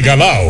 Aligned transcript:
Regalado, 0.00 0.49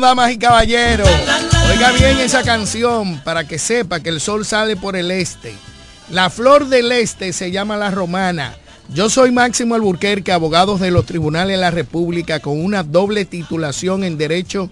Damas 0.00 0.32
y 0.32 0.38
caballeros, 0.38 1.08
oiga 1.70 1.92
bien 1.92 2.18
esa 2.18 2.42
canción 2.42 3.20
para 3.22 3.46
que 3.46 3.58
sepa 3.58 4.00
que 4.00 4.08
el 4.08 4.20
sol 4.20 4.44
sale 4.46 4.76
por 4.76 4.96
el 4.96 5.10
este. 5.10 5.54
La 6.10 6.30
flor 6.30 6.68
del 6.68 6.90
este 6.90 7.32
se 7.32 7.50
llama 7.50 7.76
la 7.76 7.90
romana. 7.90 8.56
Yo 8.88 9.08
soy 9.10 9.30
Máximo 9.30 9.74
Alburquerque, 9.74 10.32
abogado 10.32 10.78
de 10.78 10.90
los 10.90 11.06
tribunales 11.06 11.56
de 11.56 11.60
la 11.60 11.70
República 11.70 12.40
con 12.40 12.64
una 12.64 12.82
doble 12.82 13.24
titulación 13.24 14.02
en 14.02 14.18
Derecho 14.18 14.70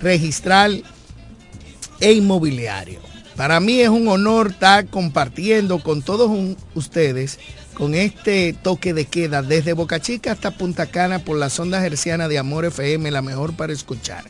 Registral 0.00 0.84
e 2.00 2.12
Inmobiliario. 2.12 3.00
Para 3.36 3.60
mí 3.60 3.80
es 3.80 3.88
un 3.88 4.08
honor 4.08 4.52
estar 4.52 4.86
compartiendo 4.86 5.80
con 5.80 6.02
todos 6.02 6.30
ustedes 6.74 7.38
con 7.74 7.94
este 7.94 8.54
toque 8.54 8.94
de 8.94 9.04
queda 9.04 9.42
desde 9.42 9.72
Boca 9.72 10.00
Chica 10.00 10.32
hasta 10.32 10.50
Punta 10.50 10.86
Cana 10.86 11.20
por 11.20 11.36
la 11.36 11.48
sonda 11.48 11.84
herciana 11.84 12.26
de 12.26 12.38
Amor 12.38 12.64
FM, 12.64 13.10
la 13.10 13.22
mejor 13.22 13.54
para 13.54 13.72
escuchar. 13.72 14.24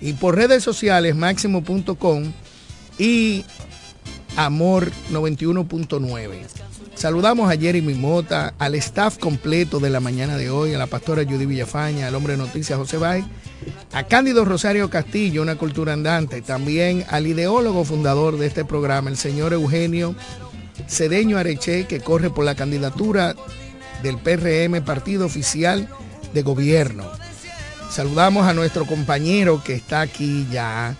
Y 0.00 0.12
por 0.14 0.36
redes 0.36 0.62
sociales, 0.62 1.16
máximo.com 1.16 2.32
y 2.98 3.44
Amor 4.36 4.90
91.9. 5.10 6.68
Saludamos 6.94 7.50
a 7.50 7.56
Jeremy 7.56 7.94
Mota, 7.94 8.54
al 8.58 8.74
staff 8.76 9.18
completo 9.18 9.78
de 9.78 9.90
la 9.90 10.00
mañana 10.00 10.36
de 10.36 10.50
hoy, 10.50 10.74
a 10.74 10.78
la 10.78 10.86
pastora 10.86 11.24
Judy 11.24 11.46
Villafaña, 11.46 12.08
al 12.08 12.14
hombre 12.14 12.32
de 12.32 12.38
noticias 12.38 12.78
José 12.78 12.96
Bay, 12.96 13.24
a 13.92 14.04
Cándido 14.04 14.44
Rosario 14.44 14.90
Castillo, 14.90 15.42
una 15.42 15.56
cultura 15.56 15.92
andante, 15.92 16.42
también 16.42 17.04
al 17.08 17.26
ideólogo 17.26 17.84
fundador 17.84 18.36
de 18.36 18.46
este 18.46 18.64
programa, 18.64 19.10
el 19.10 19.16
señor 19.16 19.52
Eugenio 19.52 20.14
Cedeño 20.88 21.38
Areche, 21.38 21.86
que 21.86 22.00
corre 22.00 22.30
por 22.30 22.44
la 22.44 22.54
candidatura 22.54 23.34
del 24.02 24.18
PRM, 24.18 24.84
Partido 24.84 25.26
Oficial 25.26 25.88
de 26.34 26.42
Gobierno. 26.42 27.04
Saludamos 27.90 28.46
a 28.46 28.52
nuestro 28.52 28.84
compañero 28.84 29.62
que 29.64 29.74
está 29.74 30.02
aquí 30.02 30.46
ya 30.52 30.94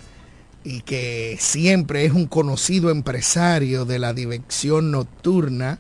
y 0.65 0.81
que 0.81 1.37
siempre 1.39 2.05
es 2.05 2.13
un 2.13 2.27
conocido 2.27 2.91
empresario 2.91 3.85
de 3.85 3.99
la 3.99 4.15
dirección 4.15 4.91
nocturna. 4.91 5.79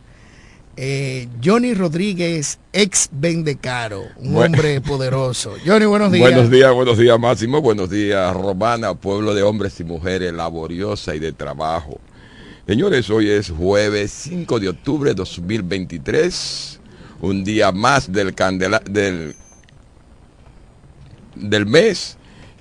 Eh, 0.76 1.26
Johnny 1.42 1.74
Rodríguez, 1.74 2.58
ex 2.72 3.08
Vendecaro, 3.10 4.04
un 4.18 4.36
hombre 4.36 4.80
poderoso. 4.82 5.54
Johnny, 5.66 5.86
buenos 5.86 6.12
días. 6.12 6.30
Buenos 6.30 6.50
días, 6.50 6.72
buenos 6.72 6.98
días, 6.98 7.18
Máximo. 7.18 7.60
Buenos 7.62 7.90
días, 7.90 8.32
Romana, 8.34 8.94
pueblo 8.94 9.34
de 9.34 9.42
hombres 9.42 9.80
y 9.80 9.84
mujeres 9.84 10.32
laboriosa 10.32 11.14
y 11.14 11.18
de 11.18 11.32
trabajo. 11.32 11.98
Señores, 12.66 13.08
hoy 13.08 13.30
es 13.30 13.50
jueves 13.50 14.12
5 14.12 14.60
de 14.60 14.68
octubre 14.68 15.10
de 15.10 15.14
2023, 15.14 16.80
un 17.22 17.42
día 17.42 17.72
más 17.72 18.12
del, 18.12 18.34
candela, 18.34 18.82
del, 18.88 19.34
del 21.38 21.66
mes 21.66 22.16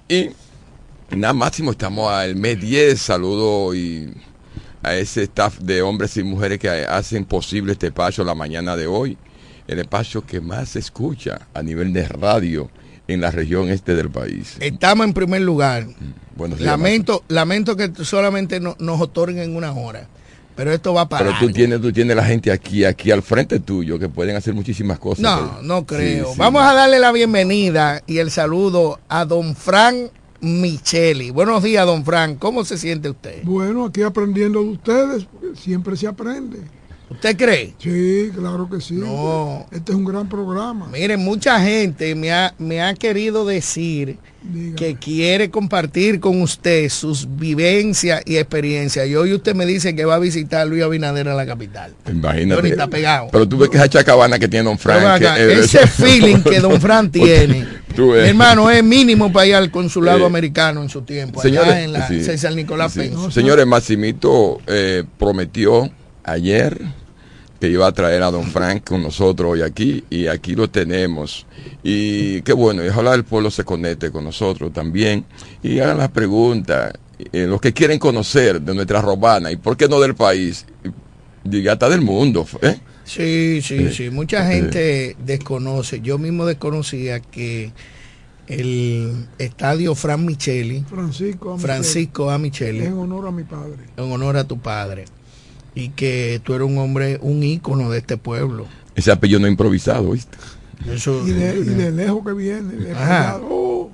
y 0.07 0.29
nada 1.15 1.33
máximo 1.33 1.71
estamos 1.71 2.11
al 2.11 2.35
mes 2.35 2.59
10, 2.59 2.99
saludo 2.99 3.73
y 3.73 4.13
a 4.83 4.95
ese 4.95 5.23
staff 5.23 5.59
de 5.59 5.81
hombres 5.81 6.15
y 6.17 6.23
mujeres 6.23 6.59
que 6.59 6.69
hacen 6.69 7.25
posible 7.25 7.73
este 7.73 7.87
espacio 7.87 8.23
la 8.23 8.35
mañana 8.35 8.75
de 8.75 8.87
hoy, 8.87 9.17
el 9.67 9.79
espacio 9.79 10.25
que 10.25 10.39
más 10.39 10.69
se 10.69 10.79
escucha 10.79 11.47
a 11.53 11.61
nivel 11.61 11.93
de 11.93 12.07
radio 12.07 12.69
en 13.07 13.21
la 13.21 13.31
región 13.31 13.69
este 13.69 13.95
del 13.95 14.09
país. 14.09 14.57
Estamos 14.59 15.07
en 15.07 15.13
primer 15.13 15.41
lugar. 15.41 15.87
Buenos 16.35 16.59
días, 16.59 16.71
lamento, 16.71 17.23
lamento 17.27 17.75
que 17.75 17.91
solamente 18.03 18.59
nos 18.59 19.01
otorguen 19.01 19.55
una 19.55 19.71
hora. 19.73 20.07
Pero 20.57 20.73
esto 20.73 20.91
va 20.91 21.07
para. 21.07 21.23
Pero 21.23 21.37
tú 21.39 21.53
tienes, 21.53 21.79
tú 21.79 21.93
tienes 21.93 22.15
la 22.15 22.25
gente 22.25 22.51
aquí, 22.51 22.83
aquí 22.83 23.11
al 23.11 23.21
frente 23.21 23.59
tuyo, 23.59 23.99
que 23.99 24.09
pueden 24.09 24.35
hacer 24.35 24.55
muchísimas 24.55 24.97
cosas. 24.97 25.21
No, 25.21 25.61
no 25.61 25.85
creo. 25.85 26.33
Vamos 26.35 26.63
a 26.63 26.73
darle 26.73 26.97
la 26.97 27.11
bienvenida 27.11 28.01
y 28.07 28.17
el 28.17 28.31
saludo 28.31 28.99
a 29.07 29.25
don 29.25 29.55
Fran 29.55 30.09
Micheli. 30.41 31.29
Buenos 31.29 31.61
días, 31.61 31.85
don 31.85 32.03
Fran. 32.03 32.37
¿Cómo 32.37 32.65
se 32.65 32.79
siente 32.79 33.07
usted? 33.07 33.43
Bueno, 33.43 33.85
aquí 33.85 34.01
aprendiendo 34.01 34.63
de 34.63 34.69
ustedes, 34.69 35.25
porque 35.25 35.55
siempre 35.55 35.95
se 35.95 36.07
aprende. 36.07 36.57
¿Usted 37.09 37.37
cree? 37.37 37.73
Sí, 37.79 38.31
claro 38.35 38.69
que 38.69 38.81
sí. 38.81 38.95
No. 38.95 39.65
Este 39.71 39.91
es 39.91 39.97
un 39.97 40.03
gran 40.03 40.27
programa. 40.27 40.87
Miren, 40.87 41.23
mucha 41.23 41.59
gente 41.61 42.13
me 42.15 42.31
ha, 42.33 42.53
me 42.57 42.81
ha 42.81 42.93
querido 42.93 43.45
decir 43.45 44.17
que 44.75 44.95
quiere 44.95 45.49
compartir 45.49 46.19
con 46.19 46.41
usted 46.41 46.89
sus 46.89 47.27
vivencias 47.37 48.21
y 48.25 48.37
experiencias. 48.37 49.07
Y 49.07 49.15
hoy 49.15 49.33
usted 49.33 49.55
me 49.55 49.65
dice 49.65 49.95
que 49.95 50.05
va 50.05 50.15
a 50.15 50.19
visitar 50.19 50.61
a 50.61 50.65
Luis 50.65 50.83
Abinader 50.83 51.27
a 51.27 51.35
la 51.35 51.45
capital. 51.45 51.93
Imagínate. 52.09 52.69
está 52.69 52.87
pegado. 52.87 53.27
Pero 53.31 53.47
tú 53.47 53.57
ves 53.57 53.69
que 53.69 53.77
esa 53.77 53.89
chacabana 53.89 54.39
que 54.39 54.47
tiene 54.47 54.65
Don 54.65 54.77
Frank. 54.77 55.21
ese 55.21 55.87
feeling 55.87 56.41
que 56.41 56.59
Don 56.59 56.79
Fran 56.79 57.11
tiene. 57.11 57.65
hermano, 58.15 58.69
es 58.69 58.83
mínimo 58.83 59.31
para 59.31 59.47
ir 59.47 59.55
al 59.55 59.71
consulado 59.71 60.25
americano 60.25 60.81
en 60.81 60.89
su 60.89 61.01
tiempo. 61.01 61.41
Señores, 61.41 61.69
allá 61.69 61.83
en 61.83 61.93
la 61.93 62.07
César 62.07 62.53
Nicolás 62.53 62.97
Señores, 63.31 63.65
Maximito 63.65 64.59
eh, 64.67 65.03
prometió 65.17 65.89
ayer 66.27 66.79
que 67.59 67.69
iba 67.69 67.87
a 67.87 67.91
traer 67.91 68.21
a 68.21 68.29
don 68.29 68.43
Frank 68.43 68.83
con 68.87 69.01
nosotros 69.01 69.53
hoy 69.53 69.61
aquí 69.63 70.03
y 70.11 70.27
aquí 70.27 70.53
lo 70.53 70.69
tenemos. 70.69 71.47
Y 71.81 72.41
qué 72.43 72.53
bueno, 72.53 72.85
y 72.85 72.89
ojalá 72.89 73.15
el 73.15 73.23
pueblo 73.23 73.49
se 73.49 73.63
conecte 73.63 74.11
con 74.11 74.23
nosotros 74.23 74.71
también 74.71 75.25
y 75.63 75.79
hagan 75.79 75.97
las 75.97 76.09
preguntas, 76.09 76.93
eh, 77.31 77.47
los 77.47 77.59
que 77.59 77.73
quieren 77.73 77.97
conocer 77.97 78.61
de 78.61 78.75
nuestra 78.75 79.01
romana 79.01 79.51
y 79.51 79.55
por 79.55 79.75
qué 79.75 79.87
no 79.87 79.99
del 79.99 80.13
país, 80.13 80.65
y 81.49 81.67
hasta 81.67 81.89
del 81.89 82.01
mundo. 82.01 82.45
¿eh? 82.61 82.79
Sí, 83.05 83.61
sí, 83.63 83.91
sí. 83.91 84.09
Mucha 84.11 84.45
gente 84.45 85.15
desconoce. 85.25 86.01
Yo 86.01 86.17
mismo 86.17 86.45
desconocía 86.45 87.21
que 87.21 87.71
el 88.47 89.27
estadio 89.39 89.95
Fran 89.95 90.25
Micheli, 90.25 90.83
Francisco 90.87 91.53
A. 91.53 91.57
Francisco 91.57 92.29
A. 92.29 92.37
Micheli, 92.37 92.85
En 92.85 92.93
honor 92.93 93.27
a 93.27 93.31
mi 93.31 93.43
padre. 93.43 93.77
en 93.95 94.11
honor 94.11 94.37
a 94.37 94.43
tu 94.45 94.59
padre, 94.59 95.05
y 95.77 95.89
que 95.89 96.41
tú 96.43 96.53
eres 96.55 96.67
un 96.67 96.77
hombre, 96.79 97.19
un 97.21 97.43
ícono 97.43 97.89
de 97.91 97.99
este 97.99 98.17
pueblo. 98.17 98.65
Ese 98.95 99.11
apellido 99.11 99.39
no 99.39 99.47
improvisado, 99.47 100.11
¿viste? 100.11 100.37
Eso, 100.91 101.21
Y 101.27 101.31
de, 101.31 101.55
y 101.59 101.63
de 101.63 101.91
lejos 101.91 102.25
que 102.25 102.33
viene. 102.33 102.73
de 102.75 102.91
Ajá. 102.93 103.35
allá, 103.35 103.39
oh, 103.43 103.91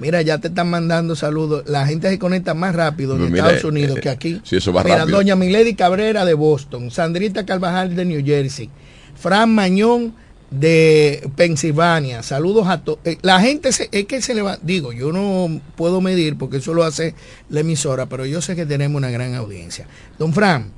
Mira, 0.00 0.22
ya 0.22 0.38
te 0.38 0.48
están 0.48 0.70
mandando 0.70 1.16
saludos. 1.16 1.64
La 1.66 1.86
gente 1.86 2.08
se 2.08 2.18
conecta 2.18 2.54
más 2.54 2.74
rápido 2.74 3.14
en 3.14 3.20
Pues 3.20 3.30
mira, 3.32 3.44
Estados 3.46 3.64
Unidos 3.64 3.98
eh, 3.98 4.00
que 4.00 4.08
aquí. 4.10 4.40
sí, 4.44 4.56
eso 4.56 4.72
va 4.72 4.84
Mira, 4.84 4.98
rápido. 4.98 5.16
doña 5.16 5.34
Milady 5.34 5.74
Cabrera 5.74 6.24
de 6.24 6.34
Boston, 6.34 6.90
Sandrita 6.90 7.44
Carvajal 7.46 7.96
de 7.96 8.04
New 8.04 8.24
Jersey, 8.24 8.70
Fran 9.16 9.52
Mañón 9.54 10.14
de 10.50 11.28
Pensilvania. 11.36 12.22
Saludos 12.22 12.68
a 12.68 12.82
todos. 12.84 13.00
la 13.22 13.40
gente 13.40 13.72
se- 13.72 13.88
es 13.92 14.04
que 14.06 14.22
se 14.22 14.34
le 14.34 14.42
va, 14.42 14.58
digo, 14.62 14.92
yo 14.92 15.12
no 15.12 15.60
puedo 15.76 16.00
medir 16.00 16.38
porque 16.38 16.58
eso 16.58 16.74
lo 16.74 16.84
hace 16.84 17.14
la 17.50 17.60
emisora, 17.60 18.06
pero 18.06 18.24
yo 18.24 18.40
sé 18.40 18.54
que 18.56 18.66
tenemos 18.66 18.96
una 18.98 19.10
gran 19.10 19.34
audiencia. 19.34 19.86
Don 20.18 20.32
Fran, 20.32 20.70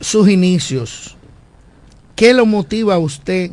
sus 0.00 0.28
inicios, 0.28 1.16
¿qué 2.14 2.32
lo 2.34 2.46
motiva 2.46 2.94
a 2.94 2.98
usted 2.98 3.52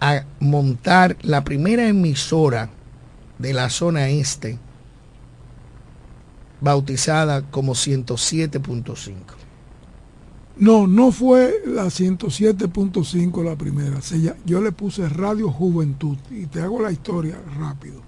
a 0.00 0.24
montar 0.40 1.16
la 1.22 1.44
primera 1.44 1.86
emisora 1.88 2.70
de 3.38 3.52
la 3.52 3.70
zona 3.70 4.08
este, 4.08 4.58
bautizada 6.60 7.42
como 7.42 7.74
107.5? 7.74 9.14
No, 10.56 10.86
no 10.86 11.12
fue 11.12 11.62
la 11.66 11.86
107.5 11.86 13.44
la 13.44 13.56
primera. 13.56 13.98
Yo 14.44 14.60
le 14.60 14.72
puse 14.72 15.08
Radio 15.08 15.50
Juventud 15.50 16.16
y 16.30 16.46
te 16.46 16.60
hago 16.60 16.80
la 16.80 16.92
historia 16.92 17.38
rápido. 17.58 18.02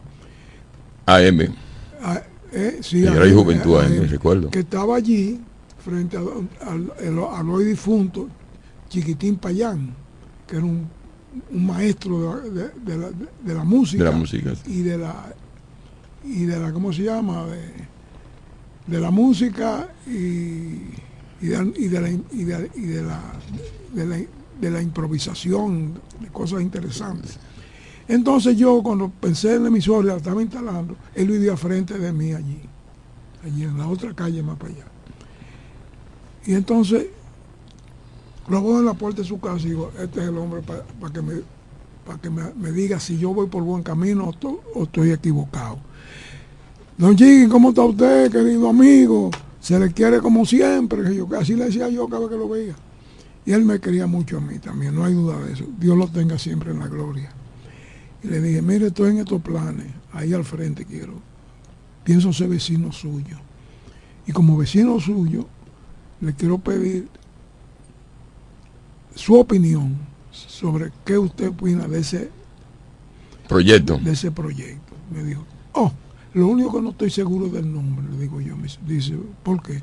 AM. 1.07 1.55
Ah, 2.03 2.23
eh, 2.53 2.79
sí, 2.83 3.07
a 3.07 3.13
mí, 3.13 3.33
Juventud, 3.33 3.79
a 3.79 3.87
AM, 3.87 4.01
mí, 4.01 4.07
recuerdo. 4.07 4.51
Que 4.51 4.61
estaba 4.61 4.97
allí, 4.97 5.41
frente 5.85 6.17
a- 6.17 6.21
al, 6.71 6.93
al- 6.99 7.19
al 7.35 7.49
hoy 7.51 7.65
difunto 7.65 8.29
Chiquitín 8.89 9.37
Payán, 9.37 9.95
que 10.47 10.57
era 10.57 10.65
un, 10.65 10.89
un 11.53 11.67
maestro 11.67 12.41
de, 12.43 12.51
de- 12.51 12.71
de 12.85 12.99
la, 12.99 13.11
de 13.11 13.55
la 13.55 13.65
música. 13.65 14.05
De 14.05 14.11
la 14.11 14.17
música, 14.17 14.55
sí. 14.55 14.73
Y 14.79 14.83
de 14.83 14.99
la, 14.99 15.35
y 16.25 16.45
de 16.45 16.59
la, 16.59 16.73
¿cómo 16.73 16.93
se 16.93 17.03
llama? 17.03 17.47
De, 18.87 19.01
la 19.01 19.11
música 19.11 19.89
y, 20.07 20.11
y 21.43 21.49
la, 21.49 21.65
y 21.75 21.89
de 21.89 22.01
la- 24.07 24.27
de 24.61 24.71
la 24.71 24.81
improvisación, 24.81 26.01
de 26.21 26.29
cosas 26.29 26.63
interesantes. 26.63 27.39
Entonces 28.07 28.57
yo 28.57 28.83
cuando 28.83 29.11
pensé 29.11 29.55
en 29.57 29.63
la 29.63 29.69
emisora, 29.69 30.09
la 30.09 30.17
estaba 30.17 30.41
instalando, 30.43 30.97
él 31.15 31.27
vivía 31.29 31.57
frente 31.57 31.99
de 31.99 32.13
mí 32.13 32.33
allí, 32.33 32.61
allí 33.43 33.65
en 33.65 33.77
la 33.79 33.89
otra 33.89 34.15
calle 34.15 34.43
más 34.43 34.57
para 34.59 34.73
allá. 34.73 34.85
Y 36.47 36.55
entonces 36.55 37.07
lo 38.49 38.63
veo 38.63 38.79
en 38.81 38.87
la 38.87 38.95
puerta 38.95 39.23
de 39.23 39.29
su 39.29 39.41
casa 39.41 39.61
y 39.67 39.71
digo, 39.71 39.91
este 39.99 40.21
es 40.21 40.29
el 40.29 40.37
hombre 40.37 40.61
para 40.63 41.13
que, 41.13 41.23
me, 41.23 41.35
para 42.07 42.19
que 42.21 42.31
me, 42.31 42.43
me 42.55 42.73
diga 42.73 43.01
si 43.01 43.17
yo 43.19 43.33
voy 43.33 43.47
por 43.47 43.63
buen 43.63 43.83
camino 43.83 44.29
o, 44.29 44.33
to- 44.33 44.63
o 44.75 44.85
estoy 44.85 45.13
equivocado. 45.13 45.79
Don 46.99 47.17
Jiggy, 47.17 47.49
¿cómo 47.49 47.71
está 47.71 47.83
usted, 47.83 48.31
querido 48.31 48.69
amigo? 48.69 49.31
Se 49.61 49.79
le 49.81 49.91
quiere 49.93 50.21
como 50.21 50.45
siempre, 50.45 51.15
yo 51.15 51.27
así 51.39 51.55
le 51.55 51.65
decía 51.67 51.89
yo 51.89 52.07
cada 52.07 52.21
vez 52.21 52.31
que 52.31 52.37
lo 52.37 52.49
veía. 52.49 52.77
Y 53.47 53.53
él 53.53 53.65
me 53.65 53.81
quería 53.81 54.07
mucho 54.07 54.39
a 54.39 54.41
mí 54.41 54.59
también, 54.59 54.95
no 54.95 55.05
hay 55.05 55.15
duda 55.15 55.39
de 55.39 55.53
eso. 55.55 55.65
Dios 55.79 55.97
lo 55.97 56.07
tenga 56.09 56.39
siempre 56.39 56.71
en 56.73 56.79
la 56.81 56.89
gloria. 56.89 57.33
Y 58.23 58.29
le 58.29 58.41
dije, 58.41 58.63
mire, 58.63 58.87
estoy 58.89 59.11
en 59.11 59.19
estos 59.19 59.41
planes, 59.43 59.87
ahí 60.13 60.33
al 60.35 60.45
frente 60.45 60.85
quiero. 60.85 61.15
Pienso 62.05 62.33
ser 62.33 62.49
vecino 62.49 62.93
suyo. 62.93 63.39
Y 64.27 64.33
como 64.33 64.57
vecino 64.57 64.99
suyo, 65.01 65.47
le 66.25 66.33
quiero 66.35 66.59
pedir 66.59 67.09
su 69.15 69.35
opinión 69.35 69.97
sobre 70.31 70.91
qué 71.05 71.19
usted 71.19 71.49
opina 71.49 71.87
de 71.87 72.01
ese, 72.01 72.31
Proyecto. 73.49 73.99
de 73.99 74.13
ese 74.13 74.31
proyecto. 74.31 74.95
Me 75.13 75.23
dijo, 75.23 75.45
oh, 75.73 75.93
lo 76.33 76.49
único 76.49 76.73
que 76.73 76.83
no 76.83 76.91
estoy 76.91 77.11
seguro 77.11 77.49
del 77.49 77.73
nombre, 77.73 78.05
le 78.11 78.19
digo 78.19 78.41
yo. 78.41 78.57
Me 78.57 78.69
dice, 78.87 79.17
¿por 79.43 79.63
qué? 79.63 79.83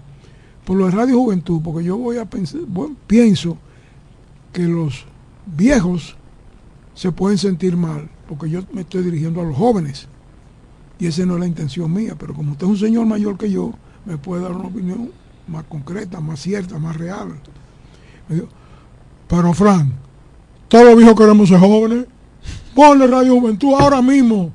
Por 0.66 0.78
lo 0.78 0.86
de 0.86 0.92
Radio 0.92 1.20
Juventud, 1.20 1.62
porque 1.64 1.86
yo 1.86 1.98
voy 1.98 2.18
a 2.18 2.26
pensar, 2.26 2.62
bueno, 2.68 2.96
pienso 3.08 3.58
que 4.52 4.64
los 4.64 5.06
viejos 5.46 6.18
se 6.94 7.12
pueden 7.12 7.38
sentir 7.38 7.78
mal, 7.78 8.10
porque 8.28 8.50
yo 8.50 8.64
me 8.74 8.82
estoy 8.82 9.04
dirigiendo 9.04 9.42
a 9.42 9.46
los 9.46 9.56
jóvenes. 9.56 10.08
Y 11.00 11.08
esa 11.08 11.26
no 11.26 11.36
es 11.36 11.40
la 11.40 11.48
intención 11.48 11.92
mía, 11.92 12.16
pero 12.20 12.34
como 12.34 12.52
usted 12.52 12.66
es 12.66 12.72
un 12.72 12.78
señor 12.78 13.06
mayor 13.06 13.38
que 13.38 13.50
yo, 13.50 13.74
me 14.06 14.18
puede 14.18 14.44
dar 14.44 14.52
una 14.52 14.68
opinión 14.68 15.10
más 15.48 15.66
concreta, 15.66 16.20
más 16.20 16.40
cierta, 16.40 16.78
más 16.80 16.96
real. 16.98 17.40
Pero 19.28 19.54
Fran, 19.54 19.94
todos 20.68 20.86
los 20.86 20.98
viejos 20.98 21.16
queremos 21.16 21.50
ser 21.50 21.60
jóvenes. 21.60 22.06
Ponle 22.76 23.08
Radio 23.08 23.40
Juventud 23.40 23.74
ahora 23.78 24.02
mismo. 24.02 24.52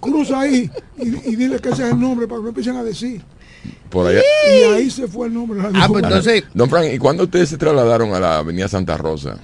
Cruza 0.00 0.40
ahí 0.40 0.70
y, 0.98 1.30
y 1.30 1.36
dile 1.36 1.58
que 1.58 1.70
ese 1.70 1.84
es 1.86 1.92
el 1.92 2.00
nombre 2.00 2.26
para 2.26 2.38
que 2.38 2.42
me 2.44 2.48
empiecen 2.50 2.76
a 2.76 2.84
decir. 2.84 3.22
Por 3.90 4.06
allá. 4.06 4.20
Y 4.50 4.62
ahí 4.72 4.90
se 4.90 5.08
fue 5.08 5.28
el 5.28 5.34
nombre 5.34 5.56
de 5.56 5.64
Radio 5.64 5.80
Ah, 5.82 5.88
pues 5.88 6.04
entonces, 6.04 6.44
Don 6.52 6.68
Frank, 6.68 6.86
¿y 6.92 6.98
cuándo 6.98 7.24
ustedes 7.24 7.48
se 7.48 7.56
trasladaron 7.56 8.12
a 8.14 8.20
la 8.20 8.38
avenida 8.38 8.68
Santa 8.68 8.96
Rosa? 8.96 9.36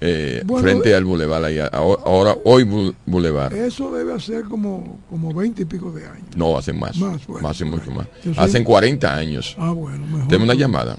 Eh, 0.00 0.42
Bueno, 0.44 0.62
frente 0.62 0.90
eh, 0.90 0.94
al 0.94 1.04
bulevar, 1.04 1.42
ahora, 1.72 2.36
hoy 2.44 2.64
bu- 2.64 2.94
bulevar. 3.06 3.52
Eso 3.54 3.90
debe 3.94 4.12
hacer 4.12 4.44
como, 4.44 4.98
como 5.08 5.32
20 5.32 5.62
y 5.62 5.64
pico 5.64 5.90
de 5.92 6.06
años. 6.06 6.36
No, 6.36 6.56
hacen 6.58 6.78
más. 6.78 6.96
Más, 6.98 7.26
bueno, 7.26 7.48
hacen 7.48 7.70
mucho 7.70 7.90
más. 7.90 8.06
Hacen 8.36 8.62
40 8.64 9.14
años. 9.14 9.56
Ah, 9.58 9.70
bueno, 9.72 10.04
mejor. 10.06 10.28
Tenemos 10.28 10.44
una 10.44 10.54
llamada. 10.54 10.96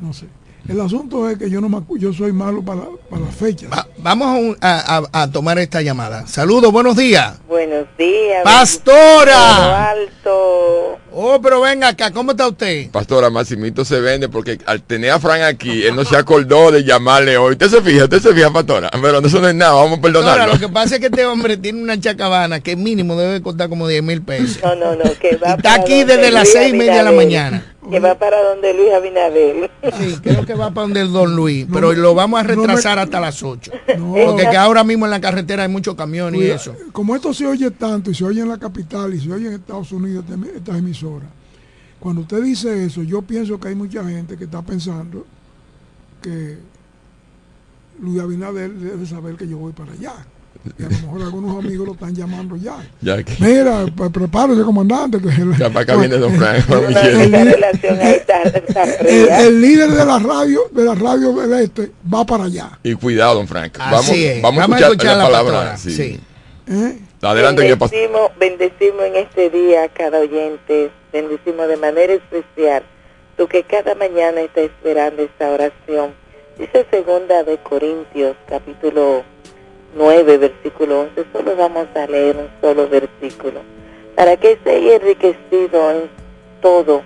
No 0.00 0.12
sé. 0.12 0.26
El 0.68 0.80
asunto 0.80 1.28
es 1.30 1.38
que 1.38 1.48
yo 1.48 1.60
no 1.60 1.68
me 1.68 1.80
yo 1.98 2.12
soy 2.12 2.32
malo 2.32 2.60
para, 2.62 2.82
para 3.08 3.22
las 3.22 3.34
fechas. 3.36 3.70
va- 3.70 3.86
vamos 3.98 4.26
a, 4.28 4.32
un- 4.32 4.56
a- 4.60 4.96
a- 5.12 5.22
a 5.22 5.30
tomar 5.30 5.58
esta 5.60 5.80
llamada. 5.80 6.26
Saludos, 6.26 6.72
buenos 6.72 6.96
días. 6.96 7.34
Buenos 7.48 7.86
días. 7.96 8.42
Pastora. 8.42 9.90
Alto. 9.90 10.98
Oh, 11.12 11.40
pero 11.40 11.60
venga 11.60 11.88
acá, 11.88 12.10
¿cómo 12.10 12.32
está 12.32 12.48
usted? 12.48 12.90
Pastora, 12.90 13.30
Maximito 13.30 13.84
se 13.84 14.00
vende 14.00 14.28
porque 14.28 14.58
al 14.66 14.82
tener 14.82 15.12
a 15.12 15.20
Frank 15.20 15.42
aquí, 15.42 15.84
él 15.84 15.94
no 15.96 16.04
se 16.04 16.16
acordó 16.16 16.70
de 16.72 16.84
llamarle 16.84 17.36
hoy. 17.38 17.52
Usted 17.52 17.68
se 17.70 17.80
fija, 17.80 18.04
usted 18.04 18.20
se 18.20 18.34
fija, 18.34 18.50
Pastora. 18.52 18.90
Pero 19.00 19.20
eso 19.24 19.40
no 19.40 19.48
es 19.48 19.54
nada, 19.54 19.72
vamos 19.72 19.92
a 19.92 19.94
Ahora, 19.94 20.02
perdonarlo. 20.02 20.54
lo 20.54 20.60
que 20.60 20.68
pasa 20.68 20.96
es 20.96 21.00
que 21.00 21.06
este 21.06 21.24
hombre 21.24 21.56
tiene 21.56 21.80
una 21.82 21.98
chacabana 21.98 22.60
que 22.60 22.76
mínimo 22.76 23.16
debe 23.16 23.40
costar 23.40 23.68
como 23.68 23.86
10 23.88 24.02
mil 24.02 24.20
pesos. 24.22 24.58
No, 24.62 24.74
no, 24.74 24.96
no, 24.96 25.04
que 25.20 25.36
va 25.36 25.54
Está 25.54 25.74
aquí 25.74 26.04
desde 26.04 26.30
las 26.32 26.48
seis 26.48 26.74
y 26.74 26.76
media 26.76 26.96
de 26.96 27.02
la 27.04 27.12
mañana. 27.12 27.75
Que 27.90 28.00
va 28.00 28.18
para 28.18 28.42
donde 28.42 28.74
Luis 28.74 28.92
Abinadel. 28.92 29.70
Sí, 29.98 30.16
creo 30.22 30.44
que 30.44 30.54
va 30.54 30.70
para 30.70 30.82
donde 30.86 31.00
el 31.00 31.12
Don 31.12 31.34
Luis, 31.36 31.66
pero 31.72 31.92
lo 31.92 32.14
vamos 32.14 32.40
a 32.40 32.42
no 32.42 32.48
me- 32.48 32.54
retrasar 32.56 32.98
hasta 32.98 33.20
las 33.20 33.42
8. 33.42 33.70
No. 33.98 34.14
Porque 34.26 34.48
que 34.50 34.56
ahora 34.56 34.82
mismo 34.84 35.04
en 35.04 35.10
la 35.10 35.20
carretera 35.20 35.62
hay 35.62 35.68
muchos 35.68 35.94
camiones 35.94 36.40
y 36.40 36.46
eso. 36.50 36.74
Como 36.92 37.14
esto 37.14 37.32
se 37.32 37.46
oye 37.46 37.70
tanto 37.70 38.10
y 38.10 38.14
se 38.14 38.24
oye 38.24 38.40
en 38.42 38.48
la 38.48 38.58
capital 38.58 39.14
y 39.14 39.20
se 39.20 39.32
oye 39.32 39.46
en 39.48 39.54
Estados 39.54 39.92
Unidos 39.92 40.24
este- 40.28 40.56
estas 40.56 40.78
emisoras, 40.78 41.28
cuando 42.00 42.22
usted 42.22 42.42
dice 42.42 42.84
eso, 42.84 43.02
yo 43.02 43.22
pienso 43.22 43.58
que 43.60 43.68
hay 43.68 43.74
mucha 43.74 44.04
gente 44.04 44.36
que 44.36 44.44
está 44.44 44.62
pensando 44.62 45.24
que 46.22 46.58
Luis 48.00 48.20
Abinader 48.20 48.72
debe 48.72 49.06
saber 49.06 49.36
que 49.36 49.48
yo 49.48 49.58
voy 49.58 49.72
para 49.72 49.92
allá. 49.92 50.12
Y 50.78 50.82
a 50.82 50.88
lo 50.88 50.90
mejor 50.90 51.22
algunos 51.22 51.64
amigos 51.64 51.86
lo 51.86 51.92
están 51.94 52.14
llamando 52.14 52.56
ya. 52.56 52.76
Ya 53.00 53.22
que- 53.22 53.32
Mira, 53.40 53.86
prepárese, 54.12 54.62
comandante. 54.62 55.18
Que 55.20 55.28
el, 55.28 55.56
Ya 55.56 55.68
para 55.70 55.80
acá 55.80 55.96
viene 55.96 56.16
Don 56.16 56.32
el- 56.32 56.38
fría. 56.62 56.96
el 59.40 59.60
líder 59.60 59.90
de 59.90 60.04
la 60.04 60.18
radio, 60.18 60.60
de 60.70 60.84
la 60.84 60.94
radio 60.94 61.32
del 61.34 61.52
este, 61.64 61.90
va 62.12 62.24
para 62.24 62.44
allá. 62.44 62.78
Y 62.82 62.94
cuidado, 62.94 63.36
Don 63.36 63.48
Frank. 63.48 63.72
Así 63.78 63.90
Vamos, 63.92 64.10
es. 64.10 64.42
vamos, 64.42 64.60
Vamos 64.62 64.82
a 64.82 64.86
escuchar, 64.86 65.16
la, 65.16 65.24
palabra. 65.24 65.52
pastora. 65.52 65.76
sí. 65.78 65.90
Sí. 65.92 66.20
¿eh? 66.68 66.98
Adelante. 67.22 67.62
Bendecimos, 67.62 68.30
bendecimos 68.38 69.02
en 69.04 69.16
este 69.16 69.50
día 69.50 69.84
a 69.84 69.88
cada 69.88 70.20
oyente, 70.20 70.90
bendecimos 71.12 71.66
de 71.68 71.76
manera 71.76 72.12
especial, 72.12 72.82
tú 73.36 73.48
que 73.48 73.64
cada 73.64 73.94
mañana 73.94 74.40
está 74.42 74.60
esperando 74.60 75.22
esta 75.22 75.50
oración. 75.50 76.10
Dice 76.58 76.86
segunda 76.90 77.42
de 77.42 77.58
Corintios, 77.58 78.36
capítulo 78.48 79.22
9, 79.96 80.38
versículo 80.38 81.00
11, 81.00 81.24
solo 81.32 81.56
vamos 81.56 81.86
a 81.94 82.06
leer 82.06 82.36
un 82.36 82.48
solo 82.60 82.88
versículo, 82.88 83.60
para 84.14 84.36
que 84.36 84.58
sea 84.62 84.96
enriquecido 84.96 85.90
en 85.90 86.10
todo, 86.60 87.02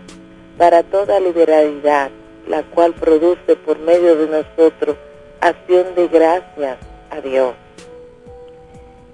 para 0.59 0.83
toda 0.83 1.21
liberalidad 1.21 2.11
la 2.51 2.65
cual 2.65 2.93
produce 2.95 3.55
por 3.57 3.79
medio 3.79 4.17
de 4.17 4.27
nosotros 4.27 4.97
acción 5.41 5.95
de 5.95 6.09
gracias 6.09 6.79
a 7.11 7.21
Dios. 7.21 7.55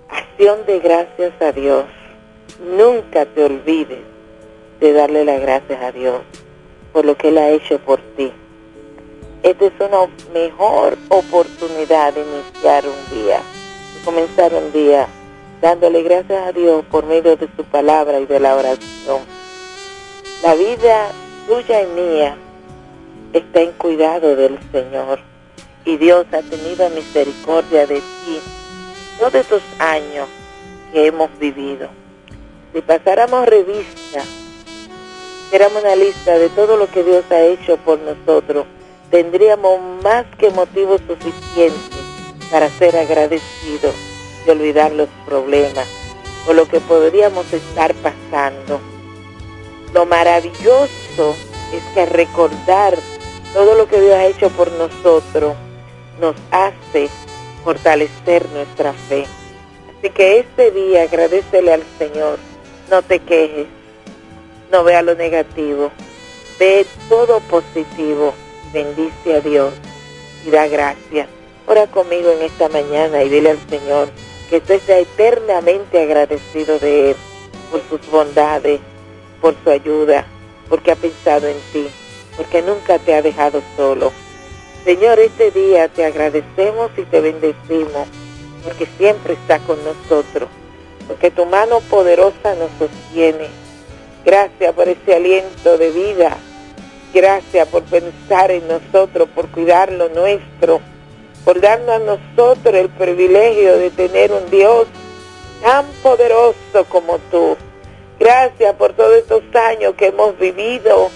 Acción 0.09 0.65
de 0.67 0.81
gracias 0.81 1.33
a 1.41 1.53
Dios. 1.53 1.85
Nunca 2.61 3.27
te 3.27 3.45
olvides 3.45 4.01
de 4.81 4.93
darle 4.93 5.25
las 5.25 5.41
gracias 5.41 5.83
a 5.83 5.93
Dios 5.93 6.21
por 6.93 7.05
lo 7.05 7.15
que 7.17 7.29
Él 7.29 7.37
ha 7.37 7.51
hecho 7.51 7.79
por 7.79 8.01
ti. 8.17 8.33
Esta 9.43 9.67
es 9.67 9.73
una 9.79 10.09
mejor 10.33 10.97
oportunidad 11.11 12.15
de 12.15 12.23
iniciar 12.23 12.85
un 12.87 13.19
día, 13.19 13.41
comenzar 14.07 14.55
un 14.55 14.73
día 14.73 15.09
dándole 15.61 16.05
gracias 16.05 16.47
a 16.47 16.53
Dios 16.53 16.85
por 16.93 17.05
medio 17.07 17.37
de 17.37 17.49
su 17.57 17.65
palabra 17.65 18.21
y 18.21 18.27
de 18.27 18.39
la 18.39 18.55
oración. 18.55 19.19
La 20.45 20.55
vida 20.55 21.09
tuya 21.49 21.83
y 21.83 21.87
mía 21.89 22.37
está 23.33 23.63
en 23.63 23.73
cuidado 23.73 24.37
del 24.37 24.61
Señor 24.71 25.19
y 25.85 25.97
Dios 25.97 26.25
ha 26.31 26.41
tenido 26.43 26.89
misericordia 26.91 27.85
de 27.89 27.97
ti 27.97 28.41
todos 29.19 29.35
estos 29.35 29.63
años 29.81 30.29
que 30.93 31.09
hemos 31.09 31.37
vivido. 31.41 31.89
Si 32.73 32.83
pasáramos 32.83 33.45
revista, 33.47 34.23
hiciéramos 35.47 35.83
una 35.83 35.97
lista 35.97 36.39
de 36.39 36.49
todo 36.51 36.77
lo 36.77 36.89
que 36.89 37.03
Dios 37.03 37.25
ha 37.31 37.41
hecho 37.41 37.77
por 37.79 37.99
nosotros, 37.99 38.67
tendríamos 39.11 39.81
más 40.05 40.27
que 40.39 40.51
motivos 40.51 41.01
suficientes 41.09 41.96
para 42.51 42.71
ser 42.71 42.97
agradecidos 42.97 43.95
y 44.47 44.51
olvidar 44.51 44.93
los 44.93 45.09
problemas 45.25 45.89
o 46.47 46.53
lo 46.53 46.67
que 46.67 46.81
podríamos 46.81 47.53
estar 47.53 47.95
pasando. 47.95 48.81
Lo 49.93 50.07
maravilloso 50.07 51.35
es 51.73 51.83
que 51.95 52.07
recordar 52.07 52.97
todo 53.53 53.75
lo 53.75 53.89
que 53.89 54.01
Dios 54.01 54.15
ha 54.15 54.27
hecho 54.27 54.51
por 54.51 54.71
nosotros 54.73 55.55
nos 56.21 56.37
hace 56.51 57.09
fortalecer 57.65 58.49
nuestra 58.51 58.93
fe. 58.93 59.27
Así 59.99 60.11
que 60.11 60.39
este 60.41 60.71
día 60.71 61.03
agradecele 61.03 61.73
al 61.73 61.83
Señor, 61.99 62.39
no 62.91 63.03
te 63.03 63.19
quejes, 63.19 63.67
no 64.71 64.85
vea 64.85 65.03
lo 65.03 65.15
negativo, 65.15 65.91
ve 66.59 66.87
todo 67.09 67.41
positivo, 67.41 68.35
bendice 68.73 69.35
a 69.35 69.41
Dios 69.41 69.73
y 70.45 70.51
da 70.51 70.69
gracias. 70.69 71.36
Ora 71.69 71.89
conmigo 71.89 72.31
en 72.31 72.43
esta 72.43 72.69
mañana 72.69 73.25
y 73.25 73.29
dile 73.29 73.51
al 73.51 73.69
Señor 73.69 74.09
que 74.49 74.61
tú 74.61 74.75
estés 74.75 75.09
eternamente 75.09 76.01
agradecido 76.01 76.79
de 76.79 77.11
Él 77.11 77.17
por 77.73 77.83
sus 77.89 78.09
bondades, 78.09 78.79
por 79.41 79.57
su 79.65 79.71
ayuda, 79.71 80.25
porque 80.69 80.93
ha 80.93 80.95
pensado 80.97 81.49
en 81.49 81.57
ti, 81.73 81.89
porque 82.37 82.63
nunca 82.63 83.01
te 83.01 83.15
ha 83.15 83.23
dejado 83.23 83.63
solo. 83.77 84.13
Señor, 84.85 85.19
este 85.19 85.51
día 85.51 85.89
te 85.89 86.05
agradecemos 86.05 86.93
y 86.97 87.03
te 87.03 87.21
bendecimos, 87.21 88.07
porque 88.63 88.87
siempre 88.97 89.35
está 89.35 89.59
con 89.59 89.77
nosotros, 89.83 90.49
porque 91.09 91.33
tu 91.33 91.47
mano 91.47 91.81
poderosa 91.81 92.55
nos 92.55 92.71
sostiene. 92.79 93.49
Gracias 94.25 94.73
por 94.73 94.89
ese 94.89 95.17
aliento 95.17 95.77
de 95.79 95.91
vida. 95.91 96.37
Gracias 97.13 97.67
por 97.67 97.83
pensar 97.83 98.53
en 98.53 98.69
nosotros, 98.69 99.29
por 99.35 99.49
cuidar 99.49 99.91
lo 99.91 100.09
nuestro, 100.11 100.81
por 101.47 101.61
darnos 101.61 101.95
a 101.95 101.99
nosotros 102.01 102.75
el 102.75 102.89
privilegio 102.89 103.79
de 103.79 103.91
tener 103.91 104.33
un 104.33 104.51
Dios 104.51 104.89
tan 105.63 105.87
poderoso 106.03 106.85
como 106.89 107.21
tú. 107.31 107.57
Gracias 108.19 108.75
por 108.75 108.95
todos 108.95 109.15
estos 109.15 109.45
años 109.55 109.95
que 109.97 110.07
hemos 110.09 110.37
vivido 110.41 111.09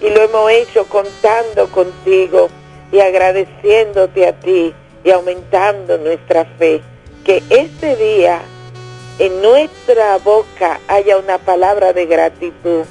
y 0.00 0.10
lo 0.10 0.22
hemos 0.22 0.50
hecho 0.50 0.86
contando 0.86 1.68
contigo 1.68 2.48
y 2.90 2.98
agradeciéndote 2.98 4.26
a 4.26 4.32
ti 4.32 4.74
y 5.04 5.10
aumentando 5.12 5.98
nuestra 5.98 6.44
fe. 6.58 6.82
Que 7.24 7.44
este 7.48 7.94
día 7.94 8.40
en 9.20 9.40
nuestra 9.40 10.18
boca 10.18 10.80
haya 10.88 11.16
una 11.16 11.38
palabra 11.38 11.92
de 11.92 12.06
gratitud 12.06 12.84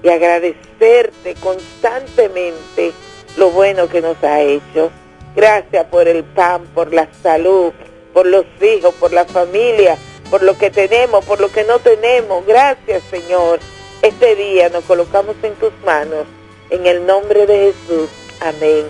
y 0.00 0.08
agradecerte 0.08 1.34
constantemente 1.40 2.92
lo 3.36 3.50
bueno 3.50 3.88
que 3.88 4.00
nos 4.00 4.22
ha 4.22 4.42
hecho. 4.42 4.92
Gracias 5.36 5.84
por 5.86 6.08
el 6.08 6.24
pan, 6.24 6.62
por 6.74 6.92
la 6.94 7.08
salud, 7.22 7.72
por 8.14 8.26
los 8.26 8.46
hijos, 8.62 8.94
por 8.94 9.12
la 9.12 9.26
familia, 9.26 9.98
por 10.30 10.42
lo 10.42 10.56
que 10.56 10.70
tenemos, 10.70 11.24
por 11.26 11.40
lo 11.40 11.52
que 11.52 11.64
no 11.64 11.78
tenemos. 11.78 12.46
Gracias 12.46 13.02
Señor. 13.10 13.60
Este 14.00 14.34
día 14.34 14.70
nos 14.70 14.84
colocamos 14.84 15.36
en 15.42 15.54
tus 15.54 15.72
manos. 15.84 16.24
En 16.70 16.86
el 16.86 17.06
nombre 17.06 17.46
de 17.46 17.72
Jesús. 17.72 18.08
Amén. 18.40 18.86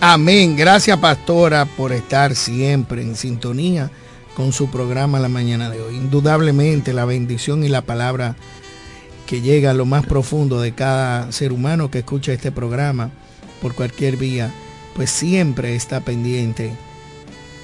Amén. 0.00 0.56
Gracias 0.56 0.98
pastora 0.98 1.66
por 1.76 1.92
estar 1.92 2.34
siempre 2.34 3.02
en 3.02 3.14
sintonía 3.14 3.90
con 4.34 4.52
su 4.52 4.70
programa 4.70 5.20
la 5.20 5.28
mañana 5.28 5.70
de 5.70 5.80
hoy. 5.80 5.96
Indudablemente 5.96 6.92
la 6.92 7.04
bendición 7.04 7.64
y 7.64 7.68
la 7.68 7.82
palabra 7.82 8.34
que 9.26 9.40
llega 9.40 9.70
a 9.70 9.74
lo 9.74 9.84
más 9.84 10.06
profundo 10.06 10.60
de 10.60 10.74
cada 10.74 11.30
ser 11.32 11.52
humano 11.52 11.90
que 11.90 11.98
escucha 11.98 12.32
este 12.32 12.52
programa 12.52 13.10
por 13.62 13.74
cualquier 13.74 14.16
vía, 14.16 14.52
pues 14.94 15.10
siempre 15.10 15.74
está 15.74 16.00
pendiente 16.00 16.72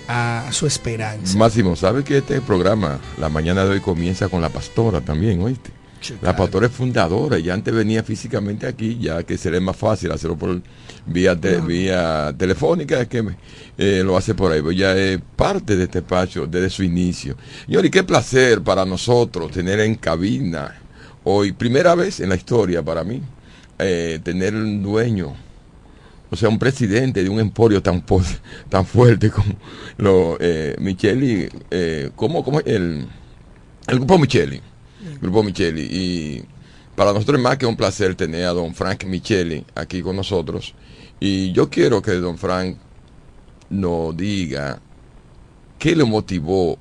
a 0.09 0.49
su 0.51 0.67
esperanza. 0.67 1.39
Máximo, 1.39 1.77
¿sabe 1.77 2.03
que 2.03 2.19
este 2.19 2.41
programa, 2.41 2.99
la 3.19 3.29
mañana 3.29 3.65
de 3.65 3.71
hoy, 3.71 3.81
comienza 3.81 4.29
con 4.29 4.43
la 4.43 4.49
pastora 4.49 5.01
también, 5.01 5.41
oíste? 5.41 5.71
La 6.23 6.35
pastora 6.35 6.67
es 6.67 6.73
fundadora 6.73 7.39
y 7.39 7.51
antes 7.51 7.75
venía 7.75 8.03
físicamente 8.03 8.67
aquí, 8.67 8.99
ya 8.99 9.23
que 9.23 9.37
sería 9.37 9.61
más 9.61 9.77
fácil 9.77 10.11
hacerlo 10.11 10.37
por 10.37 10.63
vía, 11.05 11.35
vía 11.35 12.35
telefónica, 12.37 13.01
es 13.03 13.09
que 13.09 13.23
eh, 13.77 14.03
lo 14.03 14.17
hace 14.17 14.35
por 14.35 14.51
ahí. 14.51 14.63
Pues 14.63 14.79
ya 14.79 14.97
es 14.97 15.21
parte 15.37 15.77
de 15.77 15.85
este 15.85 15.99
espacio 15.99 16.47
desde 16.47 16.71
su 16.71 16.83
inicio. 16.83 17.37
Señor, 17.67 17.85
y 17.85 17.91
qué 17.91 18.03
placer 18.03 18.63
para 18.63 18.87
nosotros 18.87 19.51
tener 19.51 19.79
en 19.81 19.95
cabina 19.97 20.81
hoy, 21.25 21.53
primera 21.53 21.95
vez 21.95 22.21
en 22.21 22.31
la 22.31 22.37
historia 22.37 22.83
para 22.83 23.05
mí, 23.05 23.21
eh, 23.79 24.21
tener 24.23 24.55
un 24.55 24.83
dueño, 24.83 25.35
o 26.31 26.37
sea, 26.37 26.49
un 26.49 26.59
presidente 26.59 27.23
de 27.23 27.29
un 27.29 27.41
emporio 27.41 27.83
tan, 27.83 28.05
tan 28.69 28.87
fuerte 28.87 29.31
como 29.31 29.55
lo, 29.97 30.37
eh, 30.41 30.77
Micheli, 30.79 31.49
eh, 31.71 32.11
como, 32.15 32.45
como 32.45 32.61
el, 32.61 33.07
el 33.87 33.97
grupo 33.97 34.19
Micheli 34.19 34.61
Grupo 35.21 35.43
Micheli. 35.43 35.83
Y 35.91 36.45
para 36.95 37.13
nosotros 37.13 37.39
es 37.39 37.43
más 37.43 37.59
que 37.59 37.67
un 37.67 37.77
placer 37.77 38.15
tener 38.15 38.45
a 38.45 38.51
don 38.51 38.75
Frank 38.75 39.05
Micheli 39.05 39.65
aquí 39.75 40.03
con 40.03 40.17
nosotros. 40.17 40.75
Y 41.19 41.53
yo 41.53 41.69
quiero 41.69 42.01
que 42.01 42.13
don 42.13 42.39
Frank 42.39 42.77
nos 43.69 44.17
diga 44.17 44.81
qué 45.79 45.95
le 45.95 46.05
motivó 46.05 46.79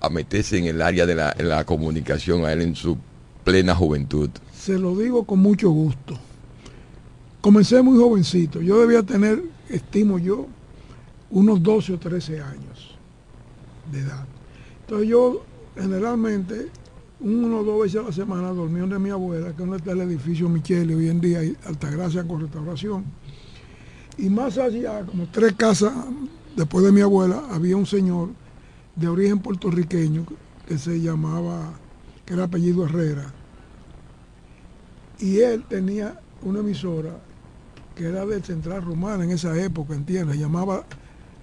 a 0.00 0.08
meterse 0.08 0.58
en 0.58 0.66
el 0.66 0.82
área 0.82 1.06
de 1.06 1.14
la, 1.14 1.64
comunicación 1.64 2.44
a 2.44 2.52
él 2.52 2.62
en 2.62 2.76
su 2.76 2.98
plena 3.44 3.74
juventud. 3.74 4.30
Se 4.54 4.78
lo 4.78 4.96
digo 4.96 5.24
con 5.24 5.38
mucho 5.40 5.70
gusto. 5.70 6.18
Comencé 7.46 7.80
muy 7.80 7.96
jovencito. 7.96 8.60
Yo 8.60 8.80
debía 8.80 9.04
tener, 9.04 9.40
estimo 9.68 10.18
yo, 10.18 10.48
unos 11.30 11.62
12 11.62 11.92
o 11.92 11.98
13 12.00 12.40
años 12.40 12.98
de 13.92 14.00
edad. 14.00 14.26
Entonces 14.80 15.06
yo 15.06 15.44
generalmente 15.76 16.66
uno 17.20 17.58
o 17.58 17.62
dos 17.62 17.82
veces 17.82 18.00
a 18.00 18.06
la 18.06 18.10
semana 18.10 18.48
dormí 18.48 18.80
de 18.88 18.98
mi 18.98 19.10
abuela, 19.10 19.46
que 19.46 19.52
es 19.52 19.58
donde 19.58 19.76
está 19.76 19.92
el 19.92 20.00
edificio 20.00 20.48
Michele, 20.48 20.96
hoy 20.96 21.08
en 21.08 21.20
día 21.20 21.38
Altagracia 21.64 22.26
con 22.26 22.40
restauración. 22.40 23.04
Y 24.18 24.28
más 24.28 24.58
allá, 24.58 25.06
como 25.06 25.28
tres 25.28 25.52
casas 25.52 25.92
después 26.56 26.84
de 26.84 26.90
mi 26.90 27.00
abuela, 27.00 27.44
había 27.52 27.76
un 27.76 27.86
señor 27.86 28.30
de 28.96 29.06
origen 29.06 29.38
puertorriqueño 29.38 30.26
que 30.66 30.78
se 30.78 31.00
llamaba, 31.00 31.74
que 32.24 32.34
era 32.34 32.42
apellido 32.42 32.84
Herrera. 32.86 33.32
Y 35.20 35.38
él 35.38 35.62
tenía 35.68 36.20
una 36.42 36.58
emisora 36.58 37.20
que 37.96 38.06
era 38.06 38.24
de 38.24 38.40
Central 38.42 38.84
Romana 38.84 39.24
en 39.24 39.30
esa 39.32 39.60
época, 39.60 39.94
¿entiendes? 39.94 40.38
llamaba 40.38 40.84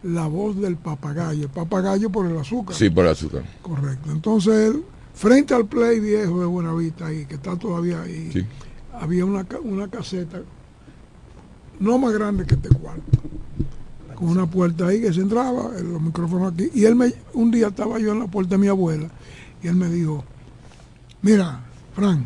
La 0.04 0.28
Voz 0.28 0.56
del 0.56 0.78
Papagayo. 0.78 1.44
El 1.44 1.50
papagayo 1.50 2.10
por 2.10 2.26
el 2.28 2.38
azúcar. 2.38 2.76
Sí, 2.76 2.90
por 2.90 3.06
el 3.06 3.12
azúcar. 3.12 3.44
Correcto. 3.62 4.12
Entonces 4.12 4.70
él 4.70 4.84
Frente 5.14 5.54
al 5.54 5.68
Play 5.68 6.00
viejo 6.00 6.40
de 6.40 6.46
Buenavista, 6.46 7.08
ahí, 7.08 7.26
que 7.26 7.36
está 7.36 7.56
todavía 7.56 8.02
ahí, 8.02 8.46
había 8.94 9.26
una, 9.26 9.46
una 9.64 9.88
caseta 9.88 10.42
no 11.80 11.98
más 12.00 12.14
grande 12.14 12.46
que 12.46 12.56
este 12.56 12.70
cuarto, 12.70 13.20
con 14.16 14.30
una 14.30 14.50
puerta 14.50 14.88
ahí 14.88 15.02
que 15.02 15.14
se 15.14 15.22
entraba, 15.22 15.70
los 15.82 16.02
micrófonos 16.02 16.54
aquí. 16.54 16.70
Y 16.74 16.86
él 16.86 16.96
me, 16.96 17.14
un 17.34 17.52
día 17.52 17.68
estaba 17.68 18.00
yo 18.00 18.12
en 18.12 18.20
la 18.20 18.28
puerta 18.28 18.52
de 18.52 18.58
mi 18.58 18.68
abuela 18.68 19.10
y 19.62 19.68
él 19.68 19.76
me 19.76 19.88
dijo, 19.88 20.24
mira, 21.22 21.62
Frank, 21.94 22.26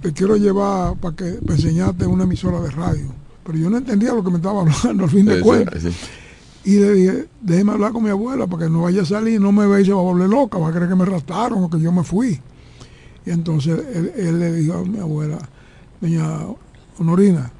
te 0.00 0.12
quiero 0.12 0.36
llevar 0.36 0.96
para 0.96 1.16
que 1.16 1.38
me 1.46 1.54
enseñaste 1.54 2.06
una 2.06 2.24
emisora 2.24 2.60
de 2.60 2.70
radio. 2.70 3.06
Pero 3.44 3.58
yo 3.58 3.70
no 3.70 3.78
entendía 3.78 4.14
lo 4.14 4.24
que 4.24 4.30
me 4.30 4.36
estaba 4.36 4.60
hablando 4.82 5.04
al 5.04 5.10
fin 5.10 5.26
de 5.26 5.40
cuentas. 5.40 5.84
Y 6.64 6.78
le 6.78 6.92
dije, 6.92 7.28
déjeme 7.42 7.72
hablar 7.72 7.92
con 7.92 8.02
mi 8.02 8.08
abuela 8.10 8.46
para 8.46 8.64
que 8.64 8.70
no 8.70 8.82
vaya 8.82 9.02
a 9.02 9.04
salir, 9.04 9.38
no 9.38 9.52
me 9.52 9.66
vea 9.66 9.80
y 9.80 9.84
se 9.84 9.92
va 9.92 10.00
a 10.00 10.02
volver 10.02 10.28
loca, 10.28 10.56
va 10.56 10.68
a 10.68 10.72
creer 10.72 10.88
que 10.88 10.94
me 10.94 11.04
raptaron 11.04 11.62
o 11.62 11.68
que 11.70 11.78
yo 11.78 11.92
me 11.92 12.02
fui. 12.02 12.40
Y 13.26 13.30
entonces 13.30 13.78
él, 14.16 14.40
le 14.40 14.52
dijo 14.52 14.74
a 14.78 14.84
mi 14.84 14.98
abuela, 14.98 15.38
doña 16.00 16.24
Honorina, 16.98 17.50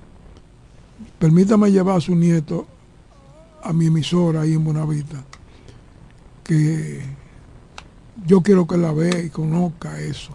permítame 1.18 1.70
llevar 1.70 1.98
a 1.98 2.00
su 2.00 2.14
nieto 2.14 2.66
a 3.62 3.72
mi 3.72 3.86
emisora 3.86 4.42
ahí 4.42 4.54
en 4.54 4.64
Buenavista, 4.64 5.22
que 6.42 7.00
yo 8.26 8.42
quiero 8.42 8.66
que 8.66 8.78
la 8.78 8.92
vea 8.92 9.20
y 9.20 9.30
conozca 9.30 10.00
eso. 10.00 10.32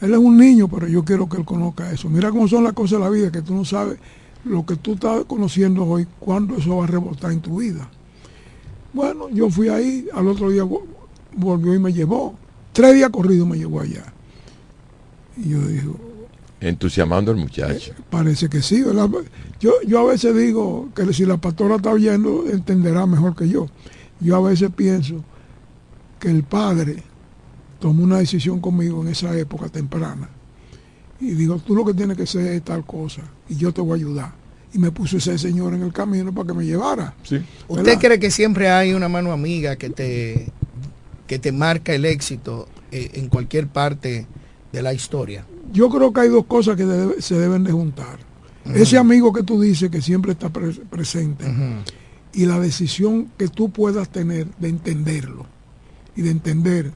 Él 0.00 0.12
es 0.12 0.18
un 0.18 0.36
niño, 0.36 0.68
pero 0.68 0.86
yo 0.86 1.04
quiero 1.04 1.28
que 1.28 1.38
él 1.38 1.44
conozca 1.44 1.90
eso. 1.90 2.08
Mira 2.08 2.30
cómo 2.30 2.46
son 2.46 2.64
las 2.64 2.72
cosas 2.72 2.98
de 2.98 3.04
la 3.04 3.10
vida, 3.10 3.32
que 3.32 3.42
tú 3.42 3.54
no 3.54 3.64
sabes 3.64 3.98
lo 4.44 4.64
que 4.64 4.76
tú 4.76 4.94
estás 4.94 5.24
conociendo 5.24 5.84
hoy, 5.84 6.06
cuándo 6.20 6.56
eso 6.56 6.76
va 6.76 6.84
a 6.84 6.86
rebotar 6.86 7.32
en 7.32 7.40
tu 7.40 7.58
vida. 7.58 7.88
Bueno, 8.92 9.28
yo 9.30 9.50
fui 9.50 9.68
ahí, 9.68 10.06
al 10.14 10.28
otro 10.28 10.50
día 10.50 10.64
volvió 11.36 11.74
y 11.74 11.78
me 11.78 11.92
llevó. 11.92 12.34
Tres 12.72 12.94
días 12.94 13.10
corridos 13.10 13.46
me 13.46 13.58
llevó 13.58 13.80
allá. 13.80 14.12
Y 15.36 15.50
yo 15.50 15.60
dije... 15.66 15.88
Entusiasmando 16.60 17.30
al 17.30 17.36
muchacho. 17.36 17.92
Eh, 17.92 18.02
parece 18.10 18.48
que 18.48 18.62
sí, 18.62 18.82
¿verdad? 18.82 19.08
Yo, 19.60 19.74
yo 19.86 20.00
a 20.00 20.04
veces 20.10 20.34
digo 20.36 20.88
que 20.94 21.12
si 21.12 21.24
la 21.24 21.36
pastora 21.36 21.76
está 21.76 21.90
oyendo, 21.90 22.46
entenderá 22.48 23.06
mejor 23.06 23.36
que 23.36 23.48
yo. 23.48 23.68
Yo 24.20 24.36
a 24.36 24.40
veces 24.40 24.70
pienso 24.74 25.22
que 26.18 26.30
el 26.30 26.42
padre 26.42 27.04
tomó 27.78 28.04
una 28.04 28.18
decisión 28.18 28.60
conmigo 28.60 29.02
en 29.02 29.08
esa 29.08 29.36
época 29.36 29.68
temprana. 29.68 30.28
Y 31.20 31.32
digo, 31.32 31.58
tú 31.58 31.74
lo 31.74 31.84
que 31.84 31.94
tienes 31.94 32.16
que 32.16 32.22
hacer 32.24 32.46
es 32.52 32.62
tal 32.62 32.84
cosa 32.84 33.22
y 33.48 33.56
yo 33.56 33.72
te 33.72 33.80
voy 33.80 33.92
a 33.92 33.94
ayudar. 33.96 34.32
Y 34.72 34.78
me 34.78 34.90
puso 34.90 35.16
ese 35.16 35.38
señor 35.38 35.74
en 35.74 35.82
el 35.82 35.92
camino 35.92 36.32
para 36.32 36.48
que 36.48 36.54
me 36.54 36.64
llevara. 36.64 37.14
¿Usted 37.68 37.98
cree 37.98 38.18
que 38.20 38.30
siempre 38.30 38.68
hay 38.68 38.92
una 38.92 39.08
mano 39.08 39.32
amiga 39.32 39.76
que 39.76 39.90
te, 39.90 40.52
que 41.26 41.38
te 41.38 41.52
marca 41.52 41.94
el 41.94 42.04
éxito 42.04 42.68
eh, 42.92 43.10
en 43.14 43.28
cualquier 43.28 43.68
parte 43.68 44.26
de 44.70 44.82
la 44.82 44.92
historia? 44.92 45.44
Yo 45.72 45.88
creo 45.88 46.12
que 46.12 46.20
hay 46.20 46.28
dos 46.28 46.44
cosas 46.44 46.76
que 46.76 46.86
se 47.20 47.34
deben 47.34 47.64
de 47.64 47.72
juntar. 47.72 48.18
Ese 48.74 48.98
amigo 48.98 49.32
que 49.32 49.42
tú 49.42 49.60
dices 49.60 49.90
que 49.90 50.02
siempre 50.02 50.32
está 50.32 50.50
presente 50.50 51.46
y 52.34 52.44
la 52.44 52.60
decisión 52.60 53.30
que 53.38 53.48
tú 53.48 53.70
puedas 53.70 54.10
tener 54.10 54.46
de 54.58 54.68
entenderlo 54.68 55.46
y 56.14 56.22
de 56.22 56.30
entender 56.30 56.92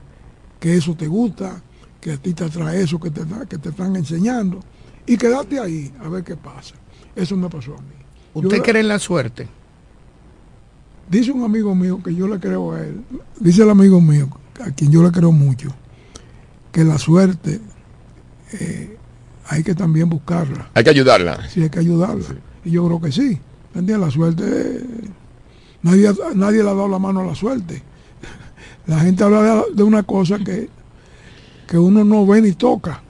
que 0.62 0.76
eso 0.76 0.94
te 0.94 1.08
gusta, 1.08 1.60
que 2.00 2.12
a 2.12 2.16
ti 2.16 2.34
te 2.34 2.44
atrae 2.44 2.82
eso 2.82 3.00
que 3.00 3.10
te, 3.10 3.22
que 3.48 3.58
te 3.58 3.70
están 3.70 3.96
enseñando 3.96 4.60
y 5.04 5.16
quédate 5.16 5.58
ahí 5.58 5.92
a 6.00 6.08
ver 6.08 6.22
qué 6.22 6.36
pasa. 6.36 6.76
Eso 7.16 7.36
me 7.36 7.48
pasó 7.48 7.74
a 7.74 7.78
mí. 7.78 7.96
¿Usted 8.34 8.62
cree 8.62 8.80
en 8.80 8.86
la 8.86 9.00
suerte? 9.00 9.48
Dice 11.10 11.32
un 11.32 11.42
amigo 11.42 11.74
mío 11.74 12.00
que 12.00 12.14
yo 12.14 12.28
le 12.28 12.38
creo 12.38 12.74
a 12.74 12.80
él, 12.80 13.02
dice 13.40 13.64
el 13.64 13.70
amigo 13.70 14.00
mío, 14.00 14.28
a 14.64 14.70
quien 14.70 14.92
yo 14.92 15.02
le 15.02 15.10
creo 15.10 15.32
mucho, 15.32 15.74
que 16.70 16.84
la 16.84 16.96
suerte 16.96 17.60
eh, 18.52 18.96
hay 19.48 19.64
que 19.64 19.74
también 19.74 20.08
buscarla. 20.08 20.70
Hay 20.74 20.84
que 20.84 20.90
ayudarla. 20.90 21.48
Sí, 21.48 21.64
hay 21.64 21.70
que 21.70 21.80
ayudarla. 21.80 22.36
Y 22.64 22.70
yo 22.70 22.86
creo 22.86 23.00
que 23.00 23.10
sí. 23.10 23.40
La 23.74 24.10
suerte, 24.12 24.80
nadie, 25.82 26.08
nadie 26.36 26.62
le 26.62 26.70
ha 26.70 26.74
dado 26.74 26.86
la 26.86 27.00
mano 27.00 27.18
a 27.18 27.24
la 27.24 27.34
suerte. 27.34 27.82
La 28.86 29.00
gente 29.00 29.22
habla 29.22 29.64
de, 29.72 29.82
una 29.82 30.02
cosa 30.02 30.38
que, 30.38 30.68
que 31.68 31.78
uno 31.78 32.04
no 32.04 32.26
ve 32.26 32.42
ni 32.42 32.52
toca. 32.52 33.02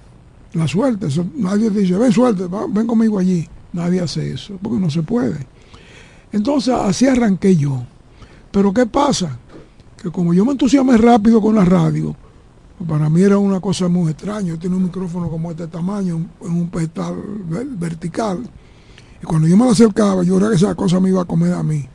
La 0.54 0.68
suerte. 0.68 1.08
nadie 1.36 1.70
dice, 1.70 1.96
ven 1.96 2.12
suerte, 2.12 2.44
ven 2.68 2.86
conmigo 2.86 3.18
allí. 3.18 3.48
Nadie 3.72 4.00
hace 4.00 4.32
eso, 4.32 4.58
porque 4.60 4.78
no 4.78 4.90
se 4.90 5.02
puede. 5.02 5.46
Entonces 6.30 6.74
así 6.74 7.06
arranqué 7.06 7.56
yo. 7.56 7.84
Pero 8.50 8.72
¿qué 8.72 8.84
pasa? 8.84 9.38
Que 9.96 10.10
como 10.10 10.34
yo 10.34 10.44
me 10.44 10.52
entusiasmé 10.52 10.98
rápido 10.98 11.40
con 11.40 11.54
la 11.54 11.64
radio, 11.64 12.14
para 12.86 13.08
mí 13.08 13.22
era 13.22 13.38
una 13.38 13.60
cosa 13.60 13.88
muy 13.88 14.10
extraña. 14.10 14.48
Yo 14.48 14.58
tenía 14.58 14.76
un 14.76 14.84
micrófono 14.84 15.30
como 15.30 15.50
este 15.50 15.66
tamaño, 15.68 16.26
en 16.42 16.52
un 16.52 16.68
pedestal 16.68 17.14
vertical. 17.78 18.42
Y 19.22 19.24
cuando 19.24 19.48
yo 19.48 19.56
me 19.56 19.64
lo 19.64 19.70
acercaba, 19.70 20.22
yo 20.22 20.36
creía 20.36 20.50
que 20.50 20.56
esa 20.56 20.74
cosa 20.74 21.00
me 21.00 21.08
iba 21.08 21.22
a 21.22 21.24
comer 21.24 21.54
a 21.54 21.62
mí. 21.62 21.86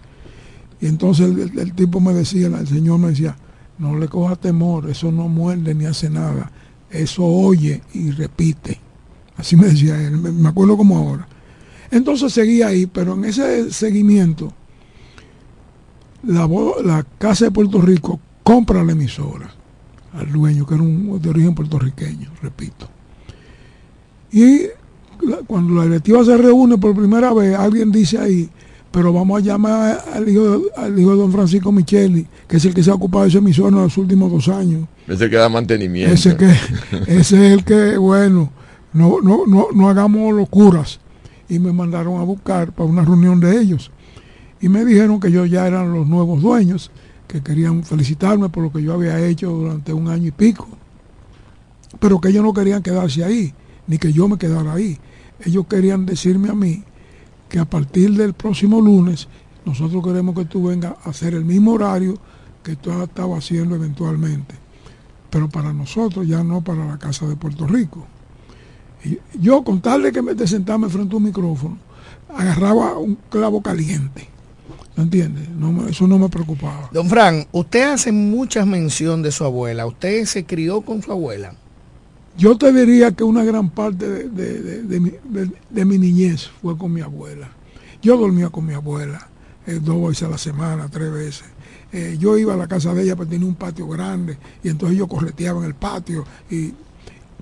Y 0.79 0.87
entonces 0.87 1.29
el, 1.29 1.59
el 1.59 1.73
tipo 1.73 1.99
me 1.99 2.13
decía, 2.13 2.47
el 2.47 2.67
señor 2.67 2.97
me 2.99 3.09
decía, 3.09 3.35
no 3.77 3.97
le 3.97 4.07
coja 4.07 4.35
temor, 4.35 4.89
eso 4.89 5.11
no 5.11 5.27
muerde 5.27 5.73
ni 5.75 5.85
hace 5.85 6.09
nada. 6.09 6.51
Eso 6.89 7.23
oye 7.23 7.81
y 7.93 8.11
repite. 8.11 8.79
Así 9.35 9.55
me 9.55 9.67
decía 9.67 10.01
él, 10.01 10.17
me 10.17 10.49
acuerdo 10.49 10.77
como 10.77 10.97
ahora. 10.97 11.27
Entonces 11.91 12.33
seguía 12.33 12.67
ahí, 12.67 12.85
pero 12.85 13.13
en 13.13 13.25
ese 13.25 13.71
seguimiento, 13.71 14.51
la, 16.23 17.05
Casa 17.17 17.45
de 17.45 17.51
Puerto 17.51 17.79
Rico 17.81 18.19
compra 18.43 18.83
la 18.83 18.91
emisora 18.91 19.49
al 20.13 20.31
dueño, 20.31 20.65
que 20.65 20.73
era 20.73 20.83
un 20.83 21.21
de 21.21 21.29
origen 21.29 21.53
puertorriqueño, 21.53 22.31
repito. 22.41 22.89
Y 24.31 24.63
cuando 25.45 25.75
la 25.75 25.83
directiva 25.83 26.23
se 26.23 26.37
reúne 26.37 26.77
por 26.77 26.95
primera 26.95 27.33
vez, 27.33 27.55
alguien 27.55 27.91
dice 27.91 28.17
ahí, 28.17 28.49
pero 28.91 29.13
vamos 29.13 29.41
a 29.41 29.45
llamar 29.45 30.03
al 30.13 30.27
hijo, 30.27 30.61
al 30.75 30.97
hijo 30.97 31.11
de 31.11 31.17
don 31.17 31.31
Francisco 31.31 31.71
Micheli, 31.71 32.25
que 32.47 32.57
es 32.57 32.65
el 32.65 32.73
que 32.73 32.83
se 32.83 32.89
ha 32.89 32.93
ocupado 32.93 33.23
de 33.23 33.29
esa 33.29 33.37
emisora 33.39 33.69
en 33.69 33.83
los 33.83 33.97
últimos 33.97 34.31
dos 34.31 34.47
años. 34.47 34.87
Ese 35.07 35.29
que 35.29 35.35
da 35.35 35.49
mantenimiento. 35.49 36.13
Ese, 36.13 36.35
que, 36.35 36.51
ese 37.07 37.47
es 37.47 37.53
el 37.53 37.63
que, 37.63 37.97
bueno, 37.97 38.51
no, 38.93 39.21
no, 39.21 39.45
no, 39.45 39.67
no 39.73 39.89
hagamos 39.89 40.33
locuras. 40.33 40.99
Y 41.49 41.59
me 41.59 41.71
mandaron 41.71 42.19
a 42.19 42.23
buscar 42.23 42.71
para 42.73 42.89
una 42.89 43.03
reunión 43.03 43.39
de 43.39 43.59
ellos. 43.59 43.91
Y 44.59 44.69
me 44.69 44.83
dijeron 44.83 45.19
que 45.19 45.31
yo 45.31 45.45
ya 45.45 45.67
eran 45.67 45.93
los 45.93 46.07
nuevos 46.07 46.41
dueños, 46.41 46.91
que 47.27 47.41
querían 47.41 47.83
felicitarme 47.83 48.49
por 48.49 48.63
lo 48.63 48.71
que 48.71 48.81
yo 48.81 48.93
había 48.93 49.19
hecho 49.25 49.49
durante 49.51 49.93
un 49.93 50.07
año 50.07 50.27
y 50.27 50.31
pico. 50.31 50.67
Pero 51.99 52.19
que 52.19 52.29
ellos 52.29 52.43
no 52.43 52.53
querían 52.53 52.81
quedarse 52.81 53.23
ahí, 53.23 53.53
ni 53.85 53.97
que 53.97 54.11
yo 54.11 54.27
me 54.27 54.37
quedara 54.37 54.73
ahí. 54.73 54.97
Ellos 55.45 55.65
querían 55.67 56.05
decirme 56.05 56.49
a 56.49 56.53
mí 56.53 56.83
que 57.49 57.59
a 57.59 57.65
partir 57.65 58.11
del 58.11 58.33
próximo 58.33 58.81
lunes 58.81 59.27
nosotros 59.65 60.03
queremos 60.03 60.35
que 60.35 60.45
tú 60.45 60.67
vengas 60.67 60.93
a 61.03 61.09
hacer 61.09 61.33
el 61.33 61.43
mismo 61.43 61.73
horario 61.73 62.17
que 62.63 62.75
tú 62.75 62.91
has 62.91 63.03
estado 63.03 63.35
haciendo 63.35 63.75
eventualmente, 63.75 64.55
pero 65.29 65.49
para 65.49 65.73
nosotros, 65.73 66.27
ya 66.27 66.43
no 66.43 66.61
para 66.61 66.85
la 66.85 66.97
Casa 66.97 67.25
de 67.27 67.35
Puerto 67.35 67.67
Rico. 67.67 68.05
Y 69.03 69.19
yo, 69.39 69.63
con 69.63 69.81
tal 69.81 70.03
de 70.03 70.11
que 70.11 70.21
me 70.21 70.33
de 70.33 70.47
sentarme 70.47 70.89
frente 70.89 71.13
a 71.13 71.17
un 71.17 71.23
micrófono, 71.23 71.77
agarraba 72.35 72.97
un 72.97 73.17
clavo 73.29 73.61
caliente. 73.61 74.27
¿Me 74.95 75.03
entiendes? 75.03 75.47
No, 75.49 75.87
eso 75.87 76.07
no 76.07 76.17
me 76.17 76.27
preocupaba. 76.27 76.89
Don 76.91 77.07
Fran, 77.07 77.45
usted 77.51 77.93
hace 77.93 78.11
muchas 78.11 78.65
mención 78.65 79.21
de 79.21 79.31
su 79.31 79.43
abuela. 79.43 79.85
¿Usted 79.85 80.25
se 80.25 80.45
crió 80.45 80.81
con 80.81 81.03
su 81.03 81.11
abuela? 81.11 81.53
Yo 82.37 82.55
te 82.55 82.71
diría 82.71 83.11
que 83.13 83.23
una 83.23 83.43
gran 83.43 83.71
parte 83.71 84.29
de, 84.29 85.85
mi, 85.85 85.97
niñez 85.97 86.47
fue 86.61 86.77
con 86.77 86.93
mi 86.93 87.01
abuela. 87.01 87.49
Yo 87.99 88.15
dormía 88.15 88.49
con 88.49 88.63
mi 88.63 88.73
abuela 88.73 89.27
eh, 89.65 89.79
dos 89.81 90.09
veces 90.09 90.23
a 90.23 90.29
la 90.29 90.37
semana, 90.37 90.87
tres 90.87 91.11
veces. 91.11 91.45
Eh, 91.91 92.15
yo 92.19 92.37
iba 92.37 92.53
a 92.53 92.57
la 92.57 92.67
casa 92.67 92.93
de 92.93 93.01
ella 93.01 93.15
porque 93.15 93.31
tenía 93.31 93.47
un 93.47 93.55
patio 93.55 93.87
grande 93.87 94.37
y 94.63 94.69
entonces 94.69 94.99
yo 94.99 95.07
correteaba 95.07 95.61
en 95.61 95.65
el 95.65 95.73
patio. 95.73 96.25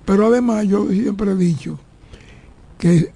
Pero 0.05 0.27
además 0.27 0.65
yo 0.65 0.87
siempre 0.89 1.31
he 1.31 1.35
dicho 1.35 1.77
que, 2.77 3.11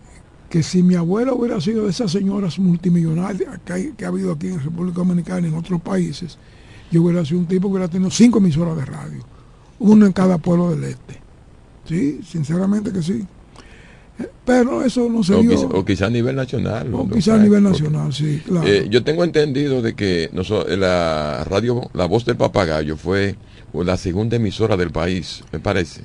que 0.49 0.63
si 0.63 0.83
mi 0.83 0.95
abuela 0.95 1.33
hubiera 1.33 1.61
sido 1.61 1.85
de 1.85 1.91
esas 1.91 2.11
señoras 2.11 2.59
multimillonarias 2.59 3.57
que, 3.63 3.93
que 3.95 4.03
ha 4.03 4.09
habido 4.09 4.33
aquí 4.33 4.47
en 4.47 4.61
República 4.61 4.97
Dominicana 4.97 5.47
y 5.47 5.49
en 5.49 5.55
otros 5.55 5.81
países, 5.81 6.37
yo 6.91 7.03
hubiera 7.03 7.23
sido 7.23 7.39
un 7.39 7.45
tipo 7.45 7.69
que 7.69 7.71
hubiera 7.71 7.87
tenido 7.87 8.11
cinco 8.11 8.39
emisoras 8.39 8.75
de 8.75 8.83
radio, 8.83 9.23
uno 9.79 10.05
en 10.05 10.11
cada 10.11 10.37
pueblo 10.39 10.71
del 10.71 10.83
este. 10.83 11.28
Sí, 11.89 12.19
sinceramente 12.23 12.93
que 12.93 13.02
sí. 13.02 13.25
Eh, 14.19 14.30
pero 14.45 14.84
eso 14.84 15.10
no 15.10 15.23
se 15.23 15.34
o 15.34 15.41
Quizá, 15.41 15.65
o 15.65 15.84
quizá 15.84 16.06
a 16.06 16.10
nivel 16.12 16.36
nacional. 16.36 16.93
O 16.93 17.10
quizá 17.10 17.34
a 17.34 17.39
nivel 17.39 17.63
nacional, 17.63 18.13
sí, 18.13 18.43
claro. 18.45 18.67
Eh, 18.67 18.88
yo 18.91 19.04
tengo 19.04 19.23
entendido 19.23 19.82
de 19.82 19.95
que 19.95 20.30
la 20.78 21.43
radio 21.45 21.89
La 21.93 22.06
Voz 22.06 22.25
del 22.25 22.38
Papagayo 22.38 22.95
fue 22.95 23.36
la 23.73 23.97
segunda 23.97 24.36
emisora 24.36 24.78
del 24.78 24.91
país, 24.91 25.43
me 25.52 25.60
parece. 25.60 26.04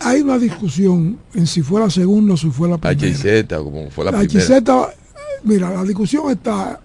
Hay 0.00 0.20
una 0.20 0.36
discusión 0.36 1.16
en 1.32 1.46
si 1.46 1.62
fue 1.62 1.80
la 1.80 1.88
segunda 1.88 2.34
o 2.34 2.36
si 2.36 2.50
fue 2.50 2.68
la 2.68 2.76
primera. 2.76 3.16
HZ, 3.16 3.54
como 3.62 3.88
fue 3.90 4.04
la, 4.04 4.10
la 4.10 4.18
primera. 4.18 4.88
mira, 5.44 5.70
la 5.70 5.84
discusión 5.84 6.28
está 6.28 6.80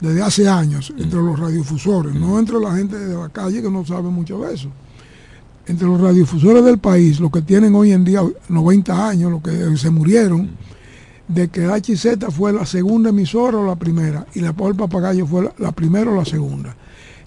desde 0.00 0.22
hace 0.22 0.48
años 0.48 0.90
entre 0.96 1.20
los 1.20 1.38
radiodifusores, 1.38 2.14
no 2.14 2.38
entre 2.38 2.58
la 2.58 2.74
gente 2.74 2.98
de 2.98 3.14
la 3.14 3.28
calle 3.28 3.60
que 3.60 3.70
no 3.70 3.84
sabe 3.84 4.08
mucho 4.08 4.38
de 4.38 4.54
eso 4.54 4.70
entre 5.68 5.86
los 5.86 6.00
radiodifusores 6.00 6.64
del 6.64 6.78
país, 6.78 7.20
los 7.20 7.30
que 7.30 7.42
tienen 7.42 7.74
hoy 7.74 7.92
en 7.92 8.04
día 8.04 8.22
90 8.48 9.08
años, 9.08 9.30
los 9.30 9.42
que 9.42 9.76
se 9.76 9.90
murieron, 9.90 10.50
de 11.28 11.48
que 11.48 11.66
HZ 11.66 12.32
fue 12.34 12.52
la 12.52 12.64
segunda 12.64 13.10
emisora 13.10 13.58
o 13.58 13.66
la 13.66 13.76
primera, 13.76 14.26
y 14.34 14.40
la 14.40 14.52
Voz 14.52 14.74
Papagayo 14.76 15.26
fue 15.26 15.52
la, 15.58 15.72
primera 15.72 16.10
o 16.10 16.14
la 16.14 16.24
segunda. 16.24 16.74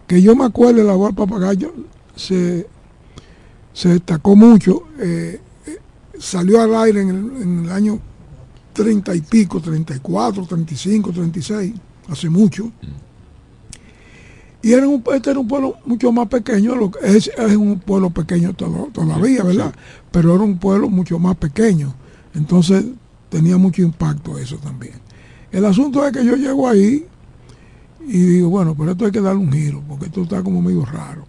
Que 0.08 0.22
yo 0.22 0.36
me 0.36 0.46
acuerdo, 0.46 0.84
la 0.84 0.94
Voz 0.94 1.14
Papagayo 1.14 1.72
se, 2.16 2.68
se 3.74 3.90
destacó 3.90 4.36
mucho, 4.36 4.84
eh, 5.00 5.40
eh, 5.68 5.78
salió 6.18 6.62
al 6.62 6.76
aire 6.76 7.02
en 7.02 7.10
el, 7.10 7.42
en 7.44 7.66
el 7.66 7.72
año 7.72 8.00
30 8.74 9.16
y 9.16 9.22
pico, 9.22 9.62
34, 9.62 10.46
35, 10.46 11.12
36, 11.12 11.74
hace 12.10 12.30
mucho. 12.30 12.72
Y 14.64 14.74
era 14.74 14.88
un, 14.88 15.04
este 15.14 15.32
era 15.32 15.40
un 15.40 15.48
pueblo 15.48 15.78
mucho 15.86 16.12
más 16.12 16.28
pequeño, 16.28 16.76
lo, 16.76 16.92
es, 17.02 17.32
es 17.36 17.56
un 17.56 17.80
pueblo 17.80 18.12
pequeño 18.12 18.54
todavía, 18.54 19.44
¿verdad? 19.44 19.74
Pero 20.12 20.36
era 20.36 20.44
un 20.44 20.58
pueblo 20.58 20.90
mucho 20.90 21.18
más 21.18 21.36
pequeño. 21.36 21.96
Entonces 22.36 22.86
tenía 23.30 23.58
mucho 23.58 23.82
impacto 23.82 24.38
eso 24.38 24.58
también. 24.58 24.94
El 25.52 25.66
asunto 25.66 26.06
es 26.06 26.14
que 26.14 26.24
yo 26.24 26.36
llego 26.36 26.68
ahí 26.68 27.06
y 28.08 28.18
digo, 28.18 28.50
bueno, 28.50 28.76
pero 28.78 28.92
esto 28.92 29.06
hay 29.06 29.12
que 29.12 29.22
darle 29.22 29.42
un 29.42 29.52
giro, 29.52 29.84
porque 29.88 30.06
esto 30.06 30.22
está 30.22 30.44
como 30.44 30.62
medio 30.62 30.86
raro. 30.86 31.26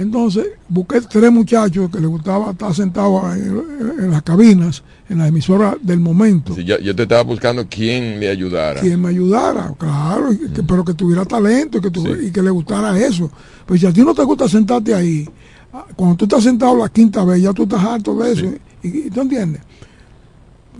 Entonces 0.00 0.46
busqué 0.66 1.00
tres 1.02 1.30
muchachos 1.30 1.90
que 1.90 2.00
les 2.00 2.08
gustaba 2.08 2.52
estar 2.52 2.74
sentados 2.74 3.36
en, 3.36 3.62
en 4.04 4.10
las 4.10 4.22
cabinas, 4.22 4.82
en 5.10 5.18
la 5.18 5.28
emisora 5.28 5.76
del 5.82 6.00
momento. 6.00 6.54
Sí, 6.54 6.64
yo, 6.64 6.78
yo 6.78 6.96
te 6.96 7.02
estaba 7.02 7.22
buscando 7.22 7.66
quién 7.68 8.18
le 8.18 8.30
ayudara. 8.30 8.80
Quien 8.80 8.98
me 9.02 9.10
ayudara, 9.10 9.74
claro, 9.78 10.32
y 10.32 10.38
que- 10.50 10.62
pero 10.62 10.84
que 10.86 10.94
tuviera 10.94 11.26
talento 11.26 11.76
y 11.76 11.80
que, 11.82 11.90
Sí. 12.00 12.26
y 12.28 12.30
que 12.30 12.40
le 12.42 12.48
gustara 12.50 12.98
eso. 12.98 13.30
Pues 13.66 13.80
si 13.80 13.86
a 13.86 13.92
ti 13.92 14.00
no 14.00 14.14
te 14.14 14.24
gusta 14.24 14.48
sentarte 14.48 14.94
ahí, 14.94 15.28
ah, 15.74 15.84
cuando 15.94 16.16
tú 16.16 16.24
estás 16.24 16.44
sentado 16.44 16.74
la 16.78 16.88
quinta 16.88 17.22
vez, 17.24 17.42
ya 17.42 17.52
tú 17.52 17.64
estás 17.64 17.84
harto 17.84 18.14
de 18.16 18.32
eso. 18.32 18.46
Y, 18.82 18.88
y 19.06 19.10
tú 19.10 19.20
entiendes. 19.20 19.60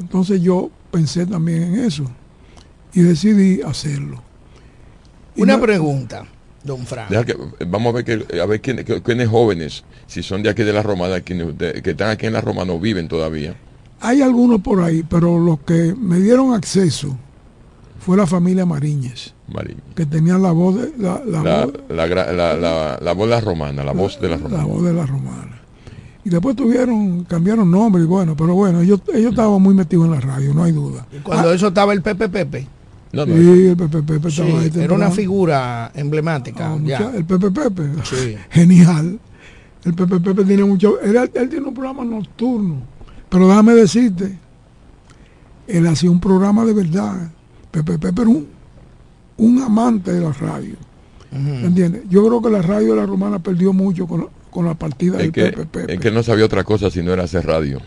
Entonces 0.00 0.40
yo 0.40 0.70
pensé 0.90 1.26
también 1.26 1.62
en 1.74 1.80
eso 1.80 2.04
y 2.94 3.02
decidí 3.02 3.60
hacerlo. 3.60 4.22
Y 5.36 5.42
Una 5.42 5.56
no- 5.58 5.62
pregunta, 5.62 6.24
don 6.64 6.84
Frank. 6.86 7.08
Deja 7.10 7.24
que- 7.24 7.36
vamos 7.66 7.92
a 7.94 7.96
ver, 7.96 8.04
que, 8.04 8.40
a 8.40 8.46
ver 8.46 8.60
quién- 8.60 8.84
que- 8.84 9.02
quiénes 9.02 9.28
jóvenes, 9.28 9.84
si 10.06 10.22
son 10.22 10.42
de 10.42 10.50
aquí 10.50 10.62
de 10.62 10.72
la 10.72 10.82
Romana, 10.82 11.20
quienes 11.20 11.56
de- 11.56 11.82
que 11.82 11.90
están 11.90 12.10
aquí 12.10 12.26
en 12.26 12.32
la 12.34 12.40
Romana 12.40 12.72
o 12.72 12.78
viven 12.78 13.08
todavía. 13.08 13.54
Hay 14.00 14.22
algunos 14.22 14.60
por 14.60 14.82
ahí, 14.82 15.02
pero 15.08 15.38
los 15.38 15.60
que 15.60 15.94
me 15.98 16.18
dieron 16.20 16.54
acceso 16.54 17.16
fue 17.98 18.16
la 18.16 18.26
familia 18.26 18.64
Mariñez, 18.64 19.34
Marín. 19.48 19.76
que 19.94 20.06
tenían 20.06 20.42
la 20.42 20.52
voz 20.52 20.74
de 20.76 20.92
la, 20.96 21.22
la 21.26 21.42
La, 21.42 21.66
voz- 21.66 21.72
la, 21.90 22.06
gra- 22.08 22.32
la, 22.32 22.54
la, 22.56 22.98
la 23.00 23.12
voz 23.12 23.28
de 23.28 23.34
la 23.34 23.40
romana, 23.40 23.84
la 23.84 23.92
voz 23.92 24.18
de 24.20 24.28
la 24.28 24.36
la 24.36 24.42
romana. 24.42 24.64
voz 24.64 24.84
de 24.84 24.92
la 24.94 25.06
romana. 25.06 25.60
Y 26.24 26.28
después 26.30 26.54
tuvieron, 26.56 27.24
cambiaron 27.24 27.70
nombre 27.70 28.02
y 28.02 28.06
bueno, 28.06 28.36
pero 28.36 28.54
bueno, 28.54 28.80
ellos, 28.82 29.00
ellos 29.14 29.30
estaban 29.30 29.60
muy 29.62 29.74
metidos 29.74 30.04
en 30.06 30.10
la 30.12 30.20
radio, 30.20 30.52
no 30.54 30.64
hay 30.64 30.72
duda. 30.72 31.06
Y 31.12 31.18
Cuando 31.20 31.52
eso 31.52 31.68
estaba 31.68 31.92
el 31.94 32.02
Pepe 32.02 32.28
Pepe. 32.28 32.66
No, 33.12 33.26
no, 33.26 33.34
Sí, 33.34 33.66
el 33.66 33.76
Pepe 33.76 34.30
Sí, 34.30 34.42
era 34.76 34.94
una 34.94 35.10
figura 35.10 35.90
emblemática. 35.94 36.72
Ah, 36.74 36.78
ya. 36.82 37.12
el 37.14 37.24
Pepe 37.24 37.50
Pepe, 37.50 37.82
Sí. 38.04 38.36
genial. 38.50 39.18
El 39.84 39.94
Pepe 39.94 40.20
Pepe 40.20 40.44
tiene 40.44 40.64
mucho, 40.64 41.00
él, 41.00 41.16
él 41.34 41.48
tiene 41.48 41.66
un 41.66 41.74
programa 41.74 42.04
nocturno, 42.04 42.82
pero 43.30 43.48
déjame 43.48 43.72
decirte, 43.74 44.38
él 45.66 45.86
hacía 45.86 46.10
un 46.10 46.20
programa 46.20 46.64
de 46.64 46.72
verdad. 46.74 47.30
Pepe 47.70 47.98
Pepe 47.98 48.22
era 48.22 48.30
un, 48.30 48.46
un 49.38 49.62
amante 49.62 50.12
de 50.12 50.20
la 50.20 50.32
radio. 50.32 50.74
¿me 51.32 51.64
¿Entiendes? 51.66 52.02
Yo 52.10 52.26
creo 52.26 52.42
que 52.42 52.50
la 52.50 52.60
radio 52.60 52.94
de 52.94 53.00
la 53.00 53.06
romana 53.06 53.38
perdió 53.38 53.72
mucho 53.72 54.06
con, 54.06 54.28
con 54.50 54.66
la 54.66 54.74
partida 54.74 55.12
es 55.16 55.22
del 55.22 55.32
que, 55.32 55.44
Pepe 55.44 55.66
Pepe. 55.66 55.94
es 55.94 56.00
que 56.00 56.10
no 56.10 56.22
sabía 56.22 56.44
otra 56.44 56.62
cosa 56.64 56.90
si 56.90 57.02
no 57.02 57.12
era 57.12 57.24
hacer 57.24 57.46
radio. 57.46 57.80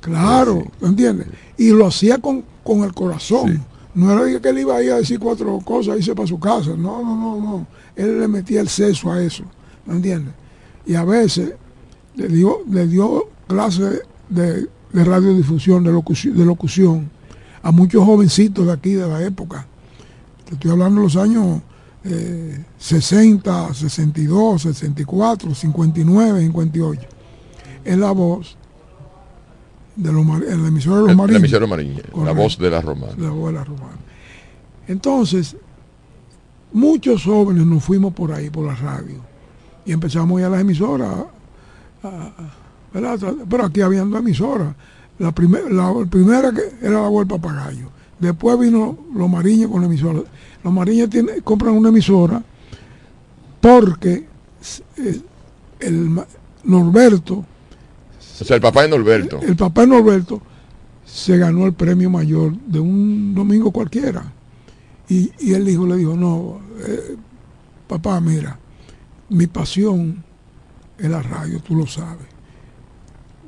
Claro, 0.00 0.64
¿me 0.80 0.88
¿entiendes? 0.88 1.26
Y 1.58 1.70
lo 1.70 1.86
hacía 1.86 2.18
con, 2.18 2.44
con 2.62 2.84
el 2.84 2.94
corazón. 2.94 3.64
No 3.94 4.12
era 4.12 4.40
que 4.40 4.48
él 4.48 4.58
iba 4.58 4.76
ahí 4.76 4.88
a 4.88 4.96
decir 4.96 5.18
cuatro 5.18 5.58
cosas 5.60 5.98
y 5.98 6.02
se 6.02 6.14
para 6.14 6.26
su 6.26 6.38
casa. 6.38 6.70
No, 6.70 7.02
no, 7.02 7.16
no, 7.16 7.40
no. 7.40 7.66
Él 7.94 8.20
le 8.20 8.28
metía 8.28 8.60
el 8.60 8.68
seso 8.68 9.12
a 9.12 9.22
eso. 9.22 9.44
¿Me 9.86 9.94
entiendes? 9.94 10.34
Y 10.86 10.94
a 10.94 11.04
veces 11.04 11.54
le 12.16 12.28
dio, 12.28 12.60
le 12.68 12.86
dio 12.86 13.28
clases 13.46 14.02
de, 14.28 14.68
de 14.92 15.04
radiodifusión, 15.04 15.84
de 15.84 15.92
locución, 15.92 16.36
de 16.36 16.44
locución 16.44 17.10
a 17.62 17.70
muchos 17.70 18.04
jovencitos 18.04 18.66
de 18.66 18.72
aquí 18.72 18.92
de 18.92 19.06
la 19.06 19.22
época. 19.22 19.66
Te 20.44 20.54
estoy 20.54 20.70
hablando 20.70 21.00
de 21.00 21.06
los 21.06 21.16
años 21.16 21.62
eh, 22.04 22.64
60, 22.78 23.72
62, 23.72 24.62
64, 24.62 25.54
59, 25.54 26.40
58. 26.40 27.08
Es 27.84 27.98
la 27.98 28.12
voz 28.12 28.56
de 29.96 30.12
los 30.12 30.24
en 30.26 30.62
la 30.62 30.68
emisora 30.68 30.96
de 30.96 31.00
los 31.02 31.16
La, 31.16 31.26
la 31.26 31.38
emisora 31.38 31.66
la 32.24 32.32
voz 32.32 32.58
de 32.58 32.70
la 32.70 32.80
romana. 32.80 33.12
La 33.18 33.28
abuela 33.28 33.64
romana. 33.64 33.96
Entonces, 34.88 35.56
muchos 36.72 37.24
jóvenes 37.24 37.64
nos 37.66 37.82
fuimos 37.84 38.12
por 38.12 38.32
ahí, 38.32 38.50
por 38.50 38.66
la 38.66 38.74
radio, 38.74 39.16
y 39.86 39.92
empezamos 39.92 40.36
a 40.36 40.40
ir 40.40 40.46
a 40.46 40.50
las 40.50 40.60
emisoras, 40.60 41.08
a- 42.02 42.08
a- 42.08 42.32
¿verdad? 42.92 43.34
pero 43.48 43.64
aquí 43.66 43.80
habían 43.80 44.10
dos 44.10 44.20
emisoras. 44.20 44.74
La, 45.18 45.32
primer- 45.32 45.70
la 45.72 45.92
primera 46.10 46.52
que 46.52 46.62
era 46.82 47.00
la 47.00 47.06
abuela 47.06 47.28
Papagayo. 47.28 47.88
Después 48.18 48.58
vino 48.58 48.98
los 49.14 49.30
Mariñas 49.30 49.70
con 49.70 49.80
la 49.80 49.86
emisora. 49.86 50.20
Los 50.62 50.72
Mariñas 50.72 51.08
tienen- 51.10 51.40
compran 51.42 51.74
una 51.74 51.90
emisora 51.90 52.42
porque 53.60 54.26
eh, 54.98 55.20
el 55.80 56.20
Norberto, 56.64 57.44
El 58.40 58.60
papá 58.60 58.82
de 58.82 58.88
Norberto. 58.88 59.40
el 59.42 59.56
papá 59.56 59.82
de 59.82 59.86
Norberto 59.88 60.42
se 61.04 61.36
ganó 61.38 61.66
el 61.66 61.72
premio 61.72 62.10
mayor 62.10 62.56
de 62.66 62.80
un 62.80 63.34
domingo 63.34 63.70
cualquiera. 63.70 64.32
Y, 65.08 65.30
y 65.38 65.52
el 65.52 65.68
hijo 65.68 65.86
le 65.86 65.96
dijo, 65.96 66.16
no, 66.16 66.60
eh, 66.86 67.16
papá, 67.86 68.20
mira, 68.20 68.58
mi 69.28 69.46
pasión 69.46 70.24
es 70.98 71.10
la 71.10 71.22
radio, 71.22 71.60
tú 71.60 71.76
lo 71.76 71.86
sabes. 71.86 72.26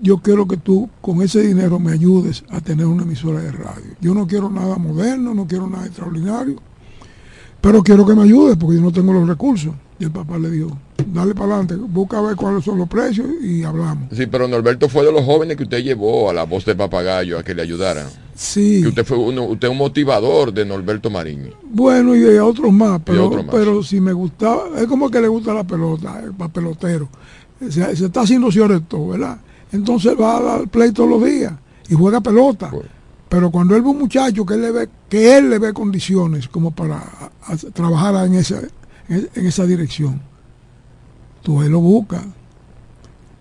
Yo 0.00 0.18
quiero 0.18 0.46
que 0.46 0.58
tú 0.58 0.90
con 1.00 1.22
ese 1.22 1.40
dinero 1.40 1.78
me 1.78 1.92
ayudes 1.92 2.44
a 2.50 2.60
tener 2.60 2.86
una 2.86 3.04
emisora 3.04 3.40
de 3.40 3.50
radio. 3.50 3.96
Yo 4.00 4.14
no 4.14 4.26
quiero 4.26 4.50
nada 4.50 4.76
moderno, 4.76 5.32
no 5.32 5.46
quiero 5.46 5.68
nada 5.68 5.86
extraordinario, 5.86 6.60
pero 7.62 7.82
quiero 7.82 8.04
que 8.04 8.14
me 8.14 8.24
ayudes 8.24 8.56
porque 8.58 8.76
yo 8.76 8.82
no 8.82 8.92
tengo 8.92 9.12
los 9.12 9.26
recursos. 9.26 9.74
Y 9.98 10.04
el 10.04 10.10
papá 10.10 10.36
le 10.38 10.50
dijo, 10.50 10.76
dale 11.06 11.34
para 11.34 11.54
adelante, 11.56 11.74
busca 11.76 12.18
a 12.18 12.20
ver 12.20 12.36
cuáles 12.36 12.62
son 12.64 12.76
los 12.76 12.86
precios 12.88 13.26
y 13.42 13.62
hablamos. 13.64 14.08
Sí, 14.12 14.26
pero 14.26 14.46
Norberto 14.46 14.90
fue 14.90 15.06
de 15.06 15.10
los 15.12 15.24
jóvenes 15.24 15.56
que 15.56 15.62
usted 15.62 15.78
llevó 15.82 16.28
a 16.28 16.34
la 16.34 16.44
voz 16.44 16.66
del 16.66 16.76
papagayo 16.76 17.38
a 17.38 17.42
que 17.42 17.54
le 17.54 17.62
ayudara. 17.62 18.06
Sí. 18.34 18.82
Que 18.82 18.88
usted 18.88 19.06
fue 19.06 19.16
uno, 19.16 19.44
usted 19.44 19.68
un 19.68 19.78
motivador 19.78 20.52
de 20.52 20.66
Norberto 20.66 21.08
Marín. 21.08 21.50
Bueno, 21.62 22.14
y 22.14 22.20
de 22.20 22.38
otros 22.40 22.70
más, 22.74 23.00
pero, 23.04 23.26
otros 23.28 23.46
más. 23.46 23.54
pero 23.54 23.82
si 23.82 23.98
me 24.00 24.12
gustaba, 24.12 24.64
es 24.78 24.86
como 24.86 25.10
que 25.10 25.18
le 25.22 25.28
gusta 25.28 25.54
la 25.54 25.64
pelota, 25.64 26.20
el 26.22 26.32
pa- 26.34 26.48
pelotero. 26.48 27.08
Se, 27.70 27.96
se 27.96 28.04
está 28.06 28.20
haciendo 28.20 28.52
cierto, 28.52 29.08
¿verdad? 29.08 29.38
Entonces 29.72 30.12
va 30.20 30.56
al 30.56 30.68
play 30.68 30.92
todos 30.92 31.08
los 31.08 31.24
días 31.24 31.54
y 31.88 31.94
juega 31.94 32.20
pelota. 32.20 32.68
Bueno. 32.70 32.90
Pero 33.30 33.50
cuando 33.50 33.74
él 33.74 33.80
ve 33.82 33.88
un 33.88 33.98
muchacho 33.98 34.44
que 34.44 34.54
él 34.54 34.60
le 34.60 34.70
ve, 34.72 34.88
que 35.08 35.38
él 35.38 35.48
le 35.48 35.58
ve 35.58 35.72
condiciones 35.72 36.48
como 36.48 36.70
para 36.70 36.96
a- 36.98 37.30
a- 37.46 37.56
trabajar 37.72 38.26
en 38.26 38.34
esa, 38.34 38.60
en, 39.08 39.28
esa 39.46 39.64
dirección, 39.66 40.20
tú 41.42 41.62
él 41.62 41.72
lo 41.72 41.80
buscas. 41.80 42.24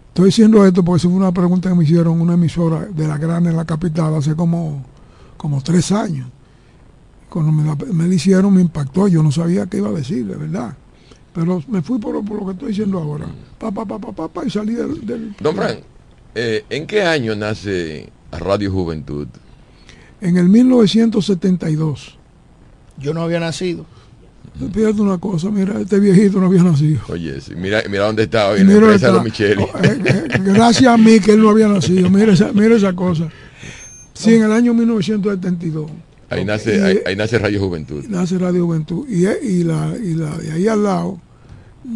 Estoy 0.10 0.26
diciendo 0.28 0.66
esto 0.66 0.84
porque 0.84 0.98
esa 1.00 1.10
fue 1.10 1.18
una 1.18 1.32
pregunta 1.34 1.70
que 1.70 1.76
me 1.76 1.84
hicieron 1.84 2.22
una 2.22 2.36
emisora 2.36 2.86
de 2.86 3.08
la 3.08 3.18
Grana 3.18 3.50
en 3.50 3.58
la 3.58 3.66
capital 3.66 4.16
hace 4.16 4.36
como, 4.36 4.86
como 5.38 5.62
tres 5.62 5.92
años. 5.92 6.28
Cuando 7.30 7.52
me 7.52 7.64
la, 7.66 7.76
me 7.94 8.08
la 8.08 8.14
hicieron 8.14 8.54
me 8.54 8.62
impactó, 8.62 9.08
yo 9.10 9.22
no 9.22 9.32
sabía 9.32 9.66
qué 9.66 9.78
iba 9.78 9.90
a 9.90 9.94
decir, 9.94 10.26
de 10.26 10.36
verdad. 10.38 10.78
Pero 11.34 11.62
me 11.68 11.82
fui 11.82 12.00
por, 12.00 12.24
por 12.24 12.40
lo 12.40 12.46
que 12.46 12.52
estoy 12.54 12.70
diciendo 12.70 12.98
ahora. 13.00 13.26
Pa, 13.58 13.72
pa, 13.72 13.84
pa, 13.86 14.00
pa, 14.00 14.12
pa, 14.14 14.28
pa, 14.30 14.46
y 14.46 14.50
salí 14.50 14.74
del... 14.74 15.06
del- 15.06 15.36
Don 15.42 15.54
Frank, 15.54 15.80
eh, 16.34 16.64
¿en 16.70 16.88
qué 16.88 17.02
año 17.04 17.36
nace 17.36 18.10
Radio 18.32 18.72
Juventud? 18.72 19.28
En 20.22 20.38
el 20.38 20.48
1972. 20.48 22.18
Yo 22.98 23.14
no 23.14 23.22
había 23.22 23.42
nacido. 23.42 23.86
Fíjate 24.58 25.02
una 25.02 25.18
cosa, 25.18 25.50
mira, 25.50 25.82
este 25.82 26.00
viejito 26.00 26.40
no 26.40 26.46
había 26.48 26.64
nacido. 26.64 27.02
Oye, 27.10 27.42
sí, 27.42 27.54
mira, 27.56 27.84
mira 27.90 28.06
dónde 28.06 28.24
está 28.24 28.48
hoy 28.48 28.60
la 28.60 28.66
mira 28.66 28.98
de 28.98 29.12
los 29.12 29.22
Micheli. 29.24 29.62
oh, 29.62 29.70
eh, 29.84 30.00
eh, 30.06 30.28
gracias 30.40 30.94
a 30.94 30.98
mí 30.98 31.20
que 31.20 31.34
él 31.34 31.42
no 31.42 31.50
había 31.50 31.68
nacido. 31.68 32.10
Mira 32.10 32.32
esa, 32.32 32.54
mira 32.54 32.74
esa 32.76 32.94
cosa. 32.94 33.28
Sí, 34.14 34.36
en 34.36 34.44
el 34.44 34.54
año 34.54 34.74
1972. 34.74 35.92
Ahí 36.30 36.46
nace, 36.46 36.78
y, 36.78 36.80
ahí, 36.80 37.00
ahí 37.06 37.16
nace 37.18 37.38
Radio 37.38 37.60
Juventud. 37.60 38.06
nace 38.08 38.38
Radio 38.38 38.66
Juventud. 38.66 39.06
Y, 39.10 39.26
y, 39.28 39.66
la, 39.66 39.94
y 40.02 40.14
la 40.14 40.38
de 40.38 40.54
ahí 40.54 40.70
al 40.70 40.84
lado, 40.84 41.20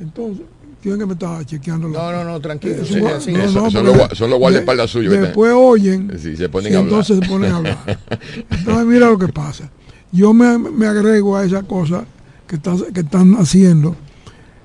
Entonces, 0.00 0.44
¿quién 0.82 0.98
que 0.98 1.06
me 1.06 1.12
estaba 1.14 1.44
chequeando? 1.44 1.88
No, 1.88 2.12
no, 2.12 2.24
no, 2.24 2.40
tranquilo. 2.40 2.84
Sigue 2.84 3.00
va- 3.02 3.16
así. 3.16 3.32
no, 3.32 3.42
Eso- 3.44 3.60
no, 3.62 3.70
son 3.70 3.84
los 3.86 4.18
son 4.18 4.30
los 4.30 4.38
guardaespaldas 4.38 4.92
de-. 4.94 5.08
Después 5.08 5.52
oyen 5.54 6.12
Sí, 6.18 6.36
se 6.36 6.48
ponen 6.48 6.72
y 6.72 6.76
a 6.76 6.78
hablar. 6.78 6.92
entonces 6.92 7.18
se 7.22 7.28
ponen 7.28 7.52
a 7.52 7.56
hablar. 7.56 7.78
Entonces 8.50 8.86
mira 8.86 9.08
lo 9.08 9.18
que 9.18 9.28
pasa. 9.28 9.70
Yo 10.12 10.32
me, 10.32 10.58
me 10.58 10.86
agrego 10.86 11.36
a 11.36 11.44
esa 11.44 11.62
cosa 11.62 12.04
que, 12.46 12.56
está- 12.56 12.76
que 12.92 13.00
están 13.00 13.34
haciendo 13.34 13.94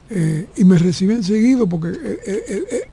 eh, 0.09 0.47
y 0.57 0.63
me 0.65 0.77
reciben 0.77 1.23
seguido 1.23 1.67
porque 1.67 1.87
el, 1.89 1.95
el- 1.95 2.19
el- 2.47 2.65
el- 2.71 2.83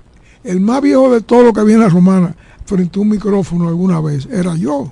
el 0.44 0.60
más 0.60 0.82
viejo 0.82 1.12
de 1.12 1.20
todo 1.20 1.42
lo 1.42 1.52
que 1.52 1.60
había 1.60 1.74
en 1.76 1.80
la 1.82 1.88
romana 1.88 2.34
frente 2.66 2.98
a 2.98 3.02
un 3.02 3.08
micrófono 3.10 3.68
alguna 3.68 4.00
vez 4.00 4.26
era 4.30 4.56
yo. 4.56 4.90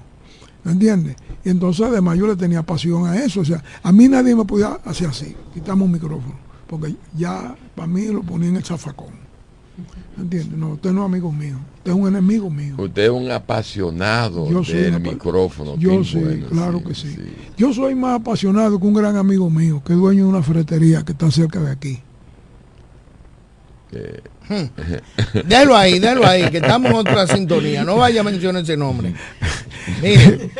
¿Me 0.64 0.72
entiendes? 0.72 1.16
Y 1.44 1.48
entonces 1.48 1.86
además 1.86 2.18
yo 2.18 2.26
le 2.26 2.36
tenía 2.36 2.62
pasión 2.62 3.06
a 3.06 3.16
eso. 3.24 3.40
O 3.40 3.44
sea, 3.44 3.62
a 3.82 3.92
mí 3.92 4.08
nadie 4.08 4.36
me 4.36 4.44
podía 4.44 4.78
hacer 4.84 5.08
así, 5.08 5.34
quitamos 5.54 5.86
un 5.86 5.92
micrófono. 5.92 6.34
Porque 6.70 6.94
ya 7.16 7.56
para 7.74 7.88
mí 7.88 8.06
lo 8.06 8.22
ponía 8.22 8.48
en 8.48 8.56
el 8.56 8.64
zafacón. 8.64 9.08
¿Me 10.16 10.22
entiendes? 10.22 10.56
No, 10.56 10.70
usted 10.70 10.92
no 10.92 11.00
es 11.00 11.06
amigo 11.06 11.32
mío, 11.32 11.56
usted 11.78 11.90
es 11.90 11.96
un 11.96 12.06
enemigo 12.06 12.48
mío. 12.48 12.76
Usted 12.78 13.04
es 13.04 13.10
un 13.10 13.28
apasionado 13.28 14.48
Yo 14.48 14.62
del 14.62 15.00
micrófono. 15.00 15.76
Yo 15.76 16.04
sí, 16.04 16.18
bueno, 16.18 16.46
claro 16.48 16.84
que 16.84 16.94
sí. 16.94 17.16
Yo 17.56 17.72
soy 17.72 17.96
más 17.96 18.20
apasionado 18.20 18.78
que 18.78 18.86
un 18.86 18.94
gran 18.94 19.16
amigo 19.16 19.50
mío, 19.50 19.82
que 19.84 19.94
es 19.94 19.98
dueño 19.98 20.24
de 20.24 20.28
una 20.28 20.42
ferretería 20.42 21.02
que 21.02 21.10
está 21.12 21.28
cerca 21.30 21.58
de 21.58 21.72
aquí. 21.72 21.98
Eh, 23.92 24.20
Déjalo 25.46 25.76
ahí, 25.76 25.98
déjalo 25.98 26.26
ahí, 26.26 26.50
que 26.50 26.58
estamos 26.58 26.90
en 26.90 26.96
otra 26.96 27.26
sintonía. 27.26 27.84
No 27.84 27.96
vaya 27.96 28.20
a 28.20 28.24
mencionar 28.24 28.62
ese 28.62 28.76
nombre. 28.76 29.14
Mire, 30.02 30.50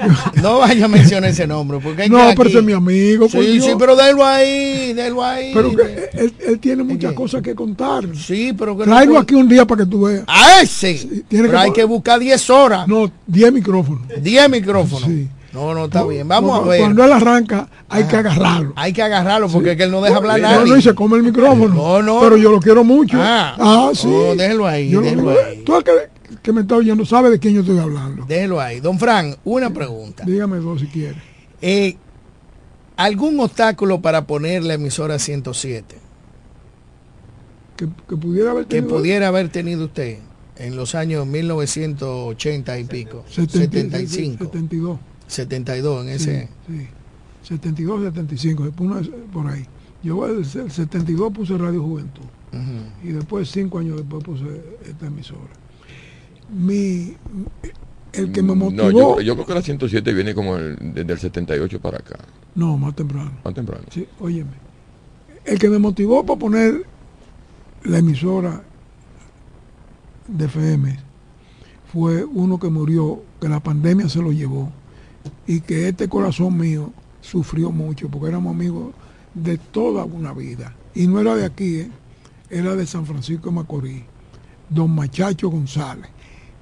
no 0.42 0.59
vaya 0.59 0.85
a 0.85 0.88
mencionar 0.88 1.31
ese 1.31 1.46
nombre. 1.46 1.79
Porque 1.83 2.09
No, 2.09 2.29
que 2.31 2.35
pero 2.37 2.48
aquí- 2.48 2.59
es 2.59 2.64
mi 2.64 2.72
amigo. 2.72 3.29
Sí, 3.29 3.38
Dios. 3.40 3.64
sí, 3.64 3.72
pero 3.79 3.96
déjalo 3.96 4.24
ahí, 4.24 4.92
déjalo 4.92 5.24
ahí. 5.24 5.50
Pero 5.55 5.76
que 5.76 6.11
él, 6.14 6.35
él 6.46 6.59
tiene 6.59 6.83
muchas 6.85 7.11
qué? 7.11 7.16
cosas 7.16 7.42
que 7.42 7.55
contar. 7.55 8.05
Sí, 8.16 8.53
pero 8.57 8.76
que 8.76 8.87
no 8.87 8.92
Tráelo 8.92 9.12
puede- 9.12 9.22
aquí 9.22 9.35
un 9.35 9.48
día 9.48 9.64
para 9.66 9.85
que 9.85 9.90
tú 9.90 10.03
veas. 10.05 10.24
A 10.26 10.61
ese. 10.62 10.94
tiene 11.29 11.48
pero 11.48 11.50
que 11.50 11.57
hay 11.57 11.72
que 11.72 11.85
buscar 11.85 12.18
10 12.20 12.48
horas. 12.50 12.87
No, 12.88 13.11
10 13.26 13.53
micrófonos. 13.53 14.03
10 14.22 14.48
micrófonos. 14.48 15.09
Sí. 15.09 15.29
No, 15.52 15.74
no, 15.74 15.86
está 15.86 16.04
bien. 16.04 16.28
Vamos 16.28 16.60
a 16.64 16.68
ver. 16.68 16.80
Cuando 16.80 17.04
él 17.04 17.12
arranca, 17.12 17.68
hay 17.88 18.04
que 18.04 18.16
agarrarlo. 18.16 18.72
Hay 18.76 18.92
que 18.92 19.02
agarrarlo 19.02 19.48
porque 19.48 19.72
es 19.72 19.76
que 19.76 19.82
él 19.84 19.90
no 19.90 20.00
deja 20.00 20.16
hablar 20.16 20.40
No, 20.40 20.48
nadie. 20.48 20.70
no, 20.70 20.76
y 20.76 20.82
se 20.82 20.94
come 20.94 21.16
el 21.16 21.22
micrófono. 21.24 21.74
No, 21.74 22.02
no. 22.02 22.20
Pero 22.20 22.36
yo 22.36 22.50
lo 22.52 22.60
quiero 22.60 22.84
mucho. 22.84 23.16
Ah. 23.20 23.90
sí. 23.94 24.06
Oh, 24.08 24.34
déjelo 24.36 24.66
ahí, 24.66 24.90
Yo 24.90 25.00
lo- 25.00 25.06
déjelo 25.06 25.30
ahí. 25.30 25.62
Tú 25.64 25.76
el 25.76 25.82
que, 25.84 25.92
que 26.42 26.52
me 26.52 26.60
está 26.60 26.76
oyendo 26.76 27.04
sabe 27.04 27.30
de 27.30 27.38
quién 27.40 27.54
yo 27.54 27.60
estoy 27.62 27.78
hablando. 27.78 28.24
Déjelo 28.26 28.60
ahí. 28.60 28.78
Don 28.80 28.98
Fran, 28.98 29.36
una 29.44 29.70
pregunta. 29.70 30.22
Dígame 30.24 30.58
dos 30.58 30.80
si 30.80 30.86
quiere. 30.86 31.16
Eh, 31.60 31.96
¿Algún 32.96 33.40
obstáculo 33.40 34.00
para 34.00 34.26
poner 34.26 34.62
la 34.62 34.74
emisora 34.74 35.18
107 35.18 35.96
Que, 37.76 37.88
que 38.08 38.16
pudiera 38.16 38.50
haber 38.50 38.66
que 38.66 38.76
tenido- 38.82 38.96
pudiera 38.96 39.28
haber 39.28 39.48
tenido 39.48 39.86
usted 39.86 40.18
en 40.56 40.76
los 40.76 40.94
años 40.94 41.26
1980 41.26 42.78
y 42.78 42.84
pico? 42.84 43.24
70, 43.28 43.98
75, 43.98 44.44
72. 44.44 44.98
72 45.31 46.03
en 46.05 46.09
ese. 46.11 46.49
Sí, 46.66 46.79
sí. 46.79 46.88
72, 47.43 48.03
75, 48.03 48.64
después 48.64 48.90
una- 48.90 49.03
por 49.33 49.47
ahí. 49.47 49.64
Yo 50.03 50.27
el, 50.27 50.38
el 50.38 50.71
72 50.71 51.33
puse 51.33 51.57
Radio 51.59 51.83
Juventud 51.83 52.23
y 53.05 53.09
después, 53.09 53.49
cinco 53.51 53.79
años 53.79 53.97
después, 53.97 54.25
puse 54.25 54.45
esta 54.85 55.07
emisora. 55.07 55.40
Mi, 56.53 57.14
el 58.12 58.33
que 58.33 58.43
me 58.43 58.55
motivó, 58.55 58.83
No, 58.83 58.90
yo, 58.90 59.21
yo 59.21 59.35
creo 59.35 59.47
que 59.47 59.55
la 59.55 59.62
107 59.62 60.12
viene 60.12 60.35
como 60.35 60.57
el- 60.57 60.77
desde 60.95 61.12
el 61.12 61.19
78 61.19 61.81
para 61.81 61.99
acá, 61.99 62.19
no, 62.57 62.77
más 62.77 62.95
temprano. 62.97 63.31
más 63.45 63.55
temprano. 63.55 63.85
Sí, 63.90 64.07
óyeme. 64.19 64.51
El 65.45 65.59
que 65.59 65.69
me 65.71 65.79
motivó 65.79 66.27
para 66.27 66.38
poner 66.38 66.85
la 67.85 67.99
emisora 67.99 68.62
de 70.29 70.45
FM 70.47 70.99
fue 71.93 72.25
uno 72.25 72.59
que 72.59 72.69
murió, 72.69 73.23
que 73.40 73.49
la 73.49 73.61
pandemia 73.61 74.09
se 74.09 74.21
lo 74.21 74.33
llevó 74.33 74.73
y 75.46 75.61
que 75.61 75.88
este 75.88 76.09
corazón 76.09 76.56
mío 76.56 76.92
sufrió 77.20 77.70
mucho 77.70 78.09
porque 78.09 78.28
éramos 78.28 78.54
amigos 78.54 78.92
de 79.35 79.59
toda 79.59 80.04
una 80.04 80.33
vida. 80.33 80.74
Y 80.94 81.06
no 81.06 81.20
era 81.20 81.35
de 81.35 81.44
aquí, 81.44 81.76
¿eh? 81.80 81.90
era 82.48 82.74
de 82.74 82.87
San 82.87 83.06
Francisco 83.06 83.50
de 83.50 83.56
Macorís, 83.56 84.02
don 84.68 84.94
Machacho 84.94 85.50
González, 85.50 86.11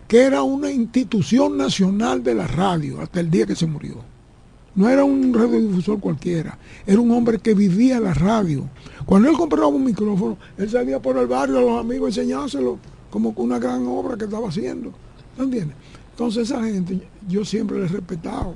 que 0.07 0.23
era 0.23 0.42
una 0.42 0.71
institución 0.71 1.57
nacional 1.57 2.23
de 2.23 2.35
la 2.35 2.47
radio 2.47 3.01
hasta 3.01 3.21
el 3.21 3.31
día 3.31 3.47
que 3.47 3.57
se 3.57 3.66
murió. 3.66 3.97
No 4.75 4.88
era 4.88 5.03
un 5.03 5.35
radiodifusor 5.35 5.99
cualquiera, 5.99 6.57
era 6.87 7.01
un 7.01 7.11
hombre 7.11 7.38
que 7.38 7.55
vivía 7.55 7.99
la 7.99 8.14
radio. 8.14 8.68
Cuando 9.07 9.29
él 9.29 9.37
compraba 9.37 9.68
un 9.68 9.85
micrófono, 9.85 10.37
él 10.57 10.71
salía 10.71 11.01
por 11.01 11.16
el 11.16 11.27
barrio 11.27 11.59
a 11.59 11.62
los 11.62 11.81
amigos 11.81 12.16
enseñárselo 12.16 12.79
como 13.11 13.31
una 13.37 13.59
gran 13.59 13.87
obra 13.87 14.16
que 14.16 14.25
estaba 14.25 14.49
haciendo. 14.49 14.92
¿No 15.37 15.44
entiendes? 15.44 15.77
Entonces 16.19 16.51
esa 16.51 16.61
gente 16.65 17.01
yo 17.29 17.45
siempre 17.45 17.79
les 17.79 17.93
he 17.93 17.95
respetado, 17.95 18.53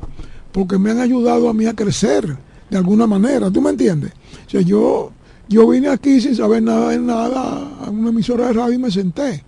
porque 0.50 0.78
me 0.78 0.90
han 0.90 0.98
ayudado 0.98 1.48
a 1.48 1.54
mí 1.54 1.64
a 1.66 1.74
crecer 1.76 2.36
de 2.68 2.76
alguna 2.76 3.06
manera, 3.06 3.52
¿tú 3.52 3.60
me 3.60 3.70
entiendes? 3.70 4.10
O 4.48 4.50
sea, 4.50 4.62
yo, 4.62 5.12
yo 5.48 5.68
vine 5.68 5.86
aquí 5.86 6.20
sin 6.20 6.34
saber 6.34 6.60
nada 6.60 6.88
de 6.88 6.98
nada 6.98 7.78
a 7.86 7.88
una 7.88 8.08
emisora 8.08 8.48
de 8.48 8.54
radio 8.54 8.74
y 8.74 8.78
me 8.78 8.90
senté, 8.90 9.44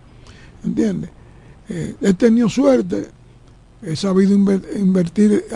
¿entiendes? 0.62 1.10
Eh, 1.68 1.96
he 2.00 2.14
tenido 2.14 2.48
suerte, 2.48 3.08
he 3.82 3.96
sabido 3.96 4.38
inver- 4.38 4.62
invertir 4.78 5.46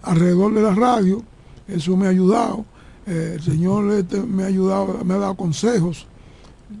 alrededor 0.00 0.54
de 0.54 0.62
la 0.62 0.74
radio, 0.74 1.22
eso 1.68 1.98
me 1.98 2.06
ha 2.06 2.10
ayudado. 2.10 2.64
Eh, 3.06 3.32
el 3.34 3.42
Señor 3.42 3.92
este, 3.92 4.22
me 4.22 4.44
ha 4.44 4.46
ayudado, 4.46 5.04
me 5.04 5.12
ha 5.12 5.18
dado 5.18 5.34
consejos. 5.34 6.06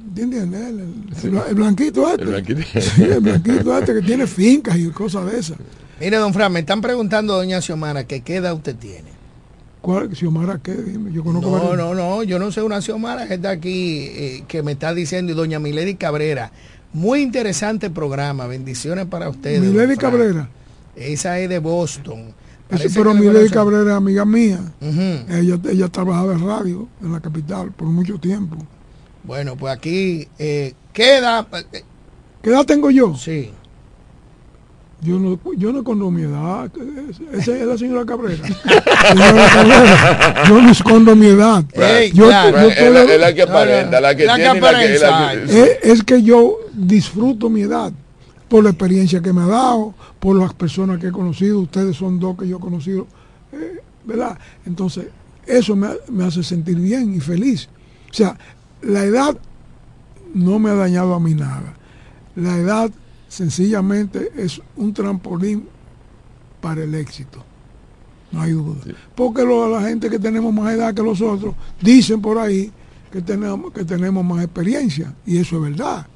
¿Entiendes? 0.08 0.42
El, 0.42 0.80
el- 1.34 1.42
el 1.48 1.54
blanquito 1.54 2.08
este. 2.08 2.22
El 2.22 2.28
blanquito. 2.30 2.60
Sí, 2.80 3.02
el 3.02 3.20
blanquito 3.20 3.78
este 3.78 3.94
que 3.94 4.02
tiene 4.02 4.26
fincas 4.26 4.76
y 4.76 4.88
cosas 4.90 5.30
de 5.30 5.38
esas. 5.38 5.56
Mire, 6.00 6.16
don 6.16 6.32
Fran, 6.34 6.52
me 6.52 6.60
están 6.60 6.80
preguntando, 6.80 7.34
doña 7.34 7.60
Xiomara, 7.60 8.04
que 8.04 8.20
qué 8.22 8.36
edad 8.36 8.54
usted 8.54 8.76
tiene. 8.76 9.10
¿Cuál? 9.80 10.14
Xiomara, 10.14 10.60
¿qué? 10.62 10.74
Dime, 10.74 11.12
yo 11.12 11.24
conozco 11.24 11.48
No, 11.50 11.56
varios- 11.68 11.76
no, 11.76 11.94
no, 11.94 12.22
yo 12.22 12.38
no 12.38 12.52
sé 12.52 12.62
una 12.62 12.80
Xiomara 12.80 13.26
que 13.26 13.34
está 13.34 13.50
aquí, 13.50 14.06
eh, 14.10 14.44
que 14.46 14.62
me 14.62 14.72
está 14.72 14.94
diciendo, 14.94 15.32
y 15.32 15.34
doña 15.34 15.58
Milady 15.58 15.94
Cabrera, 15.96 16.52
muy 16.92 17.20
interesante 17.20 17.88
programa, 17.90 18.46
bendiciones 18.46 19.06
para 19.06 19.28
ustedes. 19.28 19.60
Milady. 19.60 19.96
Cabrera. 19.96 20.48
Esa 20.94 21.38
es 21.40 21.48
de 21.48 21.58
Boston. 21.58 22.32
Eso, 22.68 22.88
pero 22.94 23.12
Milady. 23.14 23.48
Cabrera 23.50 23.90
es 23.90 23.96
amiga 23.96 24.24
mía. 24.24 24.60
Ella, 24.80 25.58
ella 25.70 25.88
trabajaba 25.88 26.32
en 26.34 26.46
radio 26.46 26.88
en 27.02 27.12
la 27.12 27.20
capital 27.20 27.70
por 27.72 27.88
mucho 27.88 28.18
tiempo. 28.18 28.56
Bueno, 29.24 29.56
pues 29.56 29.72
aquí 29.72 30.28
eh, 30.38 30.74
queda. 30.92 31.46
¿Qué 32.42 32.50
edad 32.50 32.64
tengo 32.64 32.90
yo? 32.90 33.14
sí. 33.16 33.50
Yo 35.04 35.18
no, 35.18 35.36
yo 35.56 35.72
no 35.72 35.80
escondo 35.80 36.12
mi 36.12 36.22
edad. 36.22 36.70
Esa 37.32 37.56
es 37.56 37.66
la 37.66 37.76
señora 37.76 38.06
Cabrera. 38.06 38.44
Señora 38.46 39.48
Cabrera, 39.52 40.44
yo 40.48 40.62
no 40.62 40.70
escondo 40.70 41.16
mi 41.16 41.26
edad. 41.26 41.64
Yo, 42.14 42.26
claro. 42.28 42.60
yo 42.62 42.68
es, 42.68 42.76
la, 42.78 43.02
tolero- 43.02 43.10
es 43.10 43.20
la 43.20 43.34
que 43.34 43.42
aparenta, 43.42 44.00
la 44.00 44.14
que 44.14 44.24
La 44.26 44.36
que 44.36 44.42
tiene 44.42 44.58
y 44.58 44.60
la 44.60 44.70
que, 44.80 44.98
la 45.00 45.08
aparenta. 45.24 45.46
que- 45.52 45.60
es, 45.60 45.78
es 45.98 46.02
que 46.04 46.22
yo 46.22 46.56
disfruto 46.72 47.50
mi 47.50 47.62
edad 47.62 47.92
por 48.48 48.62
la 48.62 48.70
experiencia 48.70 49.20
que 49.20 49.32
me 49.32 49.42
ha 49.42 49.46
dado, 49.46 49.92
por 50.20 50.36
las 50.38 50.54
personas 50.54 51.00
que 51.00 51.08
he 51.08 51.12
conocido. 51.12 51.58
Ustedes 51.58 51.96
son 51.96 52.20
dos 52.20 52.38
que 52.38 52.46
yo 52.46 52.58
he 52.58 52.60
conocido, 52.60 53.08
eh, 53.52 53.80
¿verdad? 54.04 54.38
Entonces, 54.66 55.06
eso 55.48 55.74
me, 55.74 55.88
me 56.10 56.26
hace 56.26 56.44
sentir 56.44 56.76
bien 56.76 57.12
y 57.12 57.18
feliz. 57.18 57.68
O 58.08 58.14
sea, 58.14 58.38
la 58.82 59.04
edad 59.04 59.36
no 60.34 60.58
me 60.58 60.70
ha 60.70 60.74
dañado 60.74 61.14
a 61.14 61.20
mí 61.20 61.34
nada. 61.34 61.74
La 62.36 62.56
edad 62.56 62.90
sencillamente 63.28 64.30
es 64.36 64.60
un 64.76 64.92
trampolín 64.94 65.68
para 66.60 66.84
el 66.84 66.94
éxito. 66.94 67.42
No 68.30 68.40
hay 68.42 68.52
duda. 68.52 68.80
Porque 69.14 69.42
lo- 69.42 69.68
la 69.68 69.82
gente 69.88 70.08
que 70.08 70.18
tenemos 70.18 70.52
más 70.54 70.72
edad 70.74 70.94
que 70.94 71.02
los 71.02 71.20
otros 71.20 71.54
dicen 71.80 72.20
por 72.22 72.38
ahí 72.38 72.70
que 73.10 73.20
tenemos, 73.20 73.72
que 73.72 73.84
tenemos 73.84 74.24
más 74.24 74.42
experiencia. 74.42 75.12
Y 75.26 75.36
eso 75.36 75.56
es 75.56 75.70
verdad. 75.70 76.06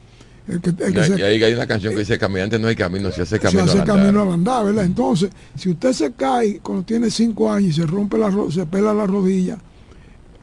El 0.48 0.60
que, 0.60 0.70
el 0.70 0.76
que 0.94 1.00
y 1.00 1.04
se- 1.04 1.24
ahí 1.24 1.42
hay 1.42 1.52
una 1.52 1.66
canción 1.66 1.92
que 1.92 1.98
dice 2.00 2.18
caminante 2.18 2.58
no 2.58 2.68
hay 2.68 2.76
camino, 2.76 3.10
se 3.10 3.22
hace 3.22 3.38
camino 3.38 3.64
se 3.64 3.70
hace 3.70 3.78
al 3.78 3.80
andar". 3.82 3.96
camino 4.06 4.22
al 4.22 4.32
andar, 4.32 4.64
¿verdad? 4.64 4.84
Entonces, 4.84 5.30
si 5.56 5.70
usted 5.70 5.92
se 5.92 6.12
cae 6.12 6.60
cuando 6.60 6.84
tiene 6.84 7.10
cinco 7.10 7.52
años 7.52 7.70
y 7.70 7.80
se 7.80 7.86
rompe 7.86 8.16
la 8.16 8.32
se 8.50 8.64
pela 8.64 8.94
la 8.94 9.06
rodilla, 9.06 9.58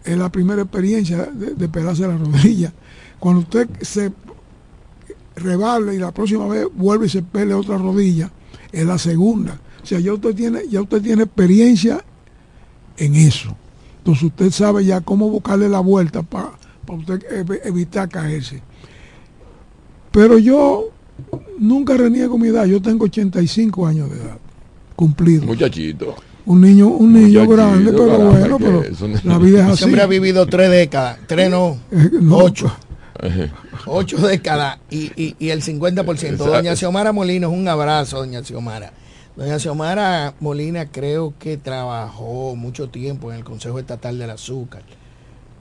es 0.03 0.17
la 0.17 0.29
primera 0.31 0.61
experiencia 0.63 1.25
de, 1.25 1.53
de 1.55 1.69
pelarse 1.69 2.07
la 2.07 2.17
rodilla. 2.17 2.73
Cuando 3.19 3.41
usted 3.41 3.69
se 3.81 4.11
rebale 5.35 5.95
y 5.95 5.99
la 5.99 6.11
próxima 6.11 6.47
vez 6.47 6.67
vuelve 6.73 7.07
y 7.07 7.09
se 7.09 7.21
pele 7.23 7.53
otra 7.53 7.77
rodilla, 7.77 8.31
es 8.71 8.85
la 8.85 8.97
segunda. 8.97 9.59
O 9.81 9.85
sea, 9.85 9.99
ya 9.99 10.13
usted 10.13 10.33
tiene, 10.35 10.67
ya 10.69 10.81
usted 10.81 11.01
tiene 11.01 11.23
experiencia 11.23 12.03
en 12.97 13.15
eso. 13.15 13.55
Entonces 13.99 14.23
usted 14.23 14.51
sabe 14.51 14.85
ya 14.85 15.01
cómo 15.01 15.29
buscarle 15.29 15.69
la 15.69 15.79
vuelta 15.79 16.21
para 16.23 16.51
usted 16.89 17.21
ev- 17.45 17.61
evitar 17.63 18.09
caerse. 18.09 18.61
Pero 20.11 20.37
yo 20.37 20.89
nunca 21.57 21.95
reniego 21.97 22.37
mi 22.37 22.49
edad. 22.49 22.65
Yo 22.65 22.81
tengo 22.81 23.05
85 23.05 23.87
años 23.87 24.09
de 24.11 24.17
edad. 24.17 24.37
Cumplido. 24.95 25.45
Muchachito. 25.45 26.15
Un 26.45 26.61
niño, 26.61 26.87
un 26.87 27.13
niño 27.13 27.45
Muchachito, 27.45 27.55
grande, 27.55 27.91
pero 27.91 28.07
caramba, 28.07 28.31
bueno, 28.31 28.57
pero 28.59 28.83
la 29.23 29.37
vida 29.37 29.65
es 29.65 29.73
así. 29.73 29.83
hombre 29.85 30.01
ha 30.01 30.07
vivido 30.07 30.45
tres 30.45 30.69
décadas, 30.69 31.19
tres 31.25 31.49
no, 31.49 31.77
Eh, 31.91 32.09
no, 32.19 32.37
ocho, 32.37 32.75
ocho 33.85 34.17
décadas 34.17 34.79
y, 34.89 35.11
y, 35.15 35.35
y 35.39 35.49
el 35.49 35.61
50%. 35.61 36.11
Exacto. 36.13 36.45
Doña 36.45 36.75
Xiomara 36.75 37.11
Molina, 37.13 37.47
un 37.47 37.67
abrazo, 37.67 38.17
doña 38.17 38.43
Xiomara. 38.43 38.91
Doña 39.35 39.57
Xiomara 39.57 40.33
Molina 40.41 40.87
creo 40.91 41.33
que 41.39 41.57
trabajó 41.57 42.55
mucho 42.55 42.89
tiempo 42.89 43.31
en 43.31 43.37
el 43.37 43.43
Consejo 43.43 43.79
Estatal 43.79 44.17
del 44.19 44.29
Azúcar. 44.31 44.83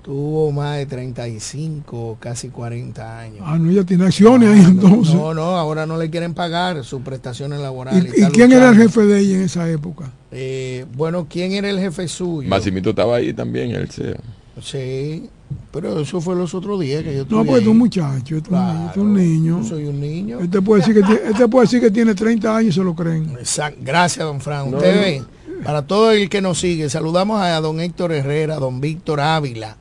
Tuvo 0.03 0.51
más 0.51 0.79
de 0.79 0.87
35, 0.87 2.17
casi 2.19 2.49
40 2.49 3.19
años. 3.21 3.39
Ah, 3.47 3.57
no, 3.57 3.71
ella 3.71 3.85
tiene 3.85 4.05
acciones 4.07 4.49
ahí 4.51 4.63
No, 4.63 4.69
entonces. 4.69 5.15
No, 5.15 5.33
no, 5.33 5.43
ahora 5.57 5.87
no 5.87 5.97
le 5.97 6.11
quieren 6.11 6.35
pagar 6.35 6.83
sus 6.85 7.03
prestaciones 7.03 7.61
¿Y, 7.61 7.63
laborales. 7.63 8.13
y 8.19 8.25
quién 8.33 8.51
era 8.51 8.71
el 8.71 8.77
jefe 8.77 9.03
de 9.03 9.21
ella 9.21 9.37
en 9.37 9.43
esa 9.43 9.69
época? 9.71 10.11
Eh, 10.33 10.87
bueno, 10.97 11.27
¿quién 11.31 11.53
era 11.53 11.71
el 11.71 11.79
jefe 11.79 12.09
suyo? 12.09 12.49
Massimito 12.49 12.91
estaba 12.91 13.17
ahí 13.17 13.33
también, 13.33 13.71
él 13.71 13.89
sea. 13.91 14.17
Sí, 14.61 15.29
pero 15.71 16.01
eso 16.01 16.21
fue 16.21 16.35
los 16.35 16.53
otros 16.55 16.81
días 16.81 17.03
que 17.05 17.15
yo 17.15 17.25
No, 17.29 17.45
pues 17.45 17.59
es 17.61 17.63
ahí. 17.63 17.69
un 17.69 17.79
muchacho, 17.79 18.37
este 18.37 18.51
es 18.51 18.57
un 18.57 18.61
niño, 18.61 18.91
es 18.91 18.97
un 18.97 19.15
Claro, 19.15 19.19
niño. 19.23 19.63
yo 19.63 19.69
soy 19.69 19.85
un 19.85 20.01
niño. 20.01 20.41
Este 20.41 20.61
puede, 20.63 20.81
decir 20.81 20.95
que 20.95 21.03
tiene, 21.03 21.21
este 21.31 21.49
puede 21.49 21.65
decir 21.67 21.81
que 21.81 21.91
tiene 21.93 22.15
30 22.15 22.57
años 22.57 22.75
y 22.75 22.79
se 22.79 22.85
lo 22.85 22.95
creen. 22.95 23.31
Exacto. 23.39 23.79
Gracias, 23.85 24.27
don 24.27 24.41
Fran. 24.41 24.71
No, 24.71 24.79
Usted 24.79 24.95
no. 24.95 25.01
ve, 25.01 25.23
para 25.65 25.83
todo 25.87 26.11
el 26.11 26.29
que 26.29 26.43
nos 26.43 26.59
sigue, 26.59 26.91
saludamos 26.91 27.41
a 27.41 27.61
don 27.61 27.81
Héctor 27.81 28.13
Herrera, 28.13 28.57
don 28.57 28.81
Víctor 28.81 29.21
Ávila, 29.21 29.77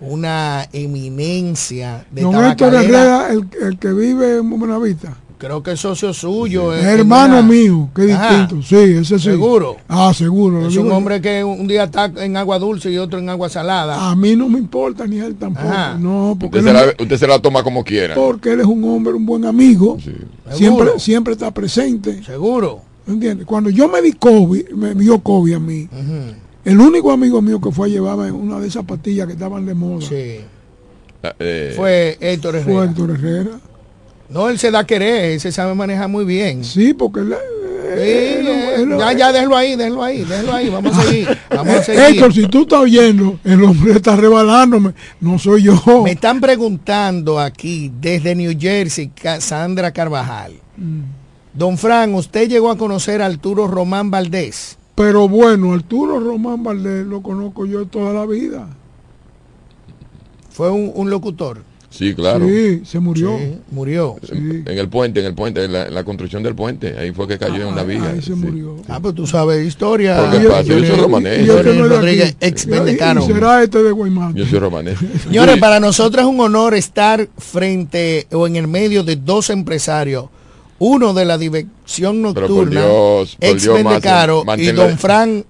una 0.00 0.66
eminencia 0.72 2.04
de 2.10 2.22
Don 2.22 2.44
Héctor. 2.44 2.74
Herrera, 2.74 3.28
el, 3.30 3.46
el 3.62 3.78
que 3.78 3.92
vive 3.92 4.38
en 4.38 4.50
Buenavista. 4.58 5.16
Creo 5.38 5.62
que 5.62 5.72
es 5.72 5.80
socio 5.80 6.12
suyo. 6.12 6.74
Es 6.74 6.84
hermano 6.84 7.38
una- 7.38 7.48
mío, 7.48 7.88
qué 7.96 8.12
Ajá. 8.12 8.28
distinto. 8.40 8.62
Sí, 8.66 8.76
ese 8.76 9.18
sí. 9.18 9.24
¿Seguro? 9.24 9.76
Ah, 9.88 10.12
seguro. 10.14 10.68
Es 10.68 10.76
un 10.76 10.88
yo. 10.88 10.94
hombre 10.96 11.22
que 11.22 11.42
un 11.42 11.66
día 11.66 11.84
está 11.84 12.12
en 12.16 12.36
agua 12.36 12.58
dulce 12.58 12.90
y 12.90 12.98
otro 12.98 13.18
en 13.18 13.26
agua 13.30 13.48
salada. 13.48 14.10
A 14.10 14.14
mí 14.14 14.36
no 14.36 14.50
me 14.50 14.58
importa 14.58 15.06
ni 15.06 15.18
él 15.18 15.36
tampoco. 15.36 15.66
Ajá. 15.66 15.96
No, 15.98 16.36
porque 16.38 16.58
Usted 16.58 16.70
él, 16.70 16.76
se, 16.78 16.86
la, 16.86 16.92
usted 17.04 17.16
se 17.16 17.26
la 17.26 17.38
toma 17.38 17.62
como 17.62 17.82
quiera. 17.84 18.14
porque 18.14 18.52
él 18.52 18.60
es 18.60 18.66
un 18.66 18.84
hombre, 18.84 19.14
un 19.14 19.24
buen 19.24 19.46
amigo. 19.46 19.96
Sí. 20.04 20.12
Siempre, 20.52 20.98
siempre 20.98 21.32
está 21.32 21.50
presente. 21.52 22.22
Seguro. 22.22 22.82
¿Entiendes? 23.08 23.46
Cuando 23.46 23.70
yo 23.70 23.88
me 23.88 24.02
di 24.02 24.12
COVID, 24.12 24.68
me 24.72 24.94
dio 24.94 25.20
COVID 25.20 25.54
a 25.54 25.58
mí. 25.58 25.88
El 26.64 26.78
único 26.80 27.10
amigo 27.10 27.40
mío 27.40 27.60
que 27.60 27.70
fue 27.70 27.88
a 27.88 27.90
llevarme 27.90 28.30
una 28.32 28.58
de 28.60 28.68
esas 28.68 28.84
pastillas 28.84 29.26
que 29.26 29.32
estaban 29.34 29.64
de 29.66 29.74
moda 29.74 30.06
Sí. 30.06 30.40
Ah, 31.22 31.34
eh, 31.38 31.72
Fue 31.76 32.16
Héctor 32.20 32.60
fue 32.62 32.72
Herrera. 32.74 32.84
Héctor 32.90 33.10
Herrera. 33.10 33.50
No, 34.28 34.48
él 34.48 34.58
se 34.58 34.70
da 34.70 34.80
a 34.80 34.86
querer, 34.86 35.32
él 35.32 35.40
se 35.40 35.52
sabe 35.52 35.74
manejar 35.74 36.08
muy 36.08 36.24
bien. 36.24 36.64
Sí, 36.64 36.94
porque 36.94 37.20
él, 37.20 37.34
él- 37.98 38.46
él- 38.48 38.98
ya, 38.98 39.12
ya, 39.12 39.32
déjelo 39.32 39.56
ahí, 39.56 39.74
déjelo 39.76 40.02
ahí, 40.04 40.24
déjelo 40.24 40.52
ahí, 40.54 40.70
vamos 40.70 40.96
a 40.96 41.02
seguir, 41.02 41.28
vamos 41.50 41.74
a 41.74 41.82
seguir. 41.82 42.00
Héctor, 42.02 42.32
si 42.32 42.46
tú 42.46 42.62
estás 42.62 42.80
oyendo, 42.80 43.38
el 43.44 43.62
hombre 43.64 43.92
está 43.92 44.14
rebalándome, 44.16 44.92
no 45.20 45.38
soy 45.38 45.64
yo. 45.64 46.02
Me 46.04 46.12
están 46.12 46.40
preguntando 46.40 47.40
aquí 47.40 47.90
desde 48.00 48.34
New 48.34 48.54
Jersey, 48.58 49.10
Sandra 49.40 49.90
Carvajal. 49.92 50.52
Mm. 50.76 51.00
Don 51.52 51.76
Fran, 51.76 52.14
¿usted 52.14 52.48
llegó 52.48 52.70
a 52.70 52.78
conocer 52.78 53.20
a 53.22 53.26
Arturo 53.26 53.66
Román 53.66 54.10
Valdés? 54.10 54.78
Pero 55.00 55.28
bueno, 55.28 55.72
Arturo 55.72 56.20
Román 56.20 56.62
Valdés 56.62 57.06
lo 57.06 57.22
conozco 57.22 57.64
yo 57.64 57.86
toda 57.86 58.12
la 58.12 58.26
vida. 58.26 58.66
Fue 60.50 60.70
un, 60.70 60.92
un 60.94 61.08
locutor. 61.08 61.62
Sí, 61.88 62.14
claro. 62.14 62.46
Sí, 62.46 62.82
se 62.84 63.00
murió. 63.00 63.36
Sí, 63.38 63.56
murió. 63.72 64.16
En, 64.30 64.64
en 64.68 64.78
el 64.78 64.88
puente, 64.88 65.20
en 65.20 65.26
el 65.26 65.34
puente, 65.34 65.64
en 65.64 65.72
la, 65.72 65.86
en 65.86 65.94
la 65.94 66.04
construcción 66.04 66.42
del 66.42 66.54
puente. 66.54 66.96
Ahí 66.98 67.12
fue 67.12 67.26
que 67.26 67.36
cayó 67.38 67.62
en 67.62 67.68
una 67.68 67.80
Ahí- 67.80 67.86
viga. 67.88 68.10
Ahí 68.10 68.16
se 68.20 68.26
sí. 68.26 68.34
murió. 68.34 68.76
Ah, 68.88 69.00
pues 69.00 69.14
tú 69.14 69.26
sabes 69.26 69.66
historia. 69.66 70.20
Porque 70.20 70.44
yo- 70.44 70.60
yo 70.62 70.86
soy 70.86 71.00
romanés. 71.00 71.46
yo 71.46 71.62
Rodríguez, 71.62 72.36
ex 72.40 72.66
Mendecano. 72.66 73.22
será 73.22 73.62
este 73.62 73.82
de 73.82 73.90
Guaymate. 73.90 74.38
Yo 74.38 74.46
soy 74.46 74.58
romanés. 74.60 74.98
Señores, 75.24 75.56
para 75.58 75.80
nosotros 75.80 76.22
es 76.24 76.28
un 76.30 76.38
honor 76.40 76.74
estar 76.74 77.26
frente 77.38 78.26
o 78.32 78.46
en 78.46 78.56
el 78.56 78.68
medio 78.68 79.02
de 79.02 79.16
dos 79.16 79.48
empresarios. 79.50 80.26
Uno 80.80 81.12
de 81.14 81.24
la 81.26 81.36
dirección 81.38 82.22
nocturna, 82.22 82.80
Dios, 82.80 83.36
ex 83.38 83.64
y 84.58 84.72
don 84.72 84.98
Fran 84.98 85.44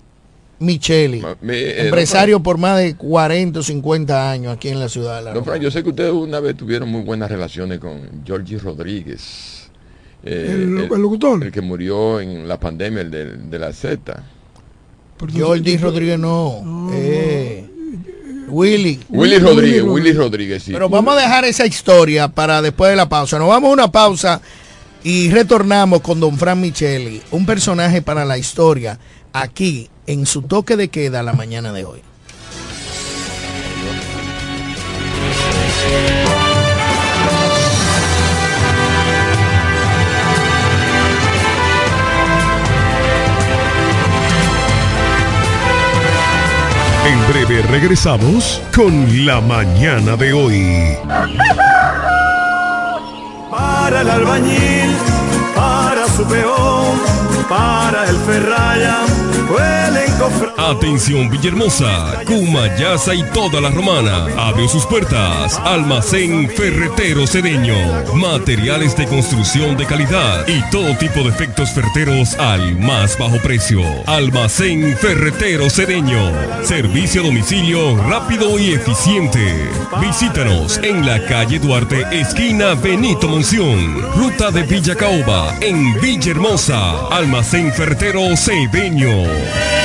Micheli, 0.59 1.23
mi- 1.41 1.55
eh, 1.55 1.87
empresario 1.87 2.41
por 2.41 2.59
más 2.59 2.77
de 2.79 2.95
40 2.97 3.61
o 3.61 3.63
50 3.63 4.31
años 4.31 4.53
aquí 4.53 4.69
en 4.69 4.79
la 4.81 4.89
ciudad 4.91 5.19
de 5.19 5.23
La 5.25 5.33
Don. 5.33 5.45
Frank, 5.45 5.63
yo 5.63 5.71
sé 5.71 5.83
que 5.83 5.89
ustedes 5.91 6.13
una 6.13 6.39
vez 6.41 6.57
tuvieron 6.57 6.89
muy 6.91 7.03
buenas 7.03 7.31
relaciones 7.31 7.79
con 7.79 8.01
Georgie 8.27 8.59
Rodríguez. 8.59 9.71
eh, 10.23 10.49
El- 10.53 10.79
el 10.93 11.01
locutor. 11.01 11.43
El 11.43 11.51
que 11.51 11.63
murió 11.63 12.21
en 12.21 12.47
la 12.47 12.61
pandemia, 12.61 13.01
el 13.01 13.11
de, 13.11 13.25
de 13.37 13.59
la 13.59 13.73
Z. 13.73 14.23
Entonces- 15.19 15.81
Rodríguez 15.81 16.19
no, 16.19 16.91
eh, 16.93 17.67
Willy. 18.49 19.01
Willy 19.09 19.39
Rodríguez. 19.39 19.83
Willy 19.83 20.13
Rodríguez, 20.13 20.63
sí. 20.65 20.73
Pero 20.73 20.89
vamos 20.91 21.15
a 21.17 21.21
dejar 21.21 21.45
esa 21.45 21.65
historia 21.65 22.29
para 22.29 22.61
después 22.61 22.91
de 22.91 22.97
la 22.97 23.09
pausa. 23.09 23.39
Nos 23.39 23.49
vamos 23.49 23.71
a 23.71 23.73
una 23.73 23.91
pausa 23.93 24.41
y 25.03 25.31
retornamos 25.31 26.01
con 26.01 26.21
don 26.21 26.37
Fran 26.37 26.61
Micheli, 26.61 27.23
un 27.31 27.47
personaje 27.47 28.03
para 28.03 28.25
la 28.25 28.39
historia, 28.39 28.99
aquí 29.33 29.89
en 30.07 30.27
su 30.27 30.43
toque 30.43 30.77
de 30.77 30.89
queda 30.89 31.23
la 31.23 31.33
mañana 31.33 31.73
de 31.73 31.85
hoy. 31.85 32.03
En 47.07 47.27
breve 47.33 47.63
regresamos 47.63 48.63
con 48.75 49.27
la 49.27 49.41
mañana 49.41 50.17
de 50.17 50.33
hoy. 50.33 50.97
Para 53.91 54.03
el 54.03 54.11
albañil, 54.11 54.97
para 55.53 56.07
su 56.07 56.25
peón, 56.25 56.97
para 57.49 58.09
el 58.09 58.17
ferraya, 58.19 58.99
encofrado. 59.35 59.90
Atención 60.59 61.31
Villahermosa, 61.31 62.23
Cumayasa 62.27 63.15
y 63.15 63.23
toda 63.33 63.61
la 63.61 63.71
romana. 63.71 64.27
Abre 64.37 64.69
sus 64.69 64.85
puertas. 64.87 65.59
Almacén 65.65 66.49
Ferretero 66.51 67.27
Cedeño. 67.27 67.75
Materiales 68.15 68.97
de 68.97 69.07
construcción 69.07 69.77
de 69.77 69.87
calidad 69.87 70.47
y 70.47 70.63
todo 70.71 70.97
tipo 70.97 71.23
de 71.23 71.31
efectos 71.31 71.71
ferreteros 71.71 72.35
al 72.35 72.79
más 72.79 73.19
bajo 73.19 73.39
precio. 73.39 73.81
Almacén 74.07 74.97
Ferretero 74.97 75.71
Cedeño. 75.71 76.33
Servicio 76.63 77.23
a 77.23 77.25
domicilio 77.25 77.97
rápido 78.09 78.59
y 78.59 78.73
eficiente. 78.73 79.71
Visítanos 80.01 80.79
en 80.83 81.07
la 81.07 81.25
calle 81.27 81.59
Duarte, 81.59 82.05
esquina 82.13 82.75
Benito 82.75 83.29
Monción. 83.29 84.03
Ruta 84.15 84.51
de 84.51 84.63
Villa 84.63 84.95
Caoba, 84.95 85.55
en 85.61 86.01
Villahermosa. 86.01 87.09
Almacén 87.09 87.73
Ferretero 87.73 88.37
Cedeño. 88.37 89.80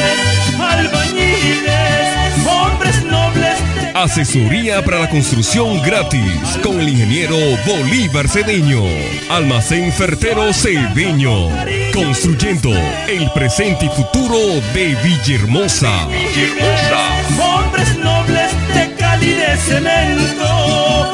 Albañiles, 0.59 2.47
hombres 2.47 3.03
nobles 3.03 3.57
de 3.75 3.91
Asesoría 3.99 4.83
para 4.83 4.99
la 4.99 5.09
construcción 5.09 5.81
gratis 5.81 6.21
con 6.63 6.79
el 6.79 6.89
ingeniero 6.89 7.35
Bolívar 7.65 8.27
Cedeño. 8.27 8.83
Almacén 9.29 9.91
Fertero 9.91 10.53
Cedeño. 10.53 11.49
Construyendo 11.93 12.71
el 13.07 13.31
presente 13.33 13.85
y 13.85 13.89
futuro 13.89 14.37
de 14.73 14.95
Villahermosa. 15.03 16.07
Villahermosa. 16.07 17.55
hombres 17.55 17.97
nobles 17.97 18.51
de 18.73 18.95
Cali 18.95 19.31
de 19.31 19.57
cemento. 19.57 21.13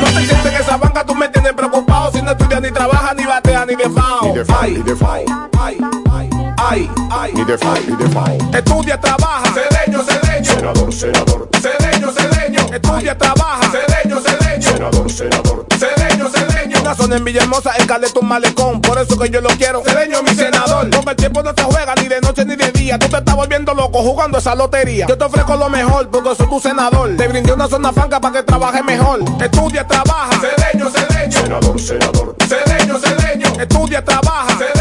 No 0.00 0.06
te 0.06 0.26
sientes 0.26 0.46
en 0.46 0.60
esa 0.60 0.76
banca, 0.76 1.04
tú 1.04 1.14
me 1.14 1.28
tienes 1.28 1.52
preocupado. 1.52 2.12
Si 2.12 2.22
no 2.22 2.30
estudias 2.30 2.62
ni 2.62 2.70
trabajas, 2.70 3.16
ni 3.16 3.24
bateas, 3.24 3.66
ni 3.66 3.74
de 3.74 3.90
FAO. 3.90 4.28
Ni 4.28 4.32
de 4.38 4.44
FAO, 4.44 4.60
Ay, 4.62 4.70
ni 4.72 4.82
de 4.82 4.96
FAO. 4.96 5.24
ay, 5.60 5.76
ay, 6.12 6.30
ay, 6.68 6.90
ay. 7.10 7.32
Ni 7.34 7.44
de 7.44 7.58
FAO, 7.58 7.74
ni 7.88 7.96
de 7.96 8.08
FAO. 8.08 8.38
Estudia, 8.52 9.00
trabaja. 9.00 9.52
Cedeño, 9.52 10.02
cedeño. 10.02 10.44
Senador, 10.44 10.92
senador, 10.92 11.48
Cedeño, 11.60 12.12
cedeño. 12.12 12.60
Estudia, 12.74 13.18
trabaja. 13.18 13.70
Cedeño, 13.70 14.20
cedeño. 14.20 14.62
senador, 14.62 15.10
senador. 15.10 15.66
Cedeño, 15.78 16.28
cedeño. 16.28 16.80
Una 16.80 16.94
zona 16.94 17.16
en 17.16 17.24
Villahermosa, 17.24 17.72
el 17.78 17.86
Caleta 17.86 18.20
un 18.20 18.28
malecón. 18.28 18.80
Por 18.80 18.98
eso 18.98 19.18
que 19.18 19.30
yo 19.30 19.40
lo 19.40 19.48
quiero. 19.50 19.82
Cedeño, 19.84 20.22
mi 20.22 20.34
senador. 20.34 20.88
Porque 20.90 21.10
el 21.10 21.16
tiempo 21.16 21.42
no 21.42 21.52
se 21.56 21.62
juega 21.64 21.94
ni 21.96 22.08
de 22.08 22.20
noche 22.20 22.44
ni 22.44 22.56
de 22.56 22.70
día. 22.72 22.98
Tú 22.98 23.08
te 23.08 23.16
estás 23.18 23.36
volviendo 23.36 23.74
loco 23.74 24.02
jugando 24.02 24.38
esa 24.38 24.54
lotería. 24.54 25.06
Yo 25.06 25.16
te 25.18 25.24
ofrezco 25.24 25.56
lo 25.56 25.68
mejor 25.68 26.08
porque 26.10 26.34
soy 26.34 26.48
tu 26.48 26.60
senador. 26.60 27.16
Te 27.16 27.28
brindé 27.28 27.52
una 27.52 27.68
zona 27.68 27.92
franca 27.92 28.20
para 28.20 28.34
que 28.34 28.42
trabajes 28.42 28.84
mejor. 28.84 29.20
Estudia, 29.40 29.86
trabaja. 29.86 30.30
Cedeño, 30.40 30.90
cedeño. 30.90 31.32
Senador, 31.40 31.80
senador, 31.80 32.36
Cedeño, 32.46 32.98
cedeño. 32.98 33.46
Estudia, 33.60 34.04
trabaja. 34.04 34.56
Cedeño. 34.58 34.73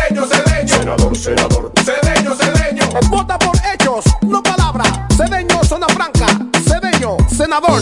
Senador, 0.97 1.17
senador. 1.17 1.71
Cedeño, 1.83 2.35
cedeño. 2.35 2.83
Vota 3.09 3.37
por 3.39 3.55
hechos, 3.73 4.05
no 4.21 4.43
palabras. 4.43 4.91
Cedeño, 5.15 5.63
zona 5.63 5.87
franca. 5.87 6.27
Cedeño, 6.63 7.17
senador. 7.29 7.81